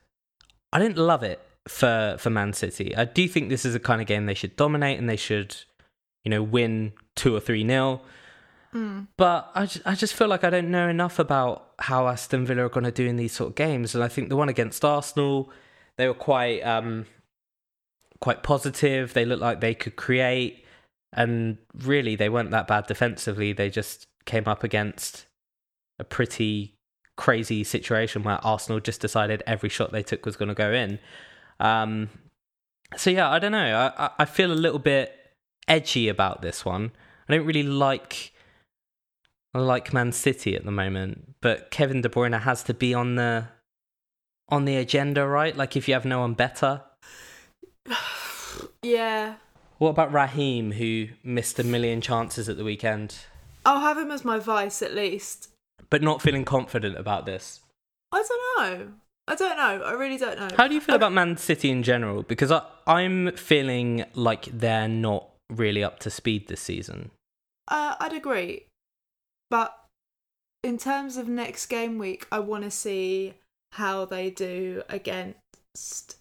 I 0.73 0.79
didn't 0.79 0.97
love 0.97 1.23
it 1.23 1.39
for 1.67 2.17
for 2.19 2.29
Man 2.29 2.51
City. 2.53 2.95
I 2.95 3.05
do 3.05 3.27
think 3.27 3.49
this 3.49 3.65
is 3.65 3.75
a 3.75 3.79
kind 3.79 4.01
of 4.01 4.07
game 4.07 4.25
they 4.25 4.33
should 4.33 4.55
dominate 4.55 4.99
and 4.99 5.09
they 5.09 5.15
should, 5.15 5.55
you 6.25 6.29
know, 6.31 6.43
win 6.43 6.91
two 7.15 7.33
or 7.33 7.39
three 7.39 7.63
nil. 7.63 8.01
Mm. 8.73 9.07
But 9.15 9.49
I 9.55 9.65
just, 9.67 9.87
I 9.87 9.95
just 9.95 10.13
feel 10.13 10.27
like 10.27 10.43
I 10.43 10.49
don't 10.49 10.69
know 10.69 10.89
enough 10.89 11.17
about 11.19 11.69
how 11.79 12.07
Aston 12.09 12.45
Villa 12.45 12.65
are 12.65 12.69
going 12.69 12.83
to 12.83 12.91
do 12.91 13.05
in 13.05 13.15
these 13.15 13.31
sort 13.31 13.51
of 13.51 13.55
games. 13.55 13.95
And 13.95 14.03
I 14.03 14.09
think 14.09 14.27
the 14.27 14.35
one 14.35 14.49
against 14.49 14.83
Arsenal, 14.83 15.49
they 15.95 16.07
were 16.07 16.13
quite 16.13 16.59
um 16.61 17.05
quite 18.19 18.43
positive. 18.43 19.13
They 19.13 19.23
looked 19.25 19.41
like 19.41 19.61
they 19.61 19.73
could 19.75 19.95
create, 19.95 20.65
and 21.13 21.57
really 21.73 22.15
they 22.17 22.27
weren't 22.27 22.51
that 22.51 22.67
bad 22.67 22.87
defensively. 22.87 23.53
They 23.53 23.69
just 23.69 24.07
came 24.25 24.43
up 24.47 24.63
against 24.63 25.25
a 25.99 26.03
pretty 26.03 26.73
crazy 27.15 27.63
situation 27.63 28.23
where 28.23 28.45
Arsenal 28.45 28.81
just 28.81 28.99
decided 28.99 29.41
every 29.47 29.69
shot 29.69 29.93
they 29.93 30.03
took 30.03 30.25
was 30.25 30.35
going 30.35 30.49
to 30.49 30.55
go 30.55 30.73
in. 30.73 30.99
Um, 31.61 32.09
so 32.97 33.09
yeah, 33.09 33.29
I 33.29 33.39
don't 33.39 33.53
know. 33.53 33.91
I, 33.97 34.05
I- 34.07 34.11
I 34.19 34.25
feel 34.25 34.51
a 34.51 34.53
little 34.53 34.79
bit 34.79 35.15
edgy 35.67 36.07
about 36.09 36.41
this 36.41 36.63
one. 36.65 36.91
I 37.27 37.35
don't 37.35 37.45
really 37.45 37.63
like 37.63 38.31
I 39.53 39.59
like 39.59 39.93
Man 39.93 40.11
City 40.11 40.55
at 40.55 40.65
the 40.65 40.71
moment, 40.71 41.35
but 41.41 41.71
Kevin 41.71 42.01
De 42.01 42.09
Bruyne 42.09 42.41
has 42.41 42.61
to 42.63 42.73
be 42.73 42.93
on 42.93 43.15
the 43.15 43.47
on 44.49 44.65
the 44.65 44.75
agenda, 44.77 45.25
right? 45.27 45.55
Like 45.55 45.75
if 45.75 45.87
you 45.87 45.93
have 45.93 46.05
no 46.05 46.19
one 46.19 46.33
better. 46.33 46.81
Yeah. 48.81 49.35
What 49.77 49.89
about 49.89 50.13
Raheem, 50.13 50.71
who 50.73 51.07
missed 51.23 51.59
a 51.59 51.63
million 51.63 51.99
chances 52.01 52.47
at 52.47 52.55
the 52.57 52.63
weekend, 52.63 53.15
I'll 53.65 53.81
have 53.81 53.97
him 53.97 54.11
as 54.11 54.23
my 54.23 54.39
vice 54.39 54.81
at 54.81 54.93
least. 54.93 55.49
but 55.89 56.01
not 56.01 56.21
feeling 56.21 56.45
confident 56.45 56.97
about 56.97 57.25
this? 57.25 57.59
I 58.11 58.23
don't 58.27 58.69
know. 58.79 58.93
I 59.27 59.35
don't 59.35 59.57
know. 59.57 59.83
I 59.85 59.91
really 59.93 60.17
don't 60.17 60.37
know. 60.39 60.49
How 60.55 60.67
do 60.67 60.75
you 60.75 60.81
feel 60.81 60.93
I- 60.93 60.97
about 60.97 61.11
Man 61.13 61.35
City 61.35 61.69
in 61.71 61.83
general? 61.83 62.23
Because 62.23 62.51
I, 62.51 62.61
I'm 62.87 63.31
feeling 63.35 64.05
like 64.13 64.45
they're 64.45 64.87
not 64.87 65.29
really 65.49 65.83
up 65.83 65.99
to 65.99 66.09
speed 66.09 66.47
this 66.47 66.61
season. 66.61 67.11
Uh, 67.67 67.95
I'd 67.99 68.13
agree. 68.13 68.65
But 69.49 69.77
in 70.63 70.77
terms 70.77 71.17
of 71.17 71.27
next 71.27 71.67
game 71.67 71.97
week, 71.97 72.25
I 72.31 72.39
want 72.39 72.63
to 72.63 72.71
see 72.71 73.35
how 73.73 74.05
they 74.05 74.29
do 74.29 74.83
against 74.89 76.15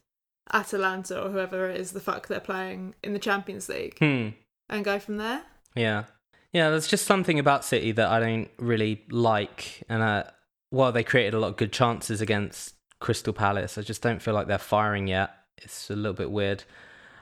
Atalanta 0.52 1.22
or 1.22 1.30
whoever 1.30 1.70
it 1.70 1.80
is 1.80 1.92
the 1.92 2.00
fuck 2.00 2.26
they're 2.28 2.40
playing 2.40 2.94
in 3.02 3.12
the 3.12 3.18
Champions 3.18 3.68
League 3.68 3.98
Hmm. 3.98 4.28
and 4.68 4.84
go 4.84 4.98
from 4.98 5.16
there. 5.16 5.42
Yeah. 5.74 6.04
Yeah, 6.52 6.70
there's 6.70 6.86
just 6.86 7.06
something 7.06 7.38
about 7.38 7.64
City 7.64 7.92
that 7.92 8.08
I 8.08 8.20
don't 8.20 8.48
really 8.58 9.02
like. 9.10 9.82
And 9.88 10.02
uh, 10.02 10.24
while 10.70 10.92
they 10.92 11.02
created 11.02 11.34
a 11.34 11.38
lot 11.40 11.48
of 11.48 11.56
good 11.56 11.72
chances 11.72 12.20
against 12.20 12.74
Crystal 13.00 13.32
Palace, 13.32 13.76
I 13.76 13.82
just 13.82 14.02
don't 14.02 14.22
feel 14.22 14.34
like 14.34 14.46
they're 14.46 14.58
firing 14.58 15.08
yet. 15.08 15.30
it's 15.58 15.90
a 15.90 15.96
little 15.96 16.12
bit 16.12 16.30
weird. 16.30 16.62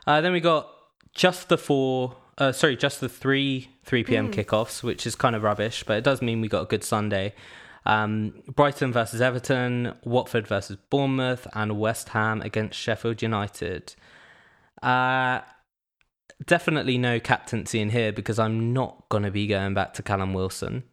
Uh, 0.06 0.20
then 0.20 0.32
we 0.32 0.40
got 0.40 0.68
just 1.14 1.48
the 1.48 1.58
four, 1.58 2.16
uh, 2.38 2.52
sorry, 2.52 2.76
just 2.76 3.00
the 3.00 3.08
three 3.08 3.68
3 3.84 4.04
p.m. 4.04 4.30
Mm. 4.30 4.34
kickoffs, 4.34 4.82
which 4.82 5.06
is 5.06 5.14
kind 5.14 5.34
of 5.34 5.42
rubbish, 5.42 5.84
but 5.84 5.96
it 5.96 6.04
does 6.04 6.22
mean 6.22 6.40
we 6.40 6.48
got 6.48 6.62
a 6.62 6.66
good 6.66 6.84
Sunday. 6.84 7.34
Um, 7.84 8.42
Brighton 8.46 8.92
versus 8.92 9.20
Everton, 9.20 9.94
Watford 10.04 10.46
versus 10.46 10.76
Bournemouth, 10.88 11.48
and 11.52 11.78
West 11.78 12.10
Ham 12.10 12.40
against 12.40 12.78
Sheffield 12.78 13.22
United. 13.22 13.94
Uh, 14.82 15.40
definitely 16.46 16.96
no 16.96 17.18
captaincy 17.18 17.80
in 17.80 17.90
here 17.90 18.12
because 18.12 18.38
I'm 18.38 18.72
not 18.72 19.08
going 19.08 19.24
to 19.24 19.30
be 19.30 19.46
going 19.48 19.74
back 19.74 19.94
to 19.94 20.02
Callum 20.02 20.32
Wilson. 20.32 20.84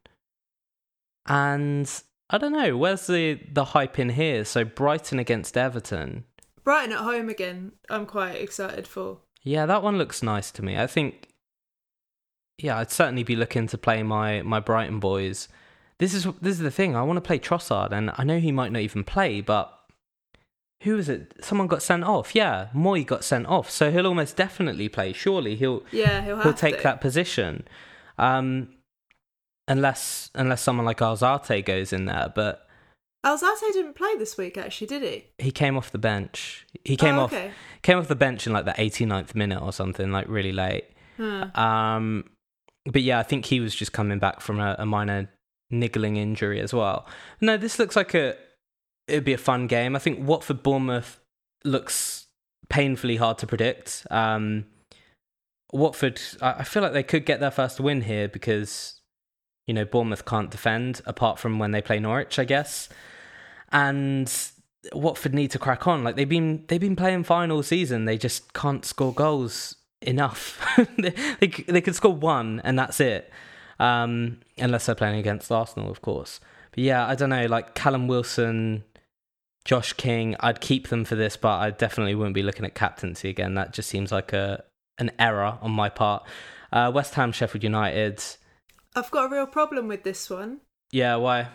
And 1.27 1.89
I 2.31 2.39
don't 2.39 2.53
know, 2.53 2.75
where's 2.75 3.05
the, 3.05 3.39
the 3.51 3.65
hype 3.65 3.99
in 3.99 4.09
here? 4.09 4.43
So 4.45 4.65
Brighton 4.65 5.19
against 5.19 5.55
Everton. 5.57 6.25
Brighton 6.63 6.93
at 6.93 6.99
home 6.99 7.29
again. 7.29 7.73
I'm 7.87 8.07
quite 8.07 8.35
excited 8.35 8.87
for. 8.87 9.19
Yeah, 9.43 9.65
that 9.65 9.83
one 9.83 9.97
looks 9.97 10.21
nice 10.21 10.51
to 10.51 10.63
me. 10.63 10.77
I 10.77 10.87
think, 10.87 11.27
yeah, 12.57 12.77
I'd 12.77 12.91
certainly 12.91 13.23
be 13.23 13.35
looking 13.35 13.67
to 13.67 13.77
play 13.77 14.03
my, 14.03 14.41
my 14.41 14.59
Brighton 14.59 14.99
boys. 14.99 15.47
This 15.97 16.13
is 16.13 16.23
this 16.41 16.53
is 16.53 16.59
the 16.59 16.71
thing. 16.71 16.95
I 16.95 17.01
want 17.03 17.17
to 17.17 17.21
play 17.21 17.39
Trossard, 17.39 17.91
and 17.91 18.11
I 18.15 18.23
know 18.23 18.39
he 18.39 18.53
might 18.53 18.71
not 18.71 18.81
even 18.81 19.03
play, 19.03 19.41
but 19.41 19.73
who 20.83 20.97
is 20.97 21.09
it? 21.09 21.33
Someone 21.41 21.67
got 21.67 21.83
sent 21.83 22.05
off. 22.05 22.33
Yeah, 22.33 22.67
Mooy 22.73 23.05
got 23.05 23.25
sent 23.25 23.47
off, 23.47 23.69
so 23.69 23.91
he'll 23.91 24.07
almost 24.07 24.37
definitely 24.37 24.87
play. 24.87 25.11
Surely 25.11 25.57
he'll 25.57 25.83
Yeah, 25.91 26.21
he'll 26.23 26.37
have 26.37 26.43
he'll 26.45 26.53
take 26.53 26.77
to. 26.77 26.83
that 26.83 27.01
position, 27.01 27.67
um, 28.17 28.69
unless 29.67 30.31
unless 30.35 30.61
someone 30.61 30.85
like 30.85 30.99
Alzate 30.99 31.65
goes 31.65 31.91
in 31.91 32.05
there. 32.05 32.31
But 32.33 32.65
Alzate 33.25 33.73
didn't 33.73 33.95
play 33.95 34.15
this 34.17 34.37
week, 34.37 34.57
actually, 34.57 34.87
did 34.87 35.03
he? 35.03 35.25
he 35.37 35.51
came 35.51 35.75
off 35.75 35.91
the 35.91 35.97
bench. 35.97 36.65
He 36.85 36.95
came 36.95 37.15
Oh, 37.17 37.23
off 37.23 37.35
came 37.81 37.97
off 37.97 38.07
the 38.07 38.15
bench 38.15 38.47
in 38.47 38.53
like 38.53 38.65
the 38.65 38.71
89th 38.71 39.35
minute 39.35 39.61
or 39.61 39.73
something, 39.73 40.11
like 40.11 40.27
really 40.29 40.53
late. 40.53 40.85
Huh. 41.17 41.47
Um, 41.53 42.29
but 42.85 43.01
yeah, 43.01 43.19
I 43.19 43.23
think 43.23 43.45
he 43.45 43.59
was 43.59 43.75
just 43.75 43.91
coming 43.91 44.19
back 44.19 44.39
from 44.39 44.59
a, 44.59 44.75
a 44.79 44.85
minor 44.85 45.29
niggling 45.69 46.15
injury 46.15 46.61
as 46.61 46.73
well. 46.73 47.05
No, 47.41 47.57
this 47.57 47.77
looks 47.77 47.95
like 47.95 48.13
a 48.13 48.35
it'd 49.07 49.25
be 49.25 49.33
a 49.33 49.37
fun 49.37 49.67
game. 49.67 49.95
I 49.95 49.99
think 49.99 50.25
Watford 50.25 50.63
Bournemouth 50.63 51.19
looks 51.65 52.27
painfully 52.69 53.17
hard 53.17 53.37
to 53.39 53.47
predict. 53.47 54.07
Um, 54.09 54.65
Watford, 55.73 56.21
I 56.41 56.63
feel 56.63 56.81
like 56.81 56.93
they 56.93 57.03
could 57.03 57.25
get 57.25 57.39
their 57.39 57.51
first 57.51 57.79
win 57.79 58.01
here 58.01 58.27
because 58.27 58.98
you 59.69 59.73
know 59.75 59.85
Bournemouth 59.85 60.25
can't 60.25 60.49
defend 60.49 60.99
apart 61.05 61.37
from 61.37 61.59
when 61.59 61.69
they 61.69 61.79
play 61.79 61.99
Norwich, 61.99 62.39
I 62.39 62.43
guess. 62.43 62.89
And 63.71 64.27
Watford 64.93 65.35
need 65.35 65.51
to 65.51 65.59
crack 65.59 65.85
on. 65.85 66.03
Like 66.03 66.15
they've 66.15 66.27
been 66.27 66.65
they've 66.67 66.81
been 66.81 66.95
playing 66.95 67.23
fine 67.23 67.51
all 67.51 67.61
season. 67.61 68.05
They 68.05 68.17
just 68.17 68.53
can't 68.53 68.83
score 68.83 69.13
goals 69.13 69.75
enough. 70.01 70.59
they, 70.97 71.49
they 71.67 71.81
could 71.81 71.93
score 71.93 72.15
one 72.15 72.61
and 72.63 72.79
that's 72.79 72.99
it. 72.99 73.31
Um, 73.79 74.39
unless 74.57 74.87
they're 74.87 74.95
playing 74.95 75.19
against 75.19 75.51
Arsenal, 75.51 75.91
of 75.91 76.01
course. 76.01 76.39
But 76.71 76.79
yeah, 76.79 77.05
I 77.07 77.13
don't 77.13 77.29
know. 77.29 77.45
Like 77.45 77.75
Callum 77.75 78.07
Wilson, 78.07 78.83
Josh 79.65 79.93
King, 79.93 80.35
I'd 80.39 80.61
keep 80.61 80.87
them 80.87 81.05
for 81.05 81.13
this, 81.13 81.37
but 81.37 81.59
I 81.59 81.69
definitely 81.69 82.15
wouldn't 82.15 82.33
be 82.33 82.41
looking 82.41 82.65
at 82.65 82.73
captaincy 82.73 83.29
again. 83.29 83.53
That 83.53 83.71
just 83.71 83.87
seems 83.87 84.11
like 84.11 84.33
a 84.33 84.63
an 84.97 85.11
error 85.19 85.59
on 85.61 85.69
my 85.69 85.89
part. 85.89 86.23
Uh, 86.73 86.91
West 86.91 87.13
Ham, 87.13 87.31
Sheffield 87.31 87.63
United. 87.63 88.23
I've 88.99 89.11
got 89.11 89.31
a 89.31 89.33
real 89.33 89.47
problem 89.47 89.87
with 89.87 90.03
this 90.03 90.29
one 90.29 90.59
Yeah, 90.91 91.15
why? 91.15 91.47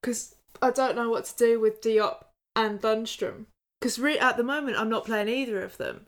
because 0.00 0.34
I 0.60 0.70
don't 0.70 0.96
know 0.96 1.10
what 1.10 1.24
to 1.26 1.36
do 1.36 1.60
with 1.60 1.80
Diop 1.80 2.24
and 2.54 2.80
Lundstram. 2.80 3.46
Because 3.80 3.98
re- 3.98 4.18
at 4.18 4.36
the 4.36 4.44
moment, 4.44 4.78
I'm 4.78 4.88
not 4.88 5.04
playing 5.04 5.28
either 5.28 5.62
of 5.62 5.76
them, 5.76 6.06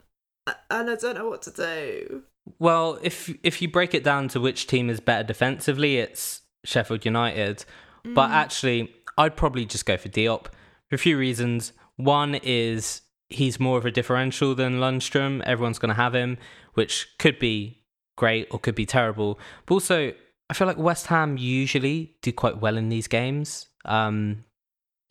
and 0.69 0.89
I 0.89 0.95
don't 0.95 1.15
know 1.15 1.27
what 1.27 1.41
to 1.43 1.51
do. 1.51 2.23
Well, 2.59 2.99
if 3.01 3.33
if 3.43 3.61
you 3.61 3.69
break 3.69 3.93
it 3.93 4.03
down 4.03 4.27
to 4.29 4.39
which 4.39 4.67
team 4.67 4.89
is 4.89 4.99
better 4.99 5.23
defensively, 5.23 5.97
it's 5.97 6.41
Sheffield 6.63 7.03
United. 7.05 7.65
But 8.03 8.29
mm. 8.29 8.33
actually, 8.33 8.93
I'd 9.17 9.35
probably 9.35 9.65
just 9.65 9.85
go 9.85 9.97
for 9.97 10.09
Diop 10.09 10.45
for 10.89 10.95
a 10.95 10.97
few 10.97 11.17
reasons. 11.17 11.73
One 11.97 12.35
is 12.35 13.01
he's 13.29 13.59
more 13.59 13.77
of 13.77 13.85
a 13.85 13.91
differential 13.91 14.55
than 14.55 14.79
Lundstram. 14.79 15.41
Everyone's 15.43 15.79
going 15.79 15.89
to 15.89 15.95
have 15.95 16.13
him, 16.13 16.37
which 16.75 17.07
could 17.17 17.39
be 17.39 17.83
great 18.15 18.47
or 18.51 18.59
could 18.59 18.75
be 18.75 18.85
terrible. 18.85 19.39
But 19.65 19.75
also, 19.75 20.13
I 20.49 20.53
feel 20.53 20.67
like 20.67 20.77
West 20.77 21.07
Ham 21.07 21.37
usually 21.37 22.15
do 22.21 22.31
quite 22.31 22.59
well 22.59 22.77
in 22.77 22.89
these 22.89 23.07
games 23.07 23.67
um, 23.83 24.45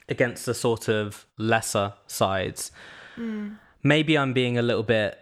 against 0.09 0.47
the 0.47 0.55
sort 0.55 0.89
of 0.89 1.27
lesser 1.39 1.95
sides. 2.07 2.71
Mm. 3.17 3.59
Maybe 3.83 4.17
I'm 4.17 4.33
being 4.33 4.59
a 4.59 4.63
little 4.63 4.83
bit. 4.83 5.19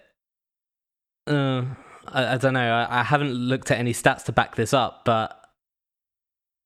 Uh, 1.27 1.65
I, 2.09 2.35
I 2.35 2.37
don't 2.37 2.55
know. 2.55 2.73
I, 2.73 3.01
I 3.01 3.03
haven't 3.03 3.33
looked 3.33 3.71
at 3.71 3.79
any 3.79 3.93
stats 3.93 4.25
to 4.25 4.33
back 4.33 4.57
this 4.57 4.75
up, 4.75 5.05
but 5.05 5.39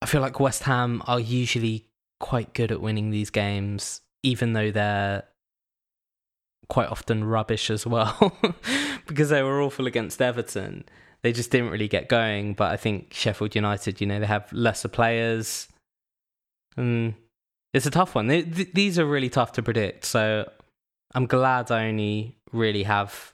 I 0.03 0.07
feel 0.07 0.21
like 0.21 0.41
West 0.41 0.65
Ham 0.65 1.03
are 1.07 1.21
usually 1.21 1.87
quite 2.19 2.53
good 2.53 2.73
at 2.73 2.81
winning 2.81 3.11
these 3.11 3.31
games, 3.31 4.01
even 4.23 4.55
though 4.55 4.71
they're 4.71 5.25
quite 6.69 6.89
often 6.89 7.25
rubbish 7.25 7.71
as 7.71 7.87
well, 7.87 8.37
because 9.07 9.29
they 9.29 9.43
were 9.43 9.63
awful 9.63 9.87
against 9.87 10.21
Everton. 10.21 10.85
They 11.27 11.33
just 11.33 11.51
didn't 11.51 11.71
really 11.71 11.89
get 11.89 12.09
going. 12.09 12.55
But 12.55 12.71
I 12.71 12.77
think 12.77 13.13
Sheffield 13.13 13.57
United, 13.57 14.01
you 14.01 14.07
know, 14.07 14.21
they 14.21 14.27
have 14.27 14.53
lesser 14.53 14.87
players. 14.87 15.67
And 16.77 17.15
it's 17.75 17.85
a 17.85 17.91
tough 17.91 18.15
one. 18.15 18.29
They, 18.29 18.43
th- 18.43 18.73
these 18.75 18.97
are 18.97 19.05
really 19.05 19.29
tough 19.29 19.51
to 19.55 19.63
predict. 19.65 20.05
So 20.05 20.49
I'm 21.17 21.27
glad 21.27 21.73
I 21.73 21.89
only 21.89 22.37
really 22.53 22.85
have 22.85 23.33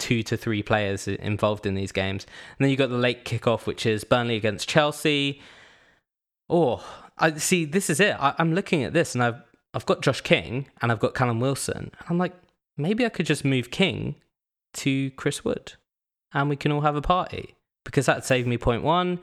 two 0.00 0.24
to 0.24 0.36
three 0.36 0.64
players 0.64 1.06
involved 1.06 1.64
in 1.64 1.76
these 1.76 1.92
games. 1.92 2.26
And 2.58 2.64
then 2.64 2.70
you 2.70 2.76
got 2.76 2.90
the 2.90 2.96
late 2.96 3.24
kickoff, 3.24 3.66
which 3.66 3.86
is 3.86 4.02
Burnley 4.02 4.34
against 4.34 4.68
Chelsea. 4.68 5.40
Oh, 6.50 6.84
I 7.18 7.34
see. 7.34 7.66
This 7.66 7.88
is 7.88 8.00
it. 8.00 8.16
I, 8.18 8.34
I'm 8.40 8.52
looking 8.52 8.82
at 8.82 8.94
this, 8.94 9.14
and 9.14 9.22
I've 9.22 9.40
I've 9.74 9.86
got 9.86 10.02
Josh 10.02 10.22
King 10.22 10.66
and 10.80 10.90
I've 10.90 10.98
got 10.98 11.14
Callum 11.14 11.38
Wilson, 11.38 11.92
and 11.96 12.06
I'm 12.08 12.18
like, 12.18 12.34
maybe 12.76 13.06
I 13.06 13.10
could 13.10 13.26
just 13.26 13.44
move 13.44 13.70
King 13.70 14.16
to 14.72 15.12
Chris 15.12 15.44
Wood, 15.44 15.74
and 16.34 16.48
we 16.48 16.56
can 16.56 16.72
all 16.72 16.80
have 16.82 16.96
a 16.96 17.02
party 17.02 17.54
because 17.84 18.06
that'd 18.06 18.24
save 18.24 18.46
me 18.46 18.56
point 18.58 18.82
one. 18.82 19.18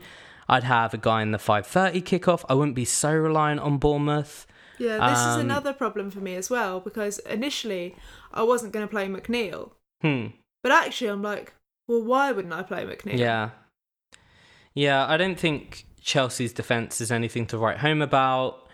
I'd 0.48 0.64
have 0.64 0.92
a 0.94 0.98
guy 0.98 1.22
in 1.22 1.30
the 1.30 1.38
5:30 1.38 2.02
kickoff. 2.02 2.44
I 2.48 2.54
wouldn't 2.54 2.74
be 2.74 2.84
so 2.84 3.12
reliant 3.14 3.60
on 3.60 3.78
Bournemouth. 3.78 4.46
Yeah, 4.78 5.10
this 5.10 5.18
is 5.20 5.34
Um, 5.36 5.40
another 5.40 5.72
problem 5.72 6.10
for 6.10 6.20
me 6.20 6.34
as 6.36 6.48
well 6.50 6.80
because 6.80 7.18
initially 7.20 7.94
I 8.32 8.42
wasn't 8.42 8.72
going 8.72 8.86
to 8.86 8.90
play 8.90 9.06
McNeil, 9.08 9.72
Hmm. 10.02 10.28
but 10.62 10.72
actually 10.72 11.08
I'm 11.10 11.22
like, 11.22 11.54
well, 11.86 12.02
why 12.02 12.32
wouldn't 12.32 12.54
I 12.54 12.62
play 12.62 12.84
McNeil? 12.84 13.18
Yeah. 13.18 13.50
Yeah, 14.74 15.06
I 15.06 15.16
don't 15.16 15.38
think 15.38 15.84
Chelsea's 16.00 16.52
defense 16.52 17.00
is 17.00 17.12
anything 17.12 17.46
to 17.48 17.58
write 17.58 17.78
home 17.78 18.00
about. 18.02 18.68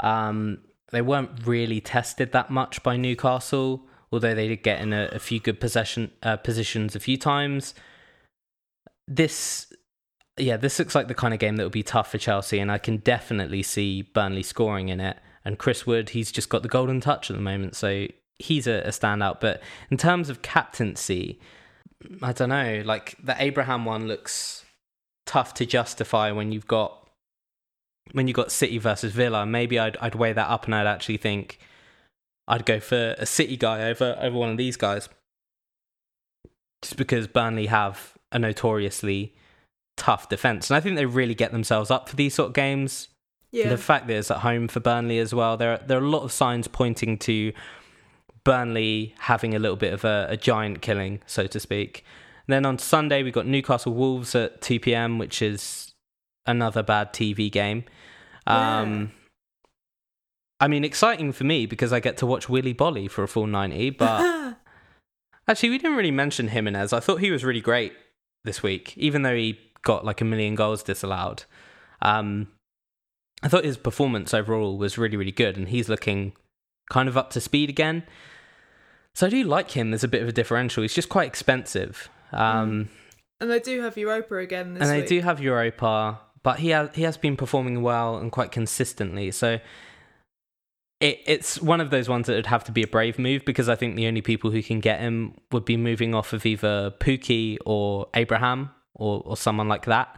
Um, 0.00 0.58
they 0.92 1.02
weren't 1.02 1.46
really 1.46 1.80
tested 1.80 2.32
that 2.32 2.50
much 2.50 2.82
by 2.82 2.96
Newcastle, 2.96 3.86
although 4.12 4.34
they 4.34 4.48
did 4.48 4.62
get 4.62 4.80
in 4.80 4.92
a, 4.92 5.08
a 5.12 5.18
few 5.18 5.40
good 5.40 5.60
possession 5.60 6.10
uh, 6.22 6.36
positions 6.36 6.96
a 6.96 7.00
few 7.00 7.16
times. 7.16 7.74
This, 9.06 9.72
yeah, 10.36 10.56
this 10.56 10.78
looks 10.78 10.94
like 10.94 11.08
the 11.08 11.14
kind 11.14 11.34
of 11.34 11.40
game 11.40 11.56
that 11.56 11.64
would 11.64 11.72
be 11.72 11.82
tough 11.82 12.10
for 12.10 12.18
Chelsea, 12.18 12.58
and 12.58 12.70
I 12.70 12.78
can 12.78 12.98
definitely 12.98 13.62
see 13.62 14.02
Burnley 14.02 14.42
scoring 14.42 14.88
in 14.88 15.00
it. 15.00 15.16
And 15.44 15.58
Chris 15.58 15.86
Wood, 15.86 16.10
he's 16.10 16.30
just 16.30 16.48
got 16.48 16.62
the 16.62 16.68
golden 16.68 17.00
touch 17.00 17.30
at 17.30 17.36
the 17.36 17.42
moment, 17.42 17.74
so 17.74 18.06
he's 18.38 18.66
a, 18.66 18.80
a 18.82 18.88
standout. 18.88 19.40
But 19.40 19.62
in 19.90 19.96
terms 19.96 20.28
of 20.28 20.42
captaincy, 20.42 21.40
I 22.22 22.32
don't 22.32 22.48
know. 22.48 22.82
Like 22.84 23.16
the 23.22 23.36
Abraham 23.38 23.84
one 23.84 24.06
looks 24.06 24.64
tough 25.26 25.54
to 25.54 25.66
justify 25.66 26.32
when 26.32 26.52
you've 26.52 26.66
got 26.66 27.08
when 28.12 28.26
you've 28.26 28.36
got 28.36 28.50
City 28.50 28.78
versus 28.78 29.12
Villa. 29.12 29.46
Maybe 29.46 29.78
I'd 29.78 29.96
I'd 29.98 30.14
weigh 30.14 30.32
that 30.32 30.48
up 30.48 30.64
and 30.64 30.74
I'd 30.74 30.86
actually 30.86 31.18
think 31.18 31.58
I'd 32.50 32.66
go 32.66 32.80
for 32.80 33.14
a 33.16 33.24
City 33.24 33.56
guy 33.56 33.88
over 33.88 34.16
over 34.20 34.36
one 34.36 34.50
of 34.50 34.56
these 34.56 34.76
guys, 34.76 35.08
just 36.82 36.96
because 36.96 37.26
Burnley 37.26 37.66
have 37.66 38.14
a 38.32 38.38
notoriously 38.38 39.34
tough 39.96 40.28
defense, 40.28 40.68
and 40.68 40.76
I 40.76 40.80
think 40.80 40.96
they 40.96 41.06
really 41.06 41.34
get 41.34 41.52
themselves 41.52 41.90
up 41.90 42.08
for 42.08 42.16
these 42.16 42.34
sort 42.34 42.48
of 42.48 42.54
games. 42.54 43.08
yeah. 43.52 43.68
The 43.68 43.78
fact 43.78 44.08
that 44.08 44.16
it's 44.16 44.30
at 44.30 44.38
home 44.38 44.66
for 44.68 44.80
Burnley 44.80 45.18
as 45.18 45.32
well, 45.32 45.56
there 45.56 45.74
are, 45.74 45.78
there 45.86 45.98
are 45.98 46.04
a 46.04 46.08
lot 46.08 46.22
of 46.22 46.32
signs 46.32 46.66
pointing 46.68 47.18
to 47.18 47.52
Burnley 48.44 49.14
having 49.20 49.54
a 49.54 49.58
little 49.58 49.76
bit 49.76 49.92
of 49.92 50.04
a, 50.04 50.26
a 50.30 50.36
giant 50.36 50.82
killing, 50.82 51.20
so 51.26 51.46
to 51.46 51.60
speak. 51.60 52.04
And 52.46 52.52
then 52.52 52.66
on 52.66 52.78
Sunday, 52.78 53.22
we've 53.22 53.32
got 53.32 53.46
Newcastle 53.46 53.94
Wolves 53.94 54.34
at 54.34 54.60
2 54.60 54.80
p.m., 54.80 55.18
which 55.18 55.40
is 55.40 55.94
another 56.46 56.82
bad 56.82 57.12
TV 57.12 57.50
game. 57.50 57.84
Um, 58.46 59.12
I 60.60 60.68
mean, 60.68 60.84
exciting 60.84 61.32
for 61.32 61.44
me 61.44 61.66
because 61.66 61.92
I 61.92 62.00
get 62.00 62.18
to 62.18 62.26
watch 62.26 62.48
Willy 62.48 62.74
Boly 62.74 63.10
for 63.10 63.24
a 63.24 63.28
full 63.28 63.46
90, 63.46 63.90
but 63.90 64.56
actually, 65.48 65.70
we 65.70 65.78
didn't 65.78 65.96
really 65.96 66.10
mention 66.10 66.48
Jimenez. 66.48 66.92
I 66.92 67.00
thought 67.00 67.20
he 67.20 67.30
was 67.30 67.44
really 67.44 67.62
great 67.62 67.94
this 68.44 68.62
week, 68.62 68.96
even 68.96 69.22
though 69.22 69.34
he 69.34 69.58
got 69.82 70.04
like 70.04 70.20
a 70.20 70.24
million 70.24 70.54
goals 70.54 70.82
disallowed. 70.82 71.44
Um, 72.02 72.48
I 73.42 73.48
thought 73.48 73.64
his 73.64 73.78
performance 73.78 74.34
overall 74.34 74.76
was 74.76 74.98
really, 74.98 75.16
really 75.16 75.32
good, 75.32 75.56
and 75.56 75.68
he's 75.68 75.88
looking 75.88 76.32
kind 76.90 77.08
of 77.08 77.16
up 77.16 77.30
to 77.30 77.40
speed 77.40 77.70
again. 77.70 78.02
So 79.14 79.26
I 79.26 79.30
do 79.30 79.42
like 79.44 79.70
him. 79.70 79.90
There's 79.90 80.04
a 80.04 80.08
bit 80.08 80.22
of 80.22 80.28
a 80.28 80.32
differential. 80.32 80.82
He's 80.82 80.94
just 80.94 81.08
quite 81.08 81.26
expensive. 81.26 82.10
Um, 82.32 82.90
And 83.40 83.50
they 83.50 83.60
do 83.60 83.80
have 83.80 83.96
Europa 83.96 84.36
again 84.36 84.74
this 84.74 84.82
and 84.82 84.90
they 84.90 85.06
do 85.06 85.20
have 85.22 85.40
Europa, 85.40 86.20
but 86.42 86.58
he 86.58 86.68
has 86.68 86.90
he 86.94 87.02
has 87.02 87.16
been 87.16 87.36
performing 87.36 87.82
well 87.82 88.16
and 88.18 88.30
quite 88.30 88.52
consistently. 88.52 89.30
So 89.30 89.58
it 91.00 91.20
it's 91.24 91.60
one 91.60 91.80
of 91.80 91.90
those 91.90 92.08
ones 92.08 92.26
that 92.26 92.34
would 92.34 92.46
have 92.46 92.64
to 92.64 92.72
be 92.72 92.82
a 92.82 92.86
brave 92.86 93.18
move 93.18 93.44
because 93.44 93.68
I 93.68 93.74
think 93.74 93.96
the 93.96 94.06
only 94.06 94.20
people 94.20 94.50
who 94.50 94.62
can 94.62 94.80
get 94.80 95.00
him 95.00 95.34
would 95.50 95.64
be 95.64 95.76
moving 95.76 96.14
off 96.14 96.32
of 96.32 96.44
either 96.44 96.90
Pukki 97.00 97.56
or 97.64 98.06
Abraham 98.14 98.70
or 98.94 99.22
or 99.24 99.36
someone 99.36 99.68
like 99.68 99.86
that, 99.86 100.14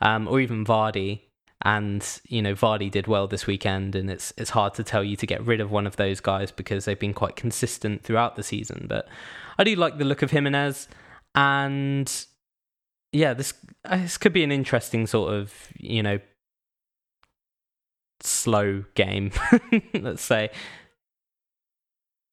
um, 0.00 0.28
or 0.28 0.40
even 0.40 0.64
Vardy. 0.64 1.22
And 1.62 2.06
you 2.28 2.40
know 2.40 2.54
Vardy 2.54 2.88
did 2.88 3.08
well 3.08 3.26
this 3.26 3.46
weekend, 3.46 3.96
and 3.96 4.08
it's 4.08 4.32
it's 4.36 4.50
hard 4.50 4.74
to 4.74 4.84
tell 4.84 5.02
you 5.02 5.16
to 5.16 5.26
get 5.26 5.44
rid 5.44 5.60
of 5.60 5.72
one 5.72 5.88
of 5.88 5.96
those 5.96 6.20
guys 6.20 6.52
because 6.52 6.84
they've 6.84 6.98
been 6.98 7.14
quite 7.14 7.34
consistent 7.34 8.04
throughout 8.04 8.36
the 8.36 8.44
season. 8.44 8.86
But 8.88 9.08
I 9.58 9.64
do 9.64 9.74
like 9.74 9.98
the 9.98 10.04
look 10.04 10.22
of 10.22 10.30
Jimenez, 10.30 10.86
and 11.34 12.26
yeah, 13.12 13.34
this 13.34 13.54
uh, 13.84 13.96
this 13.96 14.18
could 14.18 14.32
be 14.32 14.44
an 14.44 14.52
interesting 14.52 15.08
sort 15.08 15.34
of 15.34 15.52
you 15.76 16.00
know 16.00 16.20
slow 18.20 18.84
game, 18.94 19.30
let's 19.94 20.22
say. 20.22 20.50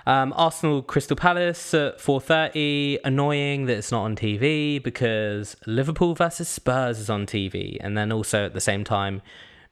Um, 0.08 0.34
Arsenal 0.36 0.84
Crystal 0.84 1.18
Palace 1.18 1.74
at 1.74 2.00
four 2.00 2.22
thirty. 2.22 3.00
Annoying 3.04 3.66
that 3.66 3.78
it's 3.78 3.92
not 3.92 4.04
on 4.04 4.16
TV 4.16 4.82
because 4.82 5.56
Liverpool 5.66 6.14
versus 6.14 6.48
Spurs 6.48 7.00
is 7.00 7.10
on 7.10 7.26
TV, 7.26 7.78
and 7.82 7.98
then 7.98 8.12
also 8.12 8.46
at 8.46 8.54
the 8.54 8.62
same 8.62 8.84
time, 8.84 9.22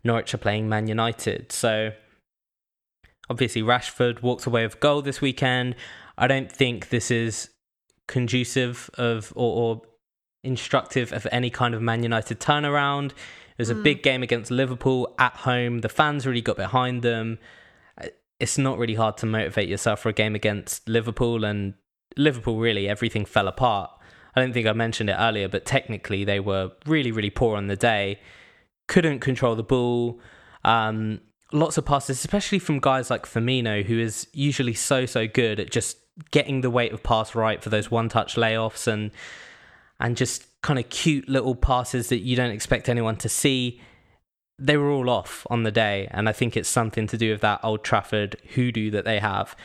Norwich 0.03 0.33
are 0.33 0.39
playing 0.39 0.67
Man 0.67 0.87
United. 0.87 1.51
So 1.51 1.91
obviously 3.29 3.61
Rashford 3.61 4.21
walked 4.21 4.45
away 4.45 4.63
with 4.63 4.79
goal 4.79 5.01
this 5.01 5.21
weekend. 5.21 5.75
I 6.17 6.27
don't 6.27 6.51
think 6.51 6.89
this 6.89 7.11
is 7.11 7.49
conducive 8.07 8.89
of 8.95 9.31
or, 9.35 9.75
or 9.75 9.81
instructive 10.43 11.13
of 11.13 11.27
any 11.31 11.49
kind 11.49 11.73
of 11.73 11.81
Man 11.81 12.03
United 12.03 12.39
turnaround. 12.39 13.11
It 13.57 13.61
was 13.61 13.69
a 13.69 13.75
big 13.75 14.01
game 14.01 14.23
against 14.23 14.49
Liverpool 14.49 15.13
at 15.19 15.35
home. 15.37 15.79
The 15.79 15.89
fans 15.89 16.25
really 16.25 16.41
got 16.41 16.57
behind 16.57 17.03
them. 17.03 17.37
It's 18.39 18.57
not 18.57 18.77
really 18.77 18.95
hard 18.95 19.17
to 19.17 19.25
motivate 19.25 19.69
yourself 19.69 19.99
for 20.01 20.09
a 20.09 20.13
game 20.13 20.35
against 20.35 20.87
Liverpool, 20.89 21.45
and 21.45 21.75
Liverpool 22.17 22.59
really 22.59 22.89
everything 22.89 23.25
fell 23.25 23.47
apart. 23.47 23.91
I 24.35 24.41
don't 24.41 24.53
think 24.53 24.67
I 24.67 24.73
mentioned 24.73 25.09
it 25.09 25.15
earlier, 25.17 25.47
but 25.47 25.65
technically 25.65 26.23
they 26.23 26.39
were 26.39 26.71
really, 26.85 27.11
really 27.11 27.29
poor 27.29 27.55
on 27.55 27.67
the 27.67 27.75
day. 27.75 28.19
Couldn't 28.87 29.19
control 29.19 29.55
the 29.55 29.63
ball. 29.63 30.19
Um, 30.65 31.21
lots 31.51 31.77
of 31.77 31.85
passes, 31.85 32.17
especially 32.17 32.59
from 32.59 32.79
guys 32.79 33.09
like 33.09 33.25
Firmino, 33.25 33.85
who 33.85 33.99
is 33.99 34.27
usually 34.33 34.73
so, 34.73 35.05
so 35.05 35.27
good 35.27 35.59
at 35.59 35.69
just 35.69 35.97
getting 36.31 36.61
the 36.61 36.69
weight 36.69 36.91
of 36.91 37.03
pass 37.03 37.35
right 37.35 37.61
for 37.61 37.69
those 37.69 37.89
one 37.89 38.09
touch 38.09 38.35
layoffs 38.35 38.87
and 38.87 39.11
and 39.99 40.17
just 40.17 40.45
kind 40.63 40.79
of 40.79 40.89
cute 40.89 41.29
little 41.29 41.53
passes 41.55 42.09
that 42.09 42.19
you 42.19 42.35
don't 42.35 42.49
expect 42.49 42.89
anyone 42.89 43.17
to 43.17 43.29
see. 43.29 43.79
They 44.57 44.77
were 44.77 44.89
all 44.89 45.09
off 45.09 45.45
on 45.49 45.63
the 45.63 45.71
day, 45.71 46.07
and 46.09 46.27
I 46.27 46.31
think 46.31 46.57
it's 46.57 46.69
something 46.69 47.05
to 47.07 47.17
do 47.17 47.31
with 47.31 47.41
that 47.41 47.59
Old 47.63 47.83
Trafford 47.83 48.37
hoodoo 48.55 48.89
that 48.91 49.05
they 49.05 49.19
have. 49.19 49.55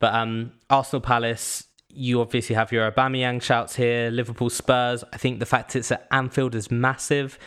But 0.00 0.14
um, 0.14 0.52
Arsenal 0.68 1.00
Palace, 1.00 1.64
you 1.88 2.20
obviously 2.20 2.54
have 2.56 2.72
your 2.72 2.90
Aubameyang 2.90 3.40
shouts 3.40 3.76
here. 3.76 4.10
Liverpool 4.10 4.50
Spurs, 4.50 5.04
I 5.12 5.16
think 5.16 5.38
the 5.38 5.46
fact 5.46 5.76
it's 5.76 5.92
at 5.92 6.06
Anfield 6.10 6.54
is 6.54 6.70
massive, 6.70 7.38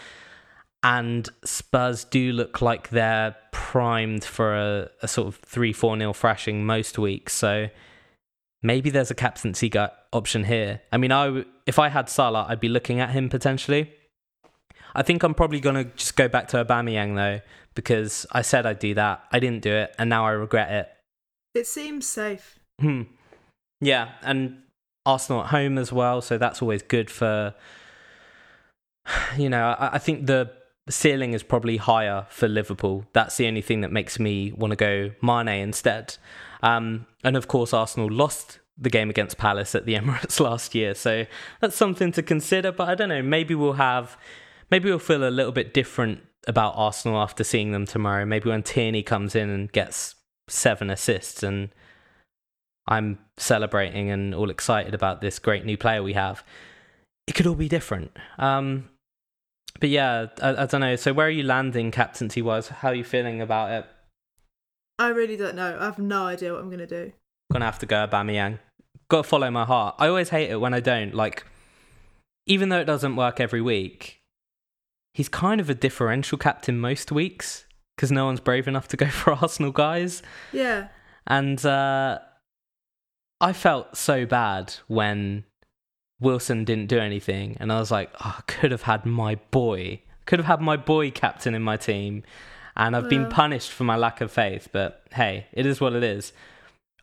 and 0.83 1.29
Spurs 1.43 2.05
do 2.05 2.31
look 2.31 2.61
like 2.61 2.89
they're 2.89 3.35
primed 3.51 4.23
for 4.23 4.55
a, 4.55 4.89
a 5.01 5.07
sort 5.07 5.27
of 5.27 5.35
three 5.35 5.73
four 5.73 5.97
nil 5.97 6.13
thrashing 6.13 6.65
most 6.65 6.97
weeks. 6.97 7.33
So 7.33 7.67
maybe 8.63 8.89
there's 8.89 9.11
a 9.11 9.15
captaincy 9.15 9.71
option 10.13 10.45
here. 10.45 10.81
I 10.91 10.97
mean, 10.97 11.11
I 11.11 11.45
if 11.71 11.79
I 11.79 11.87
had 11.87 12.09
Salah, 12.09 12.45
I'd 12.49 12.59
be 12.59 12.67
looking 12.67 12.99
at 12.99 13.11
him 13.11 13.29
potentially. 13.29 13.93
I 14.93 15.03
think 15.03 15.23
I'm 15.23 15.33
probably 15.33 15.61
gonna 15.61 15.85
just 15.85 16.17
go 16.17 16.27
back 16.27 16.49
to 16.49 16.65
Aubameyang 16.65 17.15
though, 17.15 17.39
because 17.75 18.25
I 18.33 18.41
said 18.41 18.65
I'd 18.65 18.79
do 18.79 18.93
that. 18.95 19.23
I 19.31 19.39
didn't 19.39 19.61
do 19.61 19.71
it, 19.71 19.95
and 19.97 20.09
now 20.09 20.25
I 20.25 20.31
regret 20.31 20.69
it. 20.69 20.89
It 21.57 21.67
seems 21.67 22.05
safe. 22.05 22.59
Hmm. 22.81 23.03
Yeah, 23.79 24.09
and 24.21 24.63
Arsenal 25.05 25.43
at 25.43 25.47
home 25.51 25.77
as 25.77 25.93
well, 25.93 26.21
so 26.21 26.37
that's 26.37 26.61
always 26.61 26.81
good 26.81 27.09
for. 27.09 27.55
You 29.37 29.49
know, 29.49 29.63
I, 29.79 29.95
I 29.95 29.97
think 29.97 30.27
the 30.27 30.51
ceiling 30.89 31.31
is 31.31 31.41
probably 31.41 31.77
higher 31.77 32.25
for 32.29 32.49
Liverpool. 32.49 33.05
That's 33.13 33.37
the 33.37 33.47
only 33.47 33.61
thing 33.61 33.79
that 33.79 33.93
makes 33.93 34.19
me 34.19 34.51
want 34.51 34.71
to 34.71 34.75
go 34.75 35.11
Mane 35.21 35.61
instead. 35.61 36.17
Um, 36.61 37.07
and 37.23 37.37
of 37.37 37.47
course, 37.47 37.73
Arsenal 37.73 38.11
lost 38.11 38.59
the 38.81 38.89
game 38.89 39.09
against 39.09 39.37
Palace 39.37 39.75
at 39.75 39.85
the 39.85 39.93
Emirates 40.01 40.39
last 40.39 40.75
year, 40.75 40.93
so 40.93 41.25
that's 41.61 41.75
something 41.75 42.11
to 42.13 42.23
consider. 42.23 42.71
But 42.71 42.89
I 42.89 42.95
don't 42.95 43.09
know, 43.09 43.21
maybe 43.21 43.55
we'll 43.55 43.73
have, 43.73 44.17
maybe 44.69 44.89
we'll 44.89 44.99
feel 44.99 45.27
a 45.27 45.29
little 45.29 45.51
bit 45.53 45.73
different 45.73 46.21
about 46.47 46.73
Arsenal 46.75 47.21
after 47.21 47.43
seeing 47.43 47.71
them 47.71 47.85
tomorrow. 47.85 48.25
Maybe 48.25 48.49
when 48.49 48.63
Tierney 48.63 49.03
comes 49.03 49.35
in 49.35 49.49
and 49.49 49.71
gets 49.71 50.15
seven 50.47 50.89
assists 50.89 51.43
and 51.43 51.69
I'm 52.87 53.19
celebrating 53.37 54.09
and 54.09 54.33
all 54.33 54.49
excited 54.49 54.93
about 54.93 55.21
this 55.21 55.39
great 55.39 55.65
new 55.65 55.77
player 55.77 56.01
we 56.01 56.13
have. 56.13 56.43
It 57.27 57.35
could 57.35 57.45
all 57.45 57.55
be 57.55 57.69
different. 57.69 58.11
Um, 58.39 58.89
but 59.79 59.89
yeah, 59.89 60.27
I, 60.41 60.63
I 60.63 60.65
don't 60.65 60.81
know. 60.81 60.95
So 60.95 61.13
where 61.13 61.27
are 61.27 61.29
you 61.29 61.43
landing 61.43 61.91
captaincy 61.91 62.41
wise? 62.41 62.67
How 62.67 62.89
are 62.89 62.95
you 62.95 63.03
feeling 63.03 63.39
about 63.39 63.71
it? 63.71 63.85
I 64.99 65.09
really 65.09 65.37
don't 65.37 65.55
know. 65.55 65.77
I 65.79 65.85
have 65.85 65.99
no 65.99 66.25
idea 66.25 66.53
what 66.53 66.61
I'm 66.61 66.67
going 66.69 66.79
to 66.79 66.87
do. 66.87 67.11
Gonna 67.51 67.65
have 67.65 67.79
to 67.79 67.85
go 67.85 68.07
Aubameyang. 68.07 68.59
Got 69.11 69.23
to 69.23 69.27
follow 69.27 69.51
my 69.51 69.65
heart. 69.65 69.95
I 69.99 70.07
always 70.07 70.29
hate 70.29 70.49
it 70.49 70.61
when 70.61 70.73
I 70.73 70.79
don't. 70.79 71.13
Like, 71.13 71.43
even 72.45 72.69
though 72.69 72.79
it 72.79 72.85
doesn't 72.85 73.17
work 73.17 73.41
every 73.41 73.59
week, 73.59 74.21
he's 75.13 75.27
kind 75.27 75.59
of 75.59 75.69
a 75.69 75.75
differential 75.75 76.37
captain 76.37 76.79
most 76.79 77.11
weeks 77.11 77.65
because 77.97 78.09
no 78.09 78.23
one's 78.23 78.39
brave 78.39 78.69
enough 78.69 78.87
to 78.87 78.95
go 78.95 79.07
for 79.09 79.33
Arsenal 79.33 79.73
guys. 79.73 80.23
Yeah. 80.53 80.87
And 81.27 81.65
uh, 81.65 82.19
I 83.41 83.51
felt 83.51 83.97
so 83.97 84.25
bad 84.25 84.75
when 84.87 85.43
Wilson 86.21 86.63
didn't 86.63 86.87
do 86.87 86.97
anything, 86.97 87.57
and 87.59 87.69
I 87.69 87.79
was 87.79 87.91
like, 87.91 88.11
oh, 88.23 88.35
I 88.37 88.41
could 88.49 88.71
have 88.71 88.83
had 88.83 89.05
my 89.05 89.35
boy, 89.51 90.03
could 90.25 90.39
have 90.39 90.45
had 90.45 90.61
my 90.61 90.77
boy 90.77 91.11
captain 91.11 91.53
in 91.53 91.63
my 91.63 91.75
team, 91.75 92.23
and 92.77 92.95
I've 92.95 93.09
been 93.09 93.27
punished 93.27 93.71
for 93.71 93.83
my 93.83 93.97
lack 93.97 94.21
of 94.21 94.31
faith. 94.31 94.69
But 94.71 95.03
hey, 95.11 95.47
it 95.51 95.65
is 95.65 95.81
what 95.81 95.91
it 95.91 96.01
is. 96.01 96.31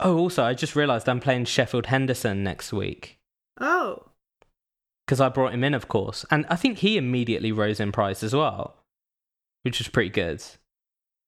Oh, 0.00 0.16
also, 0.18 0.44
I 0.44 0.54
just 0.54 0.76
realised 0.76 1.08
I'm 1.08 1.20
playing 1.20 1.46
Sheffield 1.46 1.86
Henderson 1.86 2.42
next 2.44 2.72
week 2.72 3.18
Oh. 3.60 4.04
because 5.04 5.20
I 5.20 5.28
brought 5.28 5.52
him 5.54 5.64
in, 5.64 5.74
of 5.74 5.88
course, 5.88 6.24
and 6.30 6.46
I 6.48 6.56
think 6.56 6.78
he 6.78 6.96
immediately 6.96 7.50
rose 7.52 7.80
in 7.80 7.90
price 7.92 8.22
as 8.22 8.34
well, 8.34 8.76
which 9.62 9.78
was 9.78 9.88
pretty 9.88 10.10
good. 10.10 10.42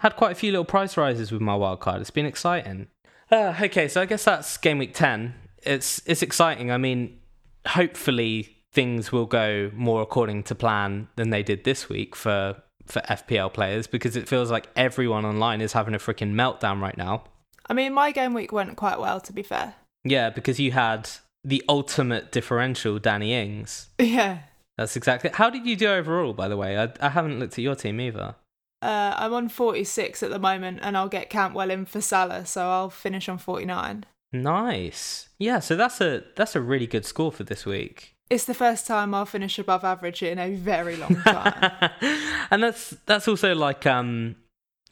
Had 0.01 0.17
quite 0.17 0.33
a 0.33 0.37
few 0.37 0.53
little 0.53 0.65
price 0.65 0.97
rises 0.97 1.33
with 1.33 1.41
my 1.43 1.55
wild 1.55 1.81
card. 1.81 2.01
It's 2.01 2.11
been 2.11 2.27
exciting. 2.27 2.87
Uh, 3.31 3.55
okay, 3.61 3.87
so 3.89 4.01
I 4.01 4.07
guess 4.07 4.25
that's 4.25 4.57
game 4.57 4.79
week 4.79 4.95
ten. 4.95 5.35
It's 5.63 6.01
it's 6.07 6.23
exciting. 6.23 6.71
I 6.71 6.79
mean, 6.79 7.19
hopefully 7.67 8.57
things 8.73 9.13
will 9.13 9.27
go 9.27 9.71
more 9.75 10.01
according 10.01 10.45
to 10.45 10.55
plan 10.55 11.09
than 11.17 11.31
they 11.31 11.43
did 11.43 11.65
this 11.65 11.89
week 11.89 12.15
for 12.17 12.57
for 12.87 13.01
FPL 13.03 13.53
players 13.53 13.87
because 13.87 14.17
it 14.17 14.29
feels 14.29 14.51
like 14.51 14.69
everyone 14.75 15.25
online 15.25 15.61
is 15.61 15.75
having 15.75 15.95
a 15.95 15.99
freaking 15.99 16.33
meltdown 16.35 16.81
right 16.81 16.97
now. 16.97 17.25
I 17.71 17.73
mean, 17.73 17.95
my 17.95 18.11
game 18.11 18.35
week 18.35 18.51
went 18.51 18.77
quite 18.77 18.99
well, 18.99 19.21
to 19.21 19.33
be 19.33 19.45
fair. 19.45 19.75
Yeah, 20.03 20.31
because 20.31 20.59
you 20.59 20.73
had 20.73 21.09
the 21.45 21.63
ultimate 21.69 22.33
differential, 22.33 22.99
Danny 22.99 23.33
Ings. 23.33 23.89
Yeah. 23.99 24.41
That's 24.77 24.97
exactly. 24.97 25.31
How 25.33 25.51
did 25.51 25.65
you 25.65 25.77
do 25.77 25.89
overall, 25.89 26.33
by 26.33 26.49
the 26.49 26.57
way? 26.57 26.77
I, 26.77 26.91
I 27.01 27.11
haven't 27.11 27.39
looked 27.39 27.53
at 27.53 27.59
your 27.59 27.77
team 27.77 28.01
either. 28.01 28.35
Uh, 28.83 29.15
I'm 29.17 29.33
on 29.33 29.49
46 29.49 30.23
at 30.23 30.31
the 30.31 30.39
moment, 30.39 30.81
and 30.83 30.97
I'll 30.97 31.09
get 31.09 31.31
Campwell 31.31 31.71
in 31.71 31.85
for 31.85 32.01
Salah, 32.01 32.45
so 32.45 32.63
I'll 32.63 32.91
finish 32.91 33.29
on 33.29 33.39
49. 33.39 34.05
Nice. 34.33 35.29
Yeah, 35.39 35.61
so 35.61 35.77
that's 35.77 36.01
a 36.01 36.25
that's 36.37 36.57
a 36.57 36.61
really 36.61 36.87
good 36.87 37.05
score 37.05 37.31
for 37.31 37.45
this 37.45 37.67
week. 37.67 38.15
It's 38.31 38.45
the 38.45 38.55
first 38.55 38.87
time 38.87 39.13
I'll 39.13 39.27
finish 39.27 39.59
above 39.59 39.85
average 39.85 40.23
in 40.23 40.39
a 40.39 40.55
very 40.55 40.97
long 40.97 41.17
time. 41.17 41.91
and 42.51 42.63
that's 42.63 42.97
that's 43.07 43.29
also 43.29 43.55
like 43.55 43.87
um 43.87 44.37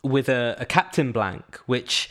with 0.03 0.29
a, 0.29 0.57
a 0.59 0.66
captain 0.66 1.12
blank, 1.12 1.61
which 1.66 2.11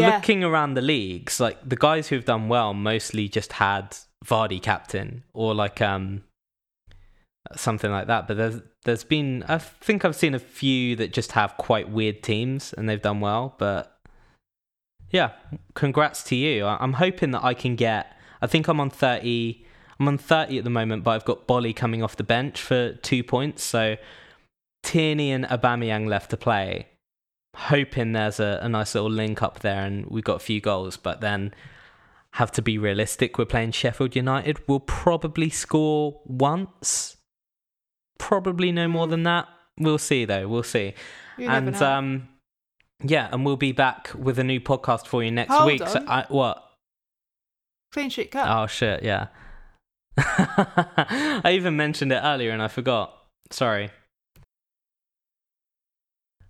Yeah. 0.00 0.16
looking 0.16 0.42
around 0.42 0.74
the 0.74 0.82
leagues, 0.82 1.40
like 1.40 1.58
the 1.68 1.76
guys 1.76 2.08
who've 2.08 2.24
done 2.24 2.48
well 2.48 2.74
mostly 2.74 3.28
just 3.28 3.54
had 3.54 3.96
Vardy 4.24 4.60
captain 4.60 5.24
or 5.32 5.54
like 5.54 5.80
um 5.80 6.24
something 7.56 7.90
like 7.90 8.06
that. 8.08 8.26
But 8.26 8.36
there's 8.36 8.60
there's 8.84 9.04
been 9.04 9.44
I 9.48 9.58
think 9.58 10.04
I've 10.04 10.16
seen 10.16 10.34
a 10.34 10.38
few 10.38 10.96
that 10.96 11.12
just 11.12 11.32
have 11.32 11.56
quite 11.56 11.88
weird 11.90 12.22
teams 12.22 12.72
and 12.72 12.88
they've 12.88 13.00
done 13.00 13.20
well. 13.20 13.54
But 13.58 13.96
yeah, 15.10 15.30
congrats 15.74 16.24
to 16.24 16.36
you. 16.36 16.66
I'm 16.66 16.94
hoping 16.94 17.30
that 17.32 17.44
I 17.44 17.54
can 17.54 17.76
get. 17.76 18.16
I 18.42 18.46
think 18.46 18.68
I'm 18.68 18.80
on 18.80 18.90
thirty. 18.90 19.64
I'm 20.00 20.08
on 20.08 20.18
thirty 20.18 20.58
at 20.58 20.64
the 20.64 20.70
moment, 20.70 21.04
but 21.04 21.12
I've 21.12 21.24
got 21.24 21.46
Boly 21.46 21.74
coming 21.74 22.02
off 22.02 22.16
the 22.16 22.24
bench 22.24 22.60
for 22.60 22.94
two 22.94 23.22
points. 23.22 23.62
So 23.62 23.96
Tierney 24.82 25.30
and 25.30 25.44
Aubameyang 25.44 26.08
left 26.08 26.30
to 26.30 26.36
play. 26.36 26.88
Hoping 27.54 28.12
there's 28.12 28.40
a, 28.40 28.60
a 28.62 28.68
nice 28.68 28.94
little 28.94 29.10
link 29.10 29.42
up 29.42 29.60
there, 29.60 29.84
and 29.84 30.06
we've 30.06 30.24
got 30.24 30.36
a 30.36 30.40
few 30.40 30.60
goals. 30.60 30.96
But 30.96 31.20
then 31.20 31.54
have 32.34 32.50
to 32.50 32.62
be 32.62 32.78
realistic. 32.78 33.38
We're 33.38 33.44
playing 33.44 33.70
Sheffield 33.70 34.16
United. 34.16 34.66
We'll 34.66 34.80
probably 34.80 35.50
score 35.50 36.20
once. 36.24 37.16
Probably 38.18 38.72
no 38.72 38.88
more 38.88 39.06
than 39.06 39.22
that. 39.22 39.46
We'll 39.78 39.98
see 39.98 40.24
though. 40.24 40.48
We'll 40.48 40.64
see. 40.64 40.94
You 41.38 41.48
and 41.48 41.74
um 41.76 42.28
yeah, 43.04 43.28
and 43.30 43.44
we'll 43.44 43.56
be 43.56 43.72
back 43.72 44.10
with 44.16 44.38
a 44.38 44.44
new 44.44 44.60
podcast 44.60 45.06
for 45.06 45.22
you 45.22 45.30
next 45.30 45.52
Hold 45.52 45.66
week. 45.66 45.86
So. 45.86 46.04
I 46.08 46.24
what? 46.28 46.60
Clean 47.92 48.10
sheet 48.10 48.32
cut. 48.32 48.48
Oh 48.48 48.66
shit, 48.66 49.04
yeah. 49.04 49.28
I 50.16 51.52
even 51.54 51.76
mentioned 51.76 52.10
it 52.10 52.20
earlier 52.22 52.50
and 52.50 52.62
I 52.62 52.68
forgot. 52.68 53.16
Sorry. 53.50 53.90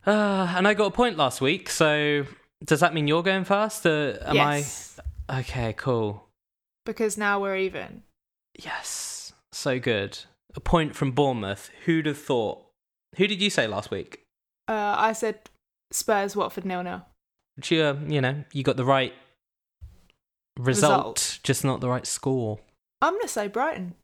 Uh, 0.07 0.53
and 0.57 0.67
I 0.69 0.75
got 0.75 0.87
a 0.87 0.91
point 0.91 1.17
last 1.17 1.41
week, 1.41 1.69
so 1.71 2.25
does 2.65 2.81
that 2.81 2.95
mean 2.95 3.09
you're 3.09 3.23
going 3.23 3.45
first? 3.45 3.87
Uh, 3.87 4.15
am 4.23 4.35
yes. 4.35 5.01
I? 5.29 5.41
Okay, 5.41 5.73
cool. 5.77 6.29
Because 6.85 7.17
now 7.17 7.41
we're 7.41 7.57
even. 7.57 8.03
Yes, 8.59 9.33
so 9.53 9.79
good. 9.79 10.19
A 10.55 10.61
point 10.61 10.95
from 10.95 11.13
Bournemouth. 11.13 11.71
Who'd 11.87 12.07
have 12.07 12.19
thought? 12.19 12.65
Who 13.17 13.27
did 13.27 13.41
you 13.41 13.51
say 13.51 13.67
last 13.67 13.91
week? 13.91 14.25
Uh, 14.69 14.95
I 14.99 15.13
said 15.13 15.41
Spurs 15.91 16.37
Watford 16.37 16.65
nil 16.65 16.83
nil. 16.83 17.03
But 17.57 17.71
You, 17.71 17.83
uh, 17.83 17.97
you 18.07 18.21
know, 18.21 18.45
you 18.53 18.63
got 18.63 18.77
the 18.77 18.85
right 18.85 19.13
result, 20.59 21.19
Result. 21.19 21.39
just 21.43 21.65
not 21.65 21.81
the 21.81 21.89
right 21.89 22.07
score. 22.07 22.61
I'm 23.03 23.15
gonna 23.15 23.29
say 23.29 23.49
Brighton. 23.49 23.95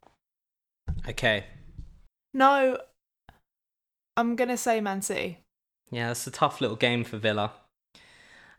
Okay. 1.09 1.45
No, 2.35 2.79
I'm 4.17 4.37
gonna 4.37 4.57
say 4.57 4.81
Man 4.81 5.03
City. 5.03 5.39
Yeah, 5.91 6.11
it's 6.13 6.27
a 6.27 6.31
tough 6.31 6.61
little 6.61 6.77
game 6.77 7.05
for 7.05 7.19
Villa. 7.19 7.53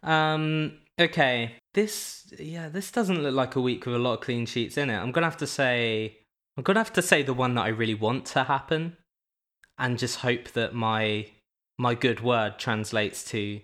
Um, 0.03 0.73
okay. 0.99 1.55
This 1.73 2.33
yeah, 2.37 2.69
this 2.69 2.91
doesn't 2.91 3.21
look 3.21 3.33
like 3.33 3.55
a 3.55 3.61
week 3.61 3.85
with 3.85 3.95
a 3.95 3.99
lot 3.99 4.13
of 4.15 4.21
clean 4.21 4.45
sheets 4.45 4.77
in 4.77 4.89
it. 4.89 4.97
I'm 4.97 5.11
gonna 5.11 5.27
have 5.27 5.37
to 5.37 5.47
say 5.47 6.17
I'm 6.57 6.63
gonna 6.63 6.79
have 6.79 6.93
to 6.93 7.01
say 7.01 7.23
the 7.23 7.33
one 7.33 7.55
that 7.55 7.61
I 7.61 7.69
really 7.69 7.93
want 7.93 8.25
to 8.27 8.43
happen 8.43 8.97
and 9.77 9.97
just 9.97 10.19
hope 10.19 10.51
that 10.51 10.73
my 10.73 11.27
my 11.77 11.95
good 11.95 12.21
word 12.21 12.59
translates 12.59 13.23
to 13.25 13.61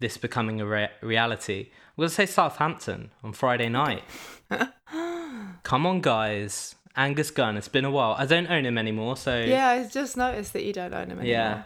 this 0.00 0.16
becoming 0.16 0.60
a 0.60 0.66
re- 0.66 0.90
reality. 1.00 1.70
I'm 1.70 2.02
gonna 2.02 2.08
say 2.10 2.26
Southampton 2.26 3.10
on 3.24 3.32
Friday 3.32 3.68
night. 3.68 4.04
Come 5.62 5.86
on, 5.86 6.00
guys. 6.00 6.76
Angus 6.94 7.30
Gunn, 7.30 7.56
it's 7.56 7.68
been 7.68 7.86
a 7.86 7.90
while. 7.90 8.14
I 8.18 8.26
don't 8.26 8.50
own 8.50 8.66
him 8.66 8.76
anymore, 8.76 9.16
so 9.16 9.40
yeah, 9.40 9.68
I 9.68 9.88
just 9.88 10.16
noticed 10.16 10.52
that 10.52 10.64
you 10.64 10.72
don't 10.72 10.92
own 10.92 11.10
him 11.10 11.20
anymore. 11.20 11.24
yeah, 11.24 11.62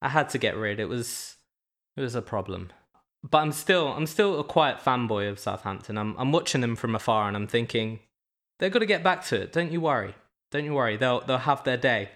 I 0.00 0.08
had 0.08 0.28
to 0.30 0.38
get 0.38 0.56
rid. 0.56 0.80
It 0.80 0.88
was 0.88 1.36
it 1.96 2.00
was 2.00 2.14
a 2.14 2.22
problem. 2.22 2.70
But 3.28 3.38
I'm 3.38 3.52
still 3.52 3.88
I'm 3.88 4.06
still 4.06 4.38
a 4.38 4.44
quiet 4.44 4.78
fanboy 4.78 5.30
of 5.30 5.38
Southampton. 5.38 5.98
I'm 5.98 6.14
I'm 6.18 6.32
watching 6.32 6.60
them 6.60 6.76
from 6.76 6.94
afar 6.94 7.28
and 7.28 7.36
I'm 7.36 7.48
thinking 7.48 8.00
they're 8.58 8.70
going 8.70 8.80
to 8.80 8.86
get 8.86 9.02
back 9.02 9.24
to 9.26 9.42
it. 9.42 9.52
Don't 9.52 9.72
you 9.72 9.80
worry. 9.80 10.14
Don't 10.50 10.64
you 10.64 10.74
worry. 10.74 10.96
They'll 10.96 11.20
they'll 11.20 11.38
have 11.38 11.64
their 11.64 11.76
day. 11.76 12.10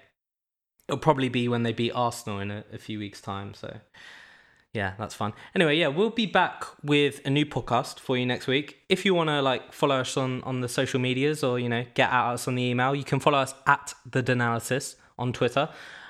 It'll 0.88 0.98
probably 0.98 1.28
be 1.28 1.48
when 1.48 1.62
they 1.62 1.72
beat 1.72 1.92
Arsenal 1.92 2.40
in 2.40 2.50
a, 2.50 2.64
a 2.72 2.78
few 2.78 2.98
weeks 2.98 3.20
time, 3.20 3.54
so 3.54 3.78
yeah, 4.72 4.94
that's 4.98 5.14
fun. 5.14 5.32
Anyway, 5.54 5.76
yeah, 5.76 5.88
we'll 5.88 6.10
be 6.10 6.26
back 6.26 6.64
with 6.82 7.20
a 7.26 7.30
new 7.30 7.44
podcast 7.44 8.00
for 8.00 8.16
you 8.16 8.24
next 8.24 8.46
week. 8.46 8.78
If 8.88 9.04
you 9.04 9.14
want 9.14 9.28
to 9.28 9.42
like 9.42 9.72
follow 9.72 9.96
us 9.96 10.16
on 10.16 10.42
on 10.44 10.60
the 10.60 10.68
social 10.68 10.98
medias 10.98 11.44
or 11.44 11.58
you 11.58 11.68
know 11.68 11.84
get 11.94 12.10
at 12.10 12.32
us 12.32 12.48
on 12.48 12.54
the 12.54 12.62
email, 12.62 12.94
you 12.94 13.04
can 13.04 13.20
follow 13.20 13.38
us 13.38 13.54
at 13.66 13.94
the 14.10 14.22
DANalysis 14.22 14.96
on 15.18 15.32
Twitter. 15.32 15.68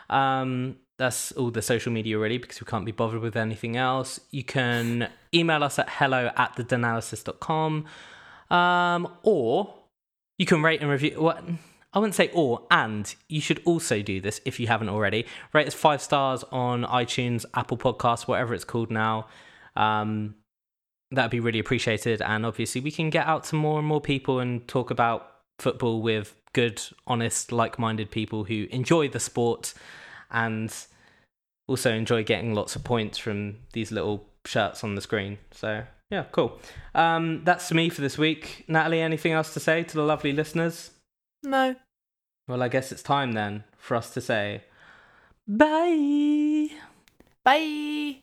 Um, 0.09 0.77
that's 1.03 1.33
all 1.33 1.51
the 1.51 1.61
social 1.61 1.91
media 1.91 2.17
really 2.17 2.39
because 2.39 2.61
we 2.61 2.65
can't 2.65 2.87
be 2.87 2.93
bothered 2.93 3.21
with 3.21 3.37
anything 3.37 3.77
else. 3.77 4.21
You 4.31 4.45
can 4.45 5.11
email 5.35 5.65
us 5.65 5.77
at 5.81 5.89
hello 5.91 6.31
at 6.37 6.55
thedanalysis.com 6.55 7.87
um, 8.51 9.09
or 9.25 9.75
you 10.39 10.47
can 10.47 10.63
rate 10.63 10.81
and 10.81 10.89
review. 10.89 11.21
What 11.21 11.43
I 11.93 11.99
wouldn't 11.99 12.15
say 12.15 12.31
or, 12.33 12.69
and 12.71 13.13
you 13.29 13.41
should 13.41 13.61
also 13.65 14.01
do 14.01 14.21
this 14.21 14.41
if 14.45 14.61
you 14.61 14.69
haven't 14.69 14.91
already. 14.91 15.27
Rate 15.53 15.67
us 15.67 15.75
five 15.75 16.01
stars 16.01 16.45
on 16.53 16.85
iTunes, 16.85 17.45
Apple 17.53 17.77
Podcasts, 17.77 18.29
whatever 18.29 18.55
it's 18.55 18.65
called 18.65 18.93
now. 18.93 19.27
Um, 19.75 20.37
that'd 21.11 21.33
be 21.33 21.41
really 21.41 21.59
appreciated. 21.59 22.23
And 22.23 22.47
obviously, 22.47 22.81
we 22.81 22.93
can 22.93 23.11
get 23.11 23.27
out 23.27 23.43
to 23.45 23.57
more 23.57 23.81
and 23.81 23.89
more 23.89 24.01
people 24.01 24.39
and 24.39 24.67
talk 24.69 24.93
about 24.93 25.29
football 25.59 26.01
with 26.01 26.37
good, 26.53 26.81
honest, 27.09 27.51
like 27.51 27.77
minded 27.77 28.13
people 28.13 28.45
who 28.45 28.69
enjoy 28.71 29.09
the 29.09 29.21
sport 29.21 29.75
and 30.31 30.73
also 31.67 31.93
enjoy 31.93 32.25
getting 32.25 32.55
lots 32.55 32.77
of 32.77 32.85
points 32.85 33.19
from 33.19 33.57
these 33.73 33.93
little 33.93 34.27
shirts 34.45 34.83
on 34.83 34.95
the 34.95 35.01
screen. 35.01 35.39
So, 35.53 35.85
yeah, 36.11 36.25
cool. 36.33 36.59
Um, 36.95 37.43
that's 37.45 37.73
me 37.73 37.89
for 37.89 38.01
this 38.01 38.19
week. 38.19 38.65
Natalie, 38.69 39.01
anything 39.01 39.33
else 39.33 39.55
to 39.55 39.61
say 39.61 39.83
to 39.83 39.95
the 39.95 40.03
lovely 40.03 40.33
listeners? 40.33 40.91
No. 41.43 41.77
Well, 42.49 42.63
I 42.63 42.69
guess 42.69 42.93
it's 42.93 43.03
time 43.03 43.33
then 43.33 43.65
for 43.79 43.97
us 43.97 44.13
to 44.15 44.21
say 44.21 44.63
bye. 45.47 46.69
Bye. 47.45 48.23